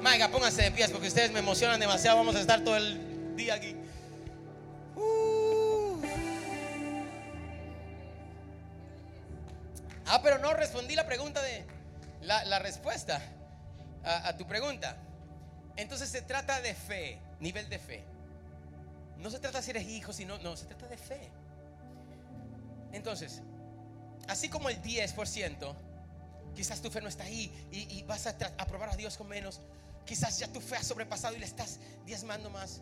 [0.03, 2.17] Maiga, pónganse de pies porque ustedes me emocionan demasiado.
[2.17, 3.77] Vamos a estar todo el día aquí.
[10.13, 11.65] Ah, pero no respondí la pregunta de
[12.23, 13.23] la, respuesta
[14.03, 14.97] a, tu pregunta.
[15.77, 18.03] Entonces se trata de fe, nivel de fe.
[19.19, 21.31] No se trata si eres hijo, sino, no, se trata de fe.
[22.93, 23.41] Entonces,
[24.27, 25.75] así como el 10%,
[26.57, 29.61] quizás tu fe no está ahí y, vas a, a probar a Dios con menos.
[30.05, 32.81] Quizás ya tu fe ha sobrepasado y le estás diezmando más.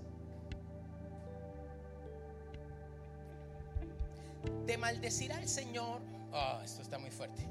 [4.67, 6.01] Te maldecirá el Señor.
[6.33, 7.43] Oh, esto está muy fuerte.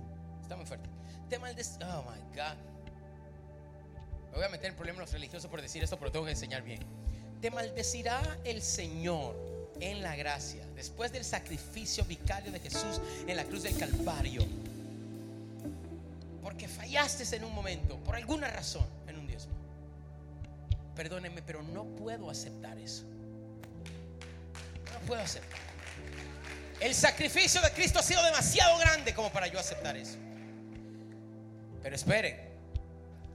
[0.41, 0.89] Está muy fuerte.
[1.29, 1.99] Te maldecirá.
[1.99, 2.57] Oh my God.
[4.31, 6.79] Me voy a meter en problemas religiosos por decir esto, pero tengo que enseñar bien.
[7.41, 9.35] Te maldecirá el Señor
[9.79, 14.45] en la gracia, después del sacrificio vicario de Jesús en la cruz del Calvario.
[16.41, 19.53] Porque fallaste en un momento, por alguna razón, en un diezmo.
[20.95, 23.03] Perdónenme, pero no puedo aceptar eso.
[24.93, 25.66] No puedo aceptar.
[26.79, 30.17] El sacrificio de Cristo ha sido demasiado grande como para yo aceptar eso.
[31.81, 32.37] Pero esperen,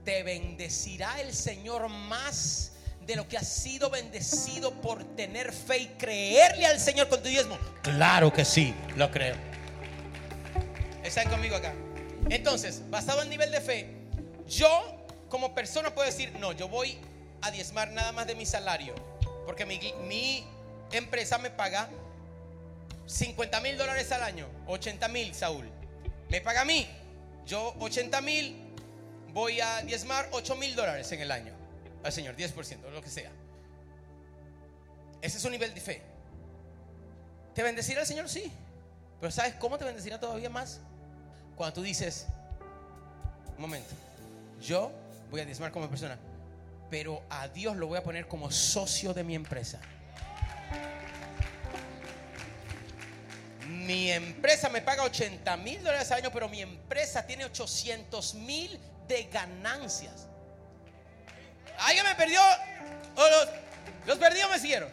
[0.05, 2.71] te bendecirá el Señor más
[3.05, 7.27] de lo que has sido bendecido por tener fe y creerle al Señor con tu
[7.27, 7.57] diezmo.
[7.81, 9.35] Claro que sí, lo creo.
[11.03, 11.73] Están conmigo acá.
[12.29, 13.89] Entonces, basado en nivel de fe,
[14.47, 16.97] yo como persona puedo decir, no, yo voy
[17.41, 18.95] a diezmar nada más de mi salario,
[19.45, 20.45] porque mi, mi
[20.91, 21.89] empresa me paga
[23.05, 25.69] 50 mil dólares al año, 80 mil, Saúl.
[26.29, 26.87] Me paga a mí,
[27.45, 28.55] yo 80 mil,
[29.33, 31.63] voy a diezmar 8 mil dólares en el año
[32.03, 33.31] al Señor, 10%, lo que sea.
[35.21, 36.01] Ese es un nivel de fe.
[37.55, 38.27] ¿Te bendecirá el Señor?
[38.27, 38.51] Sí.
[39.19, 40.81] Pero ¿sabes cómo te bendecirá todavía más?
[41.55, 42.27] Cuando tú dices,
[43.55, 43.95] un momento,
[44.61, 44.91] yo
[45.31, 46.17] voy a diezmar como persona,
[46.89, 49.79] pero a Dios lo voy a poner como socio de mi empresa.
[53.73, 58.79] Mi empresa me paga 80 mil dólares al año, pero mi empresa tiene 800 mil
[59.07, 60.27] de ganancias.
[61.79, 62.39] ¿Alguien me perdió?
[63.15, 63.49] ¿O los,
[64.05, 64.89] los perdió me siguieron?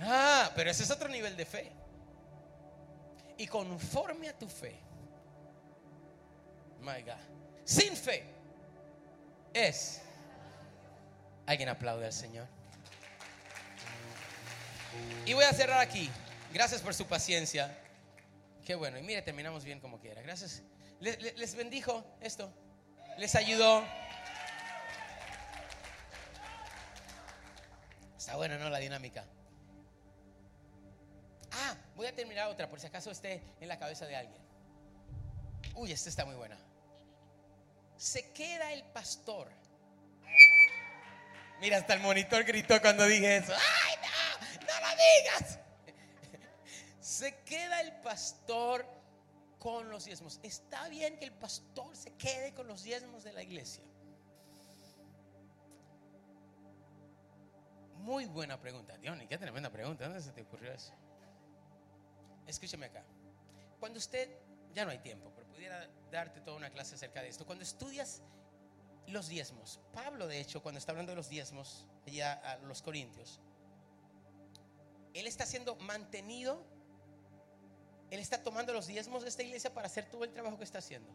[0.00, 1.72] Ah, pero ese es otro nivel de fe.
[3.38, 4.78] Y conforme a tu fe,
[6.80, 7.14] my God,
[7.64, 8.24] sin fe
[9.54, 10.00] es.
[11.46, 12.46] Alguien aplaude al Señor.
[15.24, 16.10] Y voy a cerrar aquí.
[16.52, 17.74] Gracias por su paciencia.
[18.66, 18.98] Qué bueno.
[18.98, 20.20] Y mire, terminamos bien como quiera.
[20.20, 20.62] Gracias.
[21.00, 22.52] Les, bendijo esto.
[23.16, 23.82] Les ayudó.
[28.18, 28.68] Está bueno, ¿no?
[28.68, 29.24] La dinámica.
[31.50, 34.40] Ah, voy a terminar otra por si acaso esté en la cabeza de alguien.
[35.74, 36.58] Uy, esta está muy buena.
[37.96, 39.50] Se queda el pastor.
[41.60, 43.52] Mira, hasta el monitor gritó cuando dije eso.
[43.52, 44.66] ¡Ay, no!
[44.66, 45.61] ¡No lo digas!
[47.12, 48.86] Se queda el pastor
[49.58, 50.40] con los diezmos.
[50.42, 53.84] ¿Está bien que el pastor se quede con los diezmos de la iglesia?
[57.96, 58.96] Muy buena pregunta.
[58.96, 60.04] Dios, qué tremenda pregunta.
[60.04, 60.94] ¿Dónde se te ocurrió eso?
[62.46, 63.04] Escúcheme acá.
[63.78, 64.34] Cuando usted,
[64.72, 67.44] ya no hay tiempo, pero pudiera darte toda una clase acerca de esto.
[67.44, 68.22] Cuando estudias
[69.06, 73.38] los diezmos, Pablo de hecho, cuando está hablando de los diezmos, ya a los corintios,
[75.12, 76.71] él está siendo mantenido,
[78.12, 80.80] él está tomando los diezmos de esta iglesia para hacer todo el trabajo que está
[80.80, 81.10] haciendo.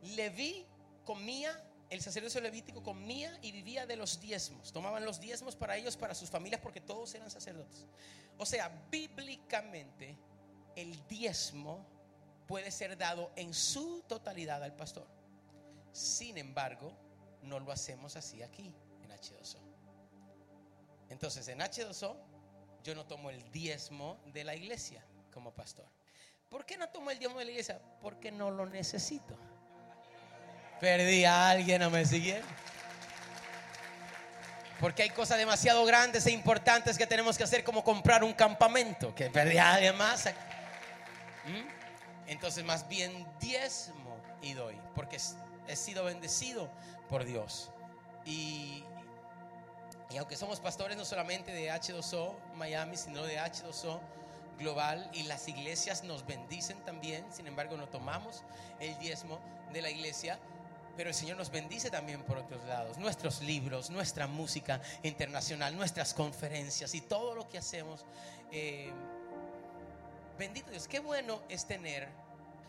[0.00, 0.64] Leví
[1.04, 4.72] comía, el sacerdocio levítico comía y vivía de los diezmos.
[4.72, 7.84] Tomaban los diezmos para ellos, para sus familias, porque todos eran sacerdotes.
[8.38, 10.16] O sea, bíblicamente,
[10.76, 11.86] el diezmo
[12.46, 15.06] puede ser dado en su totalidad al pastor.
[15.92, 16.90] Sin embargo,
[17.42, 19.58] no lo hacemos así aquí, en H2O.
[21.10, 22.16] Entonces, en H2O,
[22.82, 25.97] yo no tomo el diezmo de la iglesia como pastor.
[26.48, 27.78] ¿Por qué no tomo el diezmo de la iglesia?
[28.00, 29.36] Porque no lo necesito.
[30.80, 32.46] Perdí a alguien, no me siguieron.
[34.80, 39.14] Porque hay cosas demasiado grandes e importantes que tenemos que hacer, como comprar un campamento,
[39.14, 40.26] que perdí a alguien más.
[40.26, 42.28] ¿Mm?
[42.28, 45.18] Entonces, más bien diezmo y doy, porque
[45.66, 46.70] he sido bendecido
[47.08, 47.70] por Dios.
[48.24, 48.84] Y,
[50.10, 54.00] y aunque somos pastores no solamente de H2O Miami, sino de H2O
[54.58, 58.42] global, y las iglesias nos bendicen también, sin embargo, no tomamos
[58.80, 59.38] el diezmo
[59.72, 60.38] de la iglesia.
[60.96, 62.98] Pero el Señor nos bendice también por otros lados.
[62.98, 68.04] Nuestros libros, nuestra música internacional, nuestras conferencias y todo lo que hacemos.
[68.50, 68.92] eh,
[70.36, 72.08] bendito Dios, qué bueno es tener.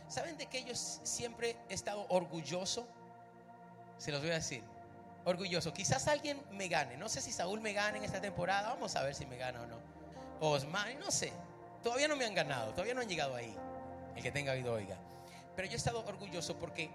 [0.08, 2.88] ¿Saben de qué yo siempre he estado orgulloso?
[3.98, 4.64] Se los voy a decir.
[5.26, 5.74] Orgulloso.
[5.74, 6.98] Quizás alguien me gane.
[6.98, 8.70] No sé si Saúl me gane en esta temporada.
[8.70, 9.78] Vamos a ver si me gana o no.
[10.40, 11.32] Osman, no sé.
[11.84, 12.72] Todavía no me han ganado.
[12.72, 13.56] Todavía no han llegado ahí.
[14.16, 14.98] El que tenga oído, oiga.
[15.56, 16.90] Pero yo he estado orgulloso porque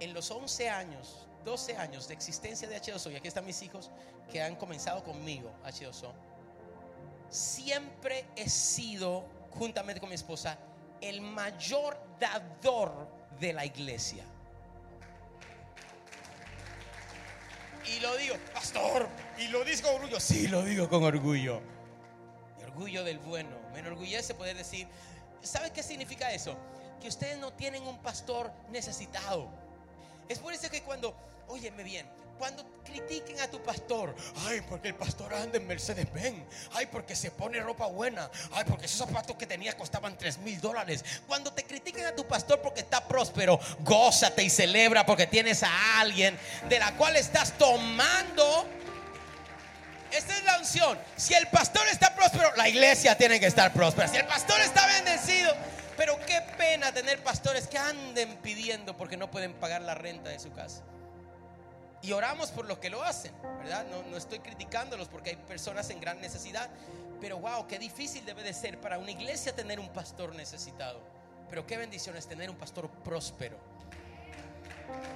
[0.00, 3.90] en los 11 años, 12 años de existencia de H2O, y aquí están mis hijos
[4.30, 6.12] que han comenzado conmigo, H2O,
[7.30, 10.58] siempre he sido, juntamente con mi esposa,
[11.00, 13.08] el mayor dador
[13.38, 14.24] de la iglesia.
[17.86, 19.08] Y lo digo, pastor,
[19.38, 20.20] y lo digo con orgullo.
[20.20, 21.60] Sí, lo digo con orgullo.
[22.62, 23.61] Orgullo del bueno.
[23.72, 24.86] Me enorgullece poder decir,
[25.42, 26.56] ¿sabe qué significa eso?
[27.00, 29.48] Que ustedes no tienen un pastor necesitado.
[30.28, 31.14] Es por eso que cuando,
[31.48, 32.06] óyeme bien,
[32.38, 34.14] cuando critiquen a tu pastor,
[34.46, 38.64] ay, porque el pastor anda en Mercedes Benz, ay, porque se pone ropa buena, ay,
[38.66, 41.04] porque esos zapatos que tenía costaban 3 mil dólares.
[41.26, 46.00] Cuando te critiquen a tu pastor porque está próspero, gózate y celebra porque tienes a
[46.00, 46.36] alguien
[46.68, 48.66] de la cual estás tomando.
[50.12, 50.98] Esta es la unción.
[51.16, 54.08] Si el pastor está próspero, la iglesia tiene que estar próspera.
[54.08, 55.52] Si el pastor está bendecido,
[55.96, 60.38] pero qué pena tener pastores que anden pidiendo porque no pueden pagar la renta de
[60.38, 60.82] su casa.
[62.02, 63.86] Y oramos por los que lo hacen, ¿verdad?
[63.90, 66.68] No, no estoy criticándolos porque hay personas en gran necesidad.
[67.20, 71.00] Pero wow, qué difícil debe de ser para una iglesia tener un pastor necesitado.
[71.48, 73.56] Pero qué bendición es tener un pastor próspero.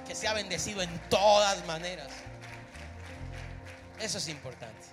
[0.07, 2.07] Que sea bendecido en todas maneras.
[3.99, 4.87] Eso es importante.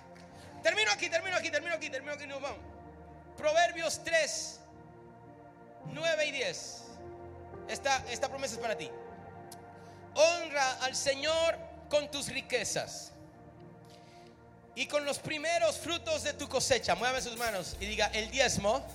[0.63, 2.59] Termino aquí, termino aquí, termino aquí, termino aquí, nos vamos.
[3.37, 4.59] Proverbios 3,
[5.91, 6.83] 9 y 10.
[7.69, 8.89] Esta, esta promesa es para ti.
[10.15, 11.57] Honra al Señor
[11.89, 13.11] con tus riquezas
[14.75, 16.95] y con los primeros frutos de tu cosecha.
[16.95, 18.85] Mueve sus manos y diga, el diezmo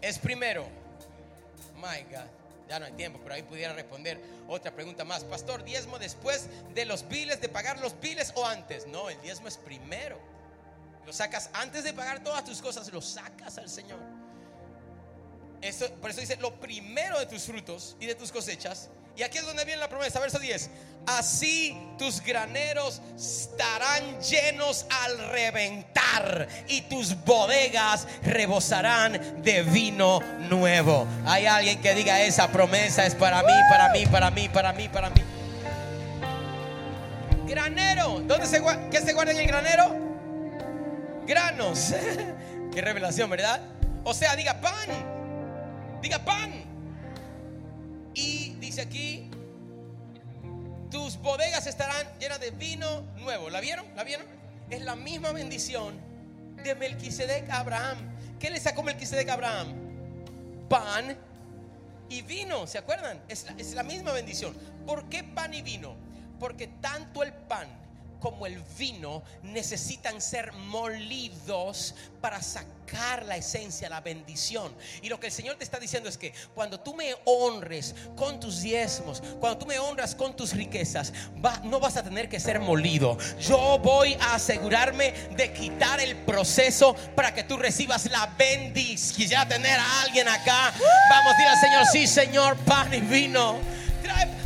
[0.00, 0.66] es primero.
[1.76, 2.41] My God.
[2.72, 4.18] Ya no hay tiempo, pero ahí pudiera responder
[4.48, 5.24] otra pregunta más.
[5.24, 8.86] Pastor, diezmo después de los biles, de pagar los biles o antes.
[8.86, 10.18] No, el diezmo es primero.
[11.04, 13.98] Lo sacas antes de pagar todas tus cosas, lo sacas al Señor.
[15.60, 19.38] Eso, por eso dice, lo primero de tus frutos y de tus cosechas Y aquí
[19.38, 20.70] es donde viene la promesa, verso 10.
[21.06, 31.06] Así tus graneros estarán llenos al reventar y tus bodegas rebosarán de vino nuevo.
[31.26, 34.88] Hay alguien que diga esa promesa es para mí, para mí, para mí, para mí,
[34.88, 35.22] para mí.
[37.46, 39.94] Granero, ¿dónde se qué se guarda en el granero?
[41.26, 41.92] Granos.
[42.72, 43.60] qué revelación, ¿verdad?
[44.04, 44.88] O sea, diga pan.
[46.00, 46.64] Diga pan.
[48.14, 49.30] Y dice aquí,
[50.90, 53.50] tus bodegas estarán llenas de vino nuevo.
[53.50, 53.84] ¿La vieron?
[53.94, 54.24] ¿La vieron?
[54.70, 56.00] Es la misma bendición
[56.64, 57.98] de Melquisedec a Abraham.
[58.40, 59.74] ¿Qué le sacó Melquisedec a Abraham?
[60.70, 61.18] Pan
[62.08, 63.20] y vino, ¿se acuerdan?
[63.28, 64.56] Es la, es la misma bendición.
[64.86, 65.94] ¿Por qué pan y vino?
[66.40, 67.68] Porque tanto el pan
[68.22, 74.72] como el vino necesitan ser molidos para sacar la esencia, la bendición.
[75.02, 78.38] Y lo que el Señor te está diciendo es que cuando tú me honres con
[78.38, 81.12] tus diezmos, cuando tú me honras con tus riquezas,
[81.64, 83.18] no vas a tener que ser molido.
[83.40, 89.16] Yo voy a asegurarme de quitar el proceso para que tú recibas la bendición.
[89.16, 90.72] Quisiera tener a alguien acá.
[91.10, 93.81] Vamos decir al Señor, sí Señor, pan y vino.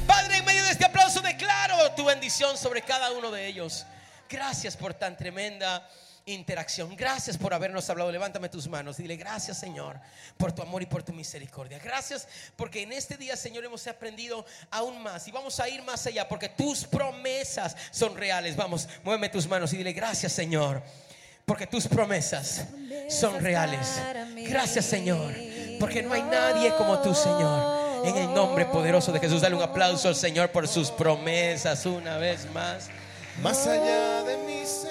[0.06, 3.86] Padre, en medio de este aplauso declaro tu bendición sobre cada uno de ellos.
[4.28, 5.88] Gracias por tan tremenda
[6.26, 6.96] interacción.
[6.96, 8.10] Gracias por habernos hablado.
[8.10, 8.96] Levántame tus manos.
[8.96, 10.00] Dile gracias, Señor,
[10.36, 11.78] por tu amor y por tu misericordia.
[11.78, 12.26] Gracias
[12.56, 16.28] porque en este día, Señor, hemos aprendido aún más y vamos a ir más allá
[16.28, 18.56] porque tus promesas son reales.
[18.56, 20.82] Vamos, muéveme tus manos y dile gracias, Señor,
[21.44, 22.66] porque tus promesas
[23.08, 24.00] son reales.
[24.48, 25.32] Gracias, Señor,
[25.78, 27.75] porque no hay nadie como tú, Señor.
[28.06, 32.18] En el nombre poderoso de Jesús, dale un aplauso al Señor por sus promesas una
[32.18, 32.88] vez más.
[33.42, 34.86] Más allá de mis